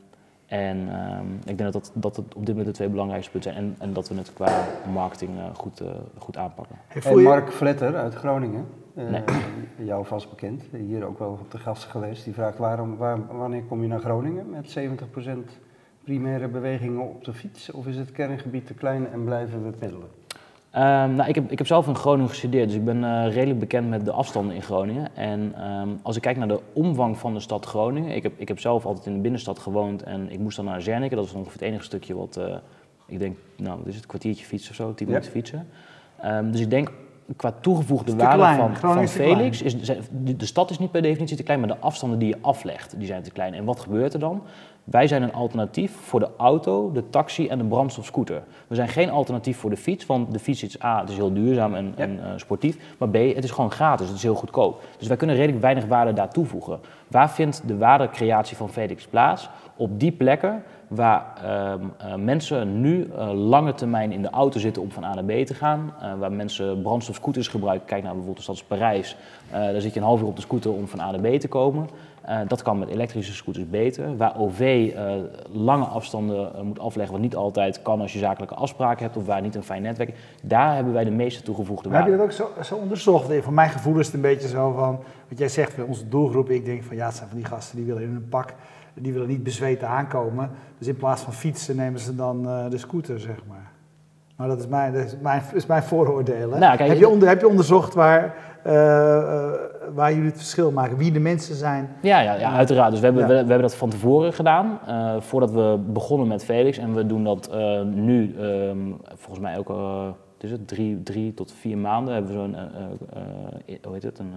en 0.46 0.78
um, 0.78 1.38
ik 1.44 1.58
denk 1.58 1.58
dat, 1.58 1.72
dat, 1.72 1.90
dat 1.94 2.16
het 2.16 2.34
op 2.34 2.46
dit 2.46 2.48
moment 2.48 2.66
de 2.66 2.72
twee 2.72 2.88
belangrijkste 2.88 3.30
punten 3.30 3.52
zijn. 3.52 3.64
En, 3.64 3.76
en 3.78 3.92
dat 3.92 4.08
we 4.08 4.14
het 4.14 4.32
qua 4.32 4.66
marketing 4.92 5.36
uh, 5.36 5.44
goed, 5.54 5.80
uh, 5.80 5.88
goed 6.18 6.36
aanpakken. 6.36 6.76
Hey, 6.88 7.14
Mark 7.14 7.52
Vletter 7.52 7.96
uit 7.96 8.14
Groningen, 8.14 8.66
uh, 8.94 9.10
nee. 9.10 9.22
jou 9.90 10.06
vast 10.06 10.30
bekend, 10.30 10.62
hier 10.72 11.04
ook 11.04 11.18
wel 11.18 11.38
op 11.40 11.50
de 11.50 11.58
gast 11.58 11.84
geweest. 11.84 12.24
Die 12.24 12.34
vraagt 12.34 12.58
waarom, 12.58 12.96
waar, 12.96 13.36
wanneer 13.36 13.62
kom 13.62 13.82
je 13.82 13.88
naar 13.88 14.00
Groningen 14.00 14.50
met 14.50 14.76
70% 14.78 14.82
primaire 16.04 16.48
bewegingen 16.48 17.08
op 17.08 17.24
de 17.24 17.32
fiets? 17.32 17.70
Of 17.70 17.86
is 17.86 17.96
het 17.96 18.12
kerngebied 18.12 18.66
te 18.66 18.74
klein 18.74 19.10
en 19.12 19.24
blijven 19.24 19.64
we 19.64 19.70
peddelen? 19.70 20.08
Um, 20.76 21.14
nou, 21.14 21.28
ik, 21.28 21.34
heb, 21.34 21.50
ik 21.50 21.58
heb 21.58 21.66
zelf 21.66 21.86
in 21.86 21.94
Groningen 21.94 22.28
gestudeerd, 22.28 22.66
dus 22.66 22.76
ik 22.76 22.84
ben 22.84 23.02
uh, 23.02 23.34
redelijk 23.34 23.58
bekend 23.58 23.88
met 23.88 24.04
de 24.04 24.10
afstanden 24.10 24.54
in 24.54 24.62
Groningen. 24.62 25.16
En 25.16 25.70
um, 25.70 25.98
als 26.02 26.16
ik 26.16 26.22
kijk 26.22 26.36
naar 26.36 26.48
de 26.48 26.60
omvang 26.72 27.18
van 27.18 27.34
de 27.34 27.40
stad 27.40 27.64
Groningen, 27.64 28.14
ik 28.14 28.22
heb, 28.22 28.32
ik 28.36 28.48
heb 28.48 28.60
zelf 28.60 28.86
altijd 28.86 29.06
in 29.06 29.14
de 29.14 29.20
binnenstad 29.20 29.58
gewoond 29.58 30.02
en 30.02 30.32
ik 30.32 30.38
moest 30.38 30.56
dan 30.56 30.64
naar 30.64 30.82
Zernike, 30.82 31.14
dat 31.14 31.24
is 31.24 31.32
ongeveer 31.32 31.52
het 31.52 31.62
enige 31.62 31.84
stukje 31.84 32.14
wat, 32.14 32.36
uh, 32.38 32.54
ik 33.06 33.18
denk, 33.18 33.36
nou, 33.56 33.78
wat 33.78 33.86
is 33.86 33.94
het, 33.94 34.02
een 34.02 34.08
kwartiertje 34.08 34.44
fietsen 34.44 34.70
of 34.70 34.76
zo, 34.76 34.94
tien 34.94 35.06
minuten 35.06 35.28
ja. 35.28 35.34
fietsen. 35.36 35.68
Um, 36.24 36.50
dus 36.50 36.60
ik 36.60 36.70
denk 36.70 36.92
qua 37.36 37.54
toegevoegde 37.60 38.16
waarde 38.16 38.56
van, 38.56 38.76
van 38.76 39.08
Felix, 39.08 39.62
is, 39.62 39.80
de, 40.10 40.36
de 40.36 40.46
stad 40.46 40.70
is 40.70 40.78
niet 40.78 40.90
per 40.90 41.02
definitie 41.02 41.36
te 41.36 41.42
klein, 41.42 41.60
maar 41.60 41.68
de 41.68 41.78
afstanden 41.78 42.18
die 42.18 42.28
je 42.28 42.38
aflegt, 42.40 42.98
die 42.98 43.06
zijn 43.06 43.22
te 43.22 43.30
klein. 43.30 43.54
En 43.54 43.64
wat 43.64 43.80
gebeurt 43.80 44.14
er 44.14 44.20
dan? 44.20 44.42
Wij 44.84 45.06
zijn 45.06 45.22
een 45.22 45.32
alternatief 45.32 45.92
voor 45.92 46.20
de 46.20 46.28
auto, 46.36 46.92
de 46.92 47.10
taxi 47.10 47.48
en 47.48 47.58
de 47.58 47.64
brandstofscooter. 47.64 48.42
We 48.66 48.74
zijn 48.74 48.88
geen 48.88 49.10
alternatief 49.10 49.58
voor 49.58 49.70
de 49.70 49.76
fiets, 49.76 50.06
want 50.06 50.32
de 50.32 50.38
fiets 50.38 50.62
is 50.62 50.82
A, 50.82 51.00
het 51.00 51.08
is 51.08 51.16
heel 51.16 51.32
duurzaam 51.32 51.74
en, 51.74 51.92
en 51.96 52.16
uh, 52.16 52.24
sportief, 52.36 52.76
maar 52.98 53.08
B, 53.08 53.14
het 53.14 53.44
is 53.44 53.50
gewoon 53.50 53.70
gratis, 53.70 54.06
het 54.06 54.16
is 54.16 54.22
heel 54.22 54.34
goedkoop. 54.34 54.82
Dus 54.98 55.08
wij 55.08 55.16
kunnen 55.16 55.36
redelijk 55.36 55.62
weinig 55.62 55.84
waarde 55.86 56.12
daar 56.12 56.30
toevoegen. 56.30 56.80
Waar 57.08 57.30
vindt 57.30 57.62
de 57.66 57.76
waardecreatie 57.76 58.56
van 58.56 58.68
Felix 58.68 59.06
plaats? 59.06 59.48
Op 59.76 60.00
die 60.00 60.12
plekken 60.12 60.62
waar 60.88 61.24
uh, 61.44 61.72
uh, 62.06 62.14
mensen 62.14 62.80
nu 62.80 63.06
uh, 63.06 63.32
lange 63.32 63.74
termijn 63.74 64.12
in 64.12 64.22
de 64.22 64.30
auto 64.30 64.58
zitten 64.58 64.82
om 64.82 64.90
van 64.90 65.04
A 65.04 65.14
naar 65.14 65.24
B 65.24 65.46
te 65.46 65.54
gaan. 65.54 65.94
Waar 66.18 66.32
mensen 66.32 66.82
brandstofscooters 66.82 67.48
gebruiken. 67.48 67.86
Kijk 67.86 68.02
naar 68.02 68.14
bijvoorbeeld 68.14 68.46
de 68.46 68.52
stad 68.52 68.68
Parijs. 68.68 69.16
daar 69.50 69.80
zit 69.80 69.94
je 69.94 70.00
een 70.00 70.06
half 70.06 70.20
uur 70.20 70.26
op 70.26 70.36
de 70.36 70.42
scooter 70.42 70.72
om 70.72 70.88
van 70.88 71.00
A 71.00 71.10
naar 71.10 71.20
B 71.20 71.40
te 71.40 71.48
komen. 71.48 71.88
Dat 72.46 72.62
kan 72.62 72.78
met 72.78 72.88
elektrische 72.88 73.34
scooters 73.34 73.68
beter. 73.68 74.16
Waar 74.16 74.38
OV 74.38 74.92
lange 75.52 75.84
afstanden 75.84 76.66
moet 76.66 76.78
afleggen, 76.78 77.12
wat 77.12 77.22
niet 77.22 77.36
altijd 77.36 77.82
kan 77.82 78.00
als 78.00 78.12
je 78.12 78.18
zakelijke 78.18 78.54
afspraken 78.54 79.04
hebt 79.04 79.16
of 79.16 79.26
waar 79.26 79.40
niet 79.40 79.54
een 79.54 79.62
fijn 79.62 79.82
netwerk 79.82 80.08
is. 80.08 80.14
Daar 80.42 80.74
hebben 80.74 80.92
wij 80.92 81.04
de 81.04 81.10
meeste 81.10 81.42
toegevoegde 81.42 81.88
waarde. 81.88 82.10
Heb 82.10 82.20
je 82.20 82.26
dat 82.26 82.26
ook 82.26 82.54
zo, 82.54 82.62
zo 82.62 82.74
onderzocht? 82.74 83.32
Van 83.42 83.54
mijn 83.54 83.70
gevoel 83.70 83.98
is 83.98 84.06
het 84.06 84.14
een 84.14 84.20
beetje 84.20 84.48
zo 84.48 84.72
van, 84.72 85.00
wat 85.28 85.38
jij 85.38 85.48
zegt, 85.48 85.84
onze 85.84 86.08
doelgroep, 86.08 86.50
ik 86.50 86.64
denk 86.64 86.82
van 86.82 86.96
ja, 86.96 87.06
het 87.06 87.14
zijn 87.14 87.28
van 87.28 87.38
die 87.38 87.46
gasten 87.46 87.76
die 87.76 87.86
willen 87.86 88.02
in 88.02 88.14
een 88.14 88.28
pak 88.28 88.54
die 88.94 89.12
willen 89.12 89.28
niet 89.28 89.42
bezweten 89.42 89.88
aankomen. 89.88 90.50
Dus 90.78 90.86
in 90.86 90.96
plaats 90.96 91.22
van 91.22 91.32
fietsen 91.32 91.76
nemen 91.76 92.00
ze 92.00 92.14
dan 92.14 92.42
de 92.42 92.78
scooter, 92.78 93.20
zeg 93.20 93.36
maar. 93.48 93.72
Maar 94.36 94.48
dat 94.48 94.58
is 94.58 94.66
mijn, 94.66 94.92
dat 94.92 95.04
is 95.04 95.14
mijn, 95.22 95.42
is 95.52 95.66
mijn 95.66 95.82
vooroordeel. 95.82 96.52
Hè? 96.52 96.58
Nou, 96.58 96.82
heb, 96.82 96.98
je 96.98 97.08
onder, 97.08 97.28
heb 97.28 97.40
je 97.40 97.48
onderzocht 97.48 97.94
waar, 97.94 98.34
uh, 98.66 98.72
uh, 98.72 99.52
waar 99.94 100.12
jullie 100.12 100.28
het 100.28 100.36
verschil 100.36 100.70
maken? 100.70 100.96
Wie 100.96 101.12
de 101.12 101.20
mensen 101.20 101.54
zijn? 101.54 101.88
Ja, 102.02 102.20
ja, 102.20 102.34
ja 102.34 102.52
uiteraard. 102.52 102.90
Dus 102.90 103.00
we 103.00 103.06
hebben, 103.06 103.22
we, 103.26 103.32
we, 103.32 103.38
hebben 103.38 103.60
dat 103.60 103.74
van 103.74 103.90
tevoren 103.90 104.32
gedaan. 104.32 104.78
Uh, 104.88 105.14
voordat 105.20 105.50
we 105.50 105.78
begonnen 105.86 106.28
met 106.28 106.44
Felix. 106.44 106.78
En 106.78 106.94
we 106.94 107.06
doen 107.06 107.24
dat 107.24 107.50
nu, 107.84 108.34
um, 108.40 108.96
volgens 109.06 109.38
mij 109.38 109.58
ook 109.58 109.72
is 110.38 110.50
het, 110.50 110.68
drie, 110.68 111.02
drie 111.02 111.34
tot 111.34 111.52
vier 111.52 111.78
maanden. 111.78 112.14
Hebben 112.14 112.32
we 112.32 112.38
zo'n 112.38 112.56
hoe 113.82 113.92
heet 113.92 114.02
het, 114.02 114.18
een 114.18 114.32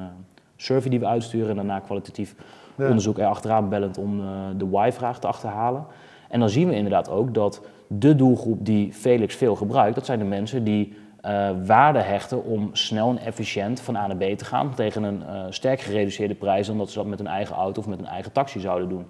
survey 0.56 0.90
die 0.90 1.00
we 1.00 1.06
uitsturen. 1.06 1.50
En 1.50 1.56
daarna 1.56 1.80
kwalitatief 1.80 2.36
ja. 2.76 2.88
onderzoek 2.88 3.18
erachteraan 3.18 3.70
bellend 3.70 3.98
om 3.98 4.22
de 4.58 4.70
why-vraag 4.70 5.20
te 5.20 5.28
achterhalen. 5.28 5.86
En 6.30 6.40
dan 6.40 6.50
zien 6.50 6.68
we 6.68 6.76
inderdaad 6.76 7.10
ook 7.10 7.34
dat 7.34 7.62
de 7.88 8.16
doelgroep 8.16 8.66
die 8.66 8.94
Felix 8.94 9.36
veel 9.36 9.56
gebruikt, 9.56 9.96
dat 9.96 10.06
zijn 10.06 10.20
de 10.20 10.26
mensen 10.26 10.64
die 10.64 10.94
uh, 11.26 11.50
waarde 11.66 12.00
hechten 12.00 12.44
om 12.44 12.70
snel 12.74 13.10
en 13.10 13.18
efficiënt 13.18 13.80
van 13.80 13.96
A 13.96 14.08
naar 14.08 14.18
B 14.18 14.38
te 14.38 14.46
gaan 14.46 14.76
tegen 14.76 15.04
een 15.04 15.22
uh, 15.30 15.46
sterk 15.50 15.80
gereduceerde 15.80 16.36
prijs 16.36 16.68
dan 16.68 16.78
dat 16.78 16.90
ze 16.90 16.98
dat 16.98 17.08
met 17.08 17.20
een 17.20 17.28
eigen 17.28 17.56
auto 17.56 17.82
of 17.82 17.88
met 17.88 18.00
een 18.00 18.06
eigen 18.06 18.32
taxi 18.32 18.60
zouden 18.60 18.90
doen. 18.90 19.06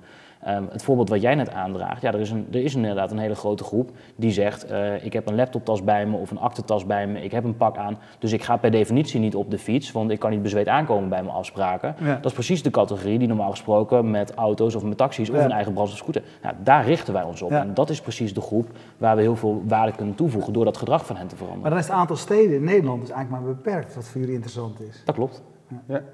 Um, 0.48 0.68
het 0.72 0.84
voorbeeld 0.84 1.10
wat 1.10 1.22
jij 1.22 1.36
net 1.36 1.52
aandraagt, 1.52 2.02
ja, 2.02 2.14
er 2.14 2.20
is, 2.20 2.32
een, 2.32 2.48
er 2.52 2.64
is 2.64 2.76
inderdaad 2.76 3.12
een 3.12 3.18
hele 3.18 3.36
grote 3.36 3.64
groep 3.64 3.92
die 4.16 4.32
zegt: 4.32 4.72
uh, 4.72 5.06
Ik 5.06 5.14
heb 5.14 5.28
een 5.28 5.36
laptoptas 5.36 5.84
bij 5.84 6.06
me 6.06 6.18
of 6.18 6.32
een 6.32 6.40
aktentas 6.40 6.86
bij 6.86 7.08
me, 7.08 7.24
ik 7.24 7.32
heb 7.32 7.44
een 7.44 7.58
pak 7.58 7.78
aan, 7.78 7.98
dus 8.20 8.32
ik 8.32 8.44
ga 8.44 8.58
per 8.58 8.72
definitie 8.72 9.20
niet 9.20 9.36
op 9.36 9.52
de 9.52 9.58
fiets, 9.58 9.92
want 9.92 10.12
ik 10.12 10.20
kan 10.20 10.32
niet 10.32 10.42
bezweet 10.42 10.68
aankomen 10.68 11.10
bij 11.10 11.24
mijn 11.24 11.36
afspraken. 11.36 11.96
Dat 12.00 12.26
is 12.26 12.34
precies 12.34 12.64
de 12.64 12.70
categorie 12.70 13.20
die 13.20 13.28
normaal 13.28 13.50
gesproken 13.50 14.12
met 14.12 14.34
auto's 14.34 14.76
of 14.76 14.84
met 14.84 14.98
taxis 14.98 15.30
of 15.30 15.36
een 15.36 15.52
eigen 15.52 15.74
brandstofscooter. 15.74 16.24
Ja, 16.44 16.56
daar 16.64 16.86
richten 16.86 17.14
wij 17.14 17.24
ons 17.24 17.42
op. 17.42 17.52
En 17.52 17.74
dat 17.74 17.90
is 17.90 18.02
precies 18.02 18.34
de 18.34 18.42
groep 18.42 18.68
waar 18.98 19.16
we 19.16 19.22
heel 19.22 19.36
veel 19.36 19.64
waarde 19.68 19.92
kunnen 19.92 20.16
toevoegen 20.16 20.54
door 20.54 20.66
dat 20.66 20.78
gedrag 20.78 21.06
van 21.06 21.16
hen 21.16 21.28
te 21.28 21.36
veranderen. 21.36 21.62
Maar 21.62 21.72
dan 21.72 21.80
is 21.80 21.88
het 21.88 21.96
aantal 21.96 22.16
steden 22.16 22.56
in 22.56 22.64
Nederland 22.64 23.02
dus 23.02 23.10
eigenlijk 23.10 23.44
maar 23.44 23.56
beperkt, 23.56 23.96
wat 23.96 24.06
voor 24.06 24.20
jullie 24.20 24.36
interessant 24.36 24.82
is. 24.82 25.02
Dat 25.06 25.16
klopt. 25.16 25.42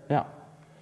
ja. 0.08 0.26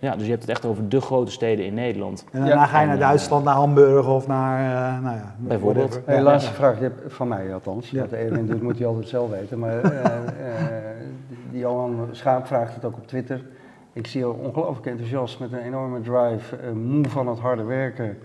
Ja. 0.02 0.16
Dus 0.16 0.24
je 0.24 0.30
hebt 0.30 0.42
het 0.42 0.52
echt 0.52 0.66
over 0.66 0.90
de 0.90 1.02
grote 1.02 1.32
steden 1.32 1.66
in 1.66 1.74
Nederland. 1.74 2.26
En 2.32 2.46
daarna 2.46 2.66
ga 2.66 2.82
je 2.82 2.88
naar 2.88 3.00
Duitsland, 3.00 3.44
naar 3.44 3.56
Hamburg 3.56 4.08
of 4.08 4.28
naar, 4.28 4.60
uh, 4.60 5.04
nou 5.04 5.16
ja, 5.16 5.36
bijvoorbeeld. 5.38 6.02
Hey, 6.06 6.22
laatste 6.22 6.54
vraag, 6.54 6.78
van 7.08 7.28
mij 7.28 7.54
althans. 7.54 7.90
Ja. 7.90 8.06
de 8.06 8.16
Erwin 8.16 8.46
doet, 8.46 8.62
moet 8.62 8.78
hij 8.78 8.88
altijd 8.88 9.08
zelf 9.08 9.30
weten. 9.30 9.60
Maar 9.60 9.86
uh, 9.86 9.92
uh, 9.92 10.10
die 11.52 11.60
Johan 11.60 12.08
Schaap 12.12 12.48
vraagt 12.48 12.76
het 12.76 12.86
ook 12.86 12.98
op 12.98 13.08
Twitter. 13.08 13.46
Ik 13.94 14.08
zie 14.08 14.20
je 14.20 14.32
ongelooflijk 14.32 14.86
enthousiast 14.86 15.40
met 15.40 15.52
een 15.52 15.64
enorme 15.64 16.02
drive, 16.02 16.74
moe 16.74 17.10
van 17.10 17.28
het 17.28 17.40
harde 17.40 17.64
werken, 17.64 18.18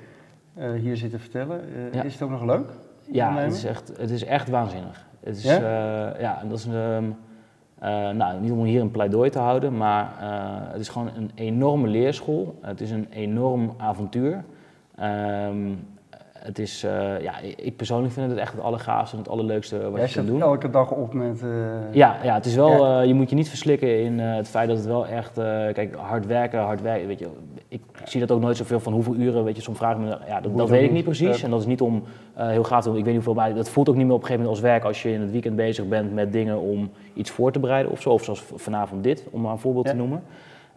hier 0.80 0.96
zitten 0.96 1.20
vertellen. 1.20 1.60
Is 2.04 2.12
het 2.12 2.22
ook 2.22 2.30
nog 2.30 2.44
leuk? 2.44 2.70
Ja, 3.10 3.36
het 3.36 3.52
is, 3.52 3.64
echt, 3.64 3.92
het 3.98 4.10
is 4.10 4.24
echt 4.24 4.48
waanzinnig. 4.48 5.06
Het 5.20 5.36
is, 5.36 5.42
ja? 5.42 6.14
ja, 6.18 6.42
dat 6.48 6.58
is 6.58 6.64
een... 6.64 6.74
Um, 6.74 7.16
uh, 7.82 8.10
nou, 8.10 8.40
niet 8.40 8.50
om 8.50 8.64
hier 8.64 8.80
een 8.80 8.90
pleidooi 8.90 9.30
te 9.30 9.38
houden, 9.38 9.76
maar 9.76 10.12
uh, 10.20 10.28
het 10.72 10.80
is 10.80 10.88
gewoon 10.88 11.10
een 11.16 11.30
enorme 11.34 11.88
leerschool. 11.88 12.58
Het 12.60 12.80
is 12.80 12.90
een 12.90 13.06
enorm 13.10 13.74
avontuur. 13.76 14.44
Um, 15.02 15.78
het 16.46 16.58
is, 16.58 16.84
uh, 16.84 17.20
ja, 17.20 17.38
ik 17.56 17.76
persoonlijk 17.76 18.12
vind 18.12 18.30
het 18.30 18.38
echt 18.38 18.52
het 18.52 18.60
allergaafste 18.60 19.16
en 19.16 19.22
het 19.22 19.30
allerleukste 19.30 19.90
wat 19.90 19.98
Jij 19.98 20.08
je 20.08 20.14
kan 20.14 20.26
doen. 20.26 20.40
elke 20.40 20.70
dag 20.70 20.90
op 20.90 21.12
met... 21.12 21.44
Ja, 21.90 22.16
ja, 22.22 22.34
het 22.34 22.46
is 22.46 22.54
wel, 22.54 23.02
je 23.02 23.14
moet 23.14 23.30
je 23.30 23.36
niet 23.36 23.48
verslikken 23.48 24.00
in 24.00 24.18
het 24.18 24.48
feit 24.48 24.68
dat 24.68 24.76
het 24.76 24.86
wel 24.86 25.06
echt, 25.06 25.32
kijk, 25.72 25.94
hard 25.94 26.26
werken, 26.26 26.60
hard 26.60 26.82
werken, 26.82 27.06
weet 27.06 27.18
je, 27.18 27.28
ik, 27.68 27.80
ik, 28.00 28.08
zie 28.08 28.20
dat 28.20 28.30
ook 28.30 28.40
nooit 28.40 28.56
zoveel 28.56 28.80
van 28.80 28.92
hoeveel 28.92 29.14
uren, 29.14 29.44
weet 29.44 29.56
je, 29.56 29.62
soms 29.62 29.78
vragen 29.78 30.02
me, 30.02 30.18
ja, 30.26 30.40
dat, 30.40 30.56
dat 30.56 30.68
weet 30.68 30.82
ik 30.82 30.92
niet 30.92 31.04
precies. 31.04 31.42
En 31.42 31.50
dat 31.50 31.60
is 31.60 31.66
niet 31.66 31.80
om 31.80 32.02
heel 32.34 32.64
gaaf 32.64 32.82
te 32.82 32.88
doen, 32.88 32.98
ik 32.98 33.04
weet 33.04 33.14
niet 33.14 33.24
hoeveel, 33.24 33.42
maar 33.42 33.54
dat 33.54 33.68
voelt 33.68 33.88
ook 33.88 33.96
niet 33.96 34.06
meer 34.06 34.14
op 34.14 34.20
een 34.20 34.26
gegeven 34.26 34.44
moment 34.46 34.64
als 34.64 34.72
werk 34.72 34.84
als 34.84 35.02
je 35.02 35.12
in 35.12 35.20
het 35.20 35.30
weekend 35.30 35.56
bezig 35.56 35.88
bent 35.88 36.14
met 36.14 36.32
dingen 36.32 36.60
om 36.60 36.90
iets 37.14 37.30
voor 37.30 37.52
te 37.52 37.58
bereiden 37.58 37.92
of 37.92 38.00
zo. 38.00 38.10
Of 38.10 38.24
zoals 38.24 38.44
vanavond 38.54 39.02
dit, 39.02 39.26
om 39.30 39.40
maar 39.40 39.52
een 39.52 39.58
voorbeeld 39.58 39.86
te 39.86 39.94
noemen. 39.94 40.22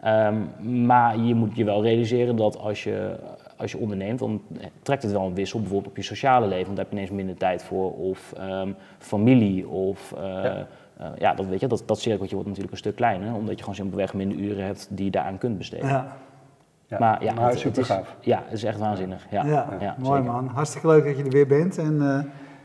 Um, 0.06 0.48
maar 0.86 1.18
je 1.18 1.34
moet 1.34 1.56
je 1.56 1.64
wel 1.64 1.82
realiseren 1.82 2.36
dat 2.36 2.58
als 2.58 2.84
je, 2.84 3.16
als 3.60 3.72
je 3.72 3.78
onderneemt, 3.78 4.18
dan 4.18 4.42
trekt 4.82 5.02
het 5.02 5.12
wel 5.12 5.26
een 5.26 5.34
wissel, 5.34 5.60
bijvoorbeeld 5.60 5.90
op 5.90 5.96
je 5.96 6.02
sociale 6.02 6.46
leven, 6.46 6.64
want 6.64 6.76
daar 6.76 6.84
heb 6.84 6.94
je 6.94 7.00
ineens 7.00 7.16
minder 7.16 7.36
tijd 7.36 7.62
voor, 7.62 7.92
of 7.92 8.32
um, 8.40 8.76
familie, 8.98 9.68
of 9.68 10.14
uh, 10.16 10.22
ja. 10.22 10.66
Uh, 11.00 11.06
ja, 11.18 11.34
dat 11.34 11.46
weet 11.46 11.60
je, 11.60 11.66
dat, 11.66 11.82
dat 11.86 11.98
cirkeltje 11.98 12.34
wordt 12.34 12.48
natuurlijk 12.48 12.74
een 12.74 12.80
stuk 12.80 12.96
kleiner, 12.96 13.34
omdat 13.34 13.54
je 13.54 13.60
gewoon 13.60 13.74
simpelweg 13.74 14.14
minder 14.14 14.38
uren 14.38 14.64
hebt 14.64 14.88
die 14.90 15.04
je 15.04 15.10
daaraan 15.10 15.38
kunt 15.38 15.58
besteden. 15.58 15.88
Ja. 15.88 16.16
Ja, 16.86 16.98
maar 16.98 17.24
ja, 17.24 17.34
het, 17.34 17.58
super 17.58 17.68
het 17.68 17.78
is, 17.78 17.86
gaaf. 17.86 18.16
Ja, 18.20 18.42
het 18.44 18.52
is 18.52 18.64
echt 18.64 18.78
waanzinnig. 18.78 19.26
Ja, 19.30 19.44
ja, 19.80 19.96
mooi 19.98 20.22
man. 20.22 20.46
Hartstikke 20.46 20.86
leuk 20.86 21.04
dat 21.04 21.16
je 21.16 21.22
er 21.22 21.30
weer 21.30 21.46
bent. 21.46 21.78
En 21.78 21.94
uh, 21.94 22.18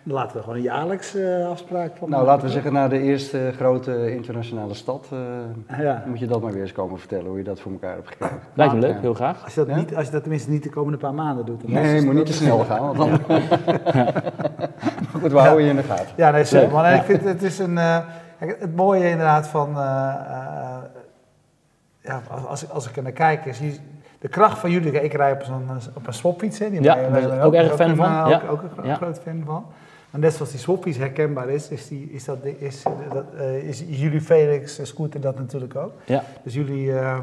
laten 0.06 0.38
we 0.38 0.44
gewoon 0.44 0.58
een 0.58 0.63
jaarlijks 0.63 1.15
uh, 1.15 1.48
afspraak 1.48 1.98
van 1.98 2.10
Nou, 2.10 2.26
laten 2.26 2.46
we 2.46 2.52
zeggen, 2.52 2.74
na 2.74 2.88
de 2.88 3.00
eerste 3.00 3.52
grote 3.56 4.12
internationale 4.12 4.74
stad, 4.74 5.10
uh, 5.13 5.20
moet 6.06 6.20
je 6.20 6.28
dat 6.28 6.41
maar 6.41 6.52
weer 6.52 6.62
eens 6.62 6.72
komen 6.72 7.00
vertellen, 7.00 7.26
hoe 7.26 7.38
je 7.38 7.44
dat 7.44 7.60
voor 7.60 7.72
elkaar 7.72 7.94
hebt 7.94 8.08
gekregen. 8.08 8.39
Lijkt 8.54 8.74
me 8.74 8.80
leuk, 8.80 9.00
heel 9.00 9.13
graag. 9.13 9.44
Als 9.44 9.54
je, 9.54 9.65
dat 9.65 9.76
niet, 9.76 9.96
als 9.96 10.06
je 10.06 10.12
dat 10.12 10.22
tenminste 10.22 10.50
niet 10.50 10.63
de 10.63 10.70
komende 10.70 10.98
paar 10.98 11.13
maanden 11.13 11.46
doet. 11.46 11.62
Dan 11.62 11.72
nee, 11.72 11.96
je 11.96 12.02
moet 12.02 12.13
niet 12.13 12.26
te 12.26 12.34
snel 12.34 12.60
gaan, 12.60 12.82
want 12.82 12.98
dan... 12.98 13.10
Goed, 15.22 15.32
we 15.32 15.39
houden 15.39 15.63
je 15.63 15.70
in 15.70 15.76
de 15.76 15.84
gaten. 15.84 16.08
Ja, 16.15 16.32
nee, 16.32 16.44
zeker 16.44 16.72
man. 16.72 16.86
ik 16.86 17.04
vind 17.04 17.24
het 17.24 17.44
is 17.44 17.60
een... 17.60 17.78
het 18.38 18.76
mooie 18.76 19.10
inderdaad 19.10 19.48
van... 19.48 19.70
ja, 22.02 22.22
als, 22.48 22.70
als 22.70 22.89
ik 22.89 22.96
er 22.96 23.04
naar 23.04 23.12
kijk, 23.12 23.46
is 23.46 23.60
de 24.20 24.28
kracht 24.28 24.60
van 24.60 24.72
jullie, 24.72 24.91
ik 24.91 25.13
rij 25.13 25.32
op, 25.32 25.44
zo'n, 25.44 25.70
op 25.94 26.08
een 26.08 26.13
swapfiets. 26.13 26.60
Hè, 26.60 26.70
die 26.70 26.82
ja, 26.82 26.96
daar 26.96 27.39
ook, 27.39 27.44
ook 27.44 27.54
erg 27.54 27.76
fan 27.76 27.96
van. 27.96 28.06
Ja. 28.06 28.41
Ook, 28.50 28.52
ook 28.52 28.62
een 28.78 28.86
ja. 28.86 28.96
groot 28.96 29.20
fan 29.20 29.44
van. 29.46 29.65
En 30.15 30.21
net 30.21 30.34
zoals 30.34 30.51
die 30.51 30.60
swapfiets 30.60 30.97
herkenbaar 30.97 31.49
is, 31.49 31.69
is, 31.69 31.88
die, 31.88 32.10
is, 32.12 32.25
dat, 32.25 32.38
is, 32.60 32.84
dat, 33.13 33.25
uh, 33.36 33.56
is 33.56 33.84
jullie 33.88 34.21
Felix 34.21 34.80
scooter 34.84 35.21
dat 35.21 35.38
natuurlijk 35.38 35.75
ook. 35.75 35.91
Ja. 36.06 36.23
Dus 36.43 36.54
jullie, 36.54 36.88
uh, 36.88 37.19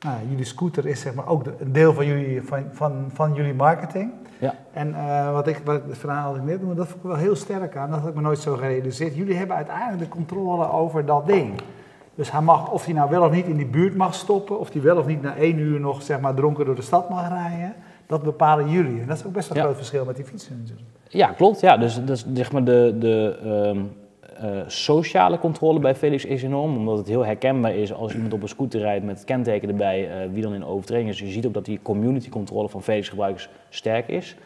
nou, 0.00 0.16
jullie 0.28 0.44
scooter 0.44 0.86
is 0.86 1.00
zeg 1.00 1.14
maar 1.14 1.26
ook 1.26 1.44
een 1.58 1.72
deel 1.72 1.94
van 1.94 2.06
jullie, 2.06 2.42
van, 2.42 2.64
van, 2.72 3.10
van 3.12 3.34
jullie 3.34 3.54
marketing. 3.54 4.12
Ja. 4.38 4.54
En 4.72 4.88
uh, 4.88 5.32
wat 5.32 5.46
ik, 5.46 5.60
wat 5.64 5.82
het 5.88 5.98
verhaal 5.98 6.36
ik 6.36 6.42
net 6.42 6.60
noemde, 6.60 6.74
dat 6.74 6.86
vond 6.86 7.02
ik 7.02 7.08
wel 7.08 7.18
heel 7.18 7.36
sterk 7.36 7.76
aan. 7.76 7.90
Dat 7.90 8.00
had 8.00 8.08
ik 8.08 8.14
me 8.14 8.20
nooit 8.20 8.38
zo 8.38 8.54
gerealiseerd. 8.54 9.16
Jullie 9.16 9.36
hebben 9.36 9.56
uiteindelijk 9.56 10.00
de 10.00 10.08
controle 10.08 10.70
over 10.70 11.06
dat 11.06 11.26
ding. 11.26 11.60
Dus 12.14 12.32
hij 12.32 12.40
mag, 12.40 12.70
of 12.70 12.84
hij 12.84 12.94
nou 12.94 13.10
wel 13.10 13.22
of 13.22 13.30
niet 13.30 13.46
in 13.46 13.56
die 13.56 13.66
buurt 13.66 13.96
mag 13.96 14.14
stoppen, 14.14 14.58
of 14.58 14.72
hij 14.72 14.82
wel 14.82 14.96
of 14.96 15.06
niet 15.06 15.22
na 15.22 15.36
één 15.36 15.58
uur 15.58 15.80
nog 15.80 16.02
zeg 16.02 16.20
maar, 16.20 16.34
dronken 16.34 16.64
door 16.64 16.74
de 16.74 16.82
stad 16.82 17.08
mag 17.10 17.28
rijden, 17.28 17.74
dat 18.10 18.22
bepalen 18.22 18.70
jullie. 18.70 19.00
En 19.00 19.06
dat 19.06 19.16
is 19.16 19.24
ook 19.26 19.32
best 19.32 19.48
wel 19.48 19.58
een 19.58 19.64
groot 19.64 19.76
verschil 19.76 20.04
met 20.04 20.16
die 20.16 20.24
fietsen 20.24 20.58
natuurlijk. 20.58 20.88
Ja, 21.08 21.32
klopt. 21.32 21.60
Ja, 21.60 21.76
dus, 21.76 22.04
dus 22.04 22.24
zeg 22.34 22.52
maar 22.52 22.64
de, 22.64 22.96
de 22.98 23.38
um, 23.44 23.92
uh, 24.44 24.60
sociale 24.66 25.38
controle 25.38 25.78
bij 25.78 25.94
Felix 25.94 26.24
is 26.24 26.42
enorm, 26.42 26.76
omdat 26.76 26.98
het 26.98 27.06
heel 27.06 27.24
herkenbaar 27.24 27.74
is 27.74 27.92
als 27.92 28.14
iemand 28.14 28.32
op 28.32 28.42
een 28.42 28.48
scooter 28.48 28.80
rijdt 28.80 29.04
met 29.04 29.16
het 29.16 29.24
kenteken 29.24 29.68
erbij, 29.68 30.24
uh, 30.24 30.32
wie 30.32 30.42
dan 30.42 30.54
in 30.54 30.64
overtreding 30.64 31.08
is. 31.08 31.18
Dus 31.18 31.26
je 31.26 31.32
ziet 31.32 31.46
ook 31.46 31.54
dat 31.54 31.64
die 31.64 31.78
community 31.82 32.28
controle 32.28 32.68
van 32.68 32.82
Felix 32.82 33.08
gebruikers 33.08 33.48
sterk 33.68 34.08
is. 34.08 34.36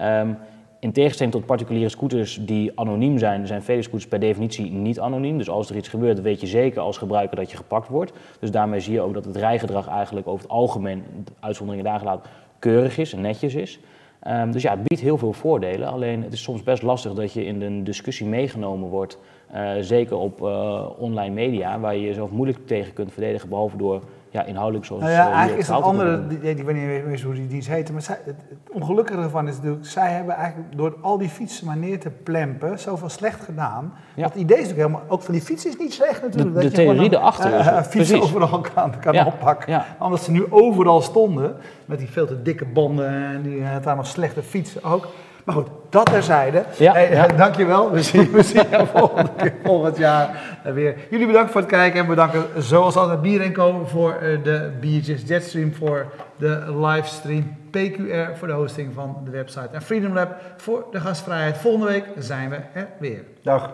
Um, 0.00 0.36
in 0.84 0.92
tegenstelling 0.92 1.34
tot 1.34 1.46
particuliere 1.46 1.88
scooters 1.88 2.38
die 2.40 2.72
anoniem 2.74 3.18
zijn, 3.18 3.46
zijn 3.46 3.62
vele 3.62 3.82
scooters 3.82 4.08
per 4.08 4.20
definitie 4.20 4.70
niet 4.70 5.00
anoniem. 5.00 5.38
Dus 5.38 5.48
als 5.48 5.70
er 5.70 5.76
iets 5.76 5.88
gebeurt, 5.88 6.20
weet 6.20 6.40
je 6.40 6.46
zeker 6.46 6.80
als 6.80 6.98
gebruiker 6.98 7.36
dat 7.36 7.50
je 7.50 7.56
gepakt 7.56 7.88
wordt. 7.88 8.12
Dus 8.40 8.50
daarmee 8.50 8.80
zie 8.80 8.92
je 8.92 9.00
ook 9.00 9.14
dat 9.14 9.24
het 9.24 9.36
rijgedrag 9.36 9.88
eigenlijk 9.88 10.26
over 10.26 10.42
het 10.42 10.50
algemeen, 10.50 11.04
uitzonderingen 11.40 11.90
daar 11.90 11.98
gelaten, 11.98 12.30
keurig 12.64 12.98
is 12.98 13.12
en 13.12 13.20
netjes 13.20 13.54
is. 13.54 13.80
Um, 14.28 14.52
dus 14.52 14.62
ja, 14.62 14.70
het 14.70 14.82
biedt 14.82 15.02
heel 15.02 15.18
veel 15.18 15.32
voordelen. 15.32 15.88
Alleen 15.88 16.22
het 16.22 16.32
is 16.32 16.42
soms 16.42 16.62
best 16.62 16.82
lastig 16.82 17.12
dat 17.12 17.32
je 17.32 17.44
in 17.44 17.62
een 17.62 17.84
discussie 17.84 18.26
meegenomen 18.26 18.88
wordt. 18.88 19.18
Uh, 19.54 19.72
zeker 19.80 20.16
op 20.16 20.40
uh, 20.40 20.86
online 20.98 21.34
media, 21.34 21.80
waar 21.80 21.94
je 21.94 22.00
jezelf 22.00 22.30
moeilijk 22.30 22.66
tegen 22.66 22.92
kunt 22.92 23.12
verdedigen, 23.12 23.48
behalve 23.48 23.76
door 23.76 24.02
ja, 24.34 24.44
inhoudelijk 24.44 24.84
zoals... 24.84 25.02
Nou 25.02 25.14
ja, 25.14 25.26
uh, 25.26 25.32
eigenlijk 25.32 25.60
is 25.60 25.68
het 25.68 25.82
andere, 25.82 26.26
die, 26.26 26.38
ik 26.38 26.62
weet 26.62 26.74
niet 26.74 27.06
meer 27.06 27.22
hoe 27.24 27.34
die 27.34 27.46
dienst 27.46 27.68
heette, 27.68 27.92
maar 27.92 28.02
zij, 28.02 28.18
het, 28.24 28.36
het, 28.48 28.70
ongelukkige 28.72 29.20
ervan 29.20 29.48
is 29.48 29.56
natuurlijk, 29.56 29.86
zij 29.86 30.10
hebben 30.10 30.34
eigenlijk 30.34 30.76
door 30.76 30.96
al 31.00 31.18
die 31.18 31.28
fietsen 31.28 31.66
maar 31.66 31.76
neer 31.76 32.00
te 32.00 32.10
plempen, 32.10 32.78
zoveel 32.78 33.08
slecht 33.08 33.40
gedaan. 33.40 33.92
Ja. 34.14 34.22
Want 34.22 34.32
het 34.32 34.42
idee 34.42 34.56
is 34.56 34.62
natuurlijk 34.62 34.88
helemaal, 34.88 35.10
ook 35.14 35.22
van 35.22 35.34
die 35.34 35.42
fietsen 35.42 35.70
is 35.70 35.76
niet 35.76 35.92
slecht 35.92 36.22
natuurlijk. 36.22 36.54
De, 36.54 36.60
de 36.60 36.70
theorie 36.70 37.12
erachter 37.12 37.52
uh, 37.52 37.66
uh, 37.66 37.82
fiets 37.82 38.12
overal 38.12 38.60
kan, 38.74 38.98
kan 39.00 39.12
ja. 39.12 39.26
oppakken. 39.26 39.72
Ja. 39.72 39.86
Omdat 39.98 40.22
ze 40.22 40.30
nu 40.30 40.46
overal 40.50 41.00
stonden, 41.00 41.56
met 41.84 41.98
die 41.98 42.10
veel 42.10 42.26
te 42.26 42.42
dikke 42.42 42.64
banden 42.64 43.08
en 43.08 43.42
die 43.42 43.56
uh, 43.56 43.68
daar 43.82 43.96
nog 43.96 44.06
slechte 44.06 44.42
fietsen 44.42 44.84
ook. 44.84 45.08
Maar 45.44 45.54
goed, 45.54 45.68
dat 45.88 46.06
terzijde. 46.06 46.64
Ja, 46.78 46.92
hey, 46.92 47.10
ja. 47.10 47.26
Dankjewel. 47.44 47.90
We 47.90 48.02
zien, 48.02 48.30
we 48.30 48.42
zien 48.42 48.68
jou 48.70 48.86
volgende 48.96 49.30
keer, 49.36 49.54
volgend 49.64 49.96
jaar 49.96 50.58
weer. 50.62 50.96
Jullie 51.10 51.26
bedankt 51.26 51.50
voor 51.50 51.60
het 51.60 51.70
kijken 51.70 52.00
en 52.00 52.06
bedanken 52.06 52.44
zoals 52.58 52.96
altijd 52.96 53.22
Bier 53.22 53.52
Co 53.52 53.84
voor 53.86 54.18
de 54.42 54.70
biertjes, 54.80 55.22
Jetstream 55.26 55.74
voor 55.74 56.12
de 56.36 56.78
livestream, 56.80 57.56
PQR 57.70 58.36
voor 58.36 58.48
de 58.48 58.54
hosting 58.54 58.94
van 58.94 59.16
de 59.24 59.30
website 59.30 59.68
en 59.72 59.82
Freedom 59.82 60.12
Lab 60.12 60.40
voor 60.56 60.86
de 60.90 61.00
gastvrijheid. 61.00 61.58
Volgende 61.58 61.86
week 61.86 62.04
zijn 62.18 62.50
we 62.50 62.56
er 62.72 62.88
weer. 62.98 63.24
Dag. 63.42 63.70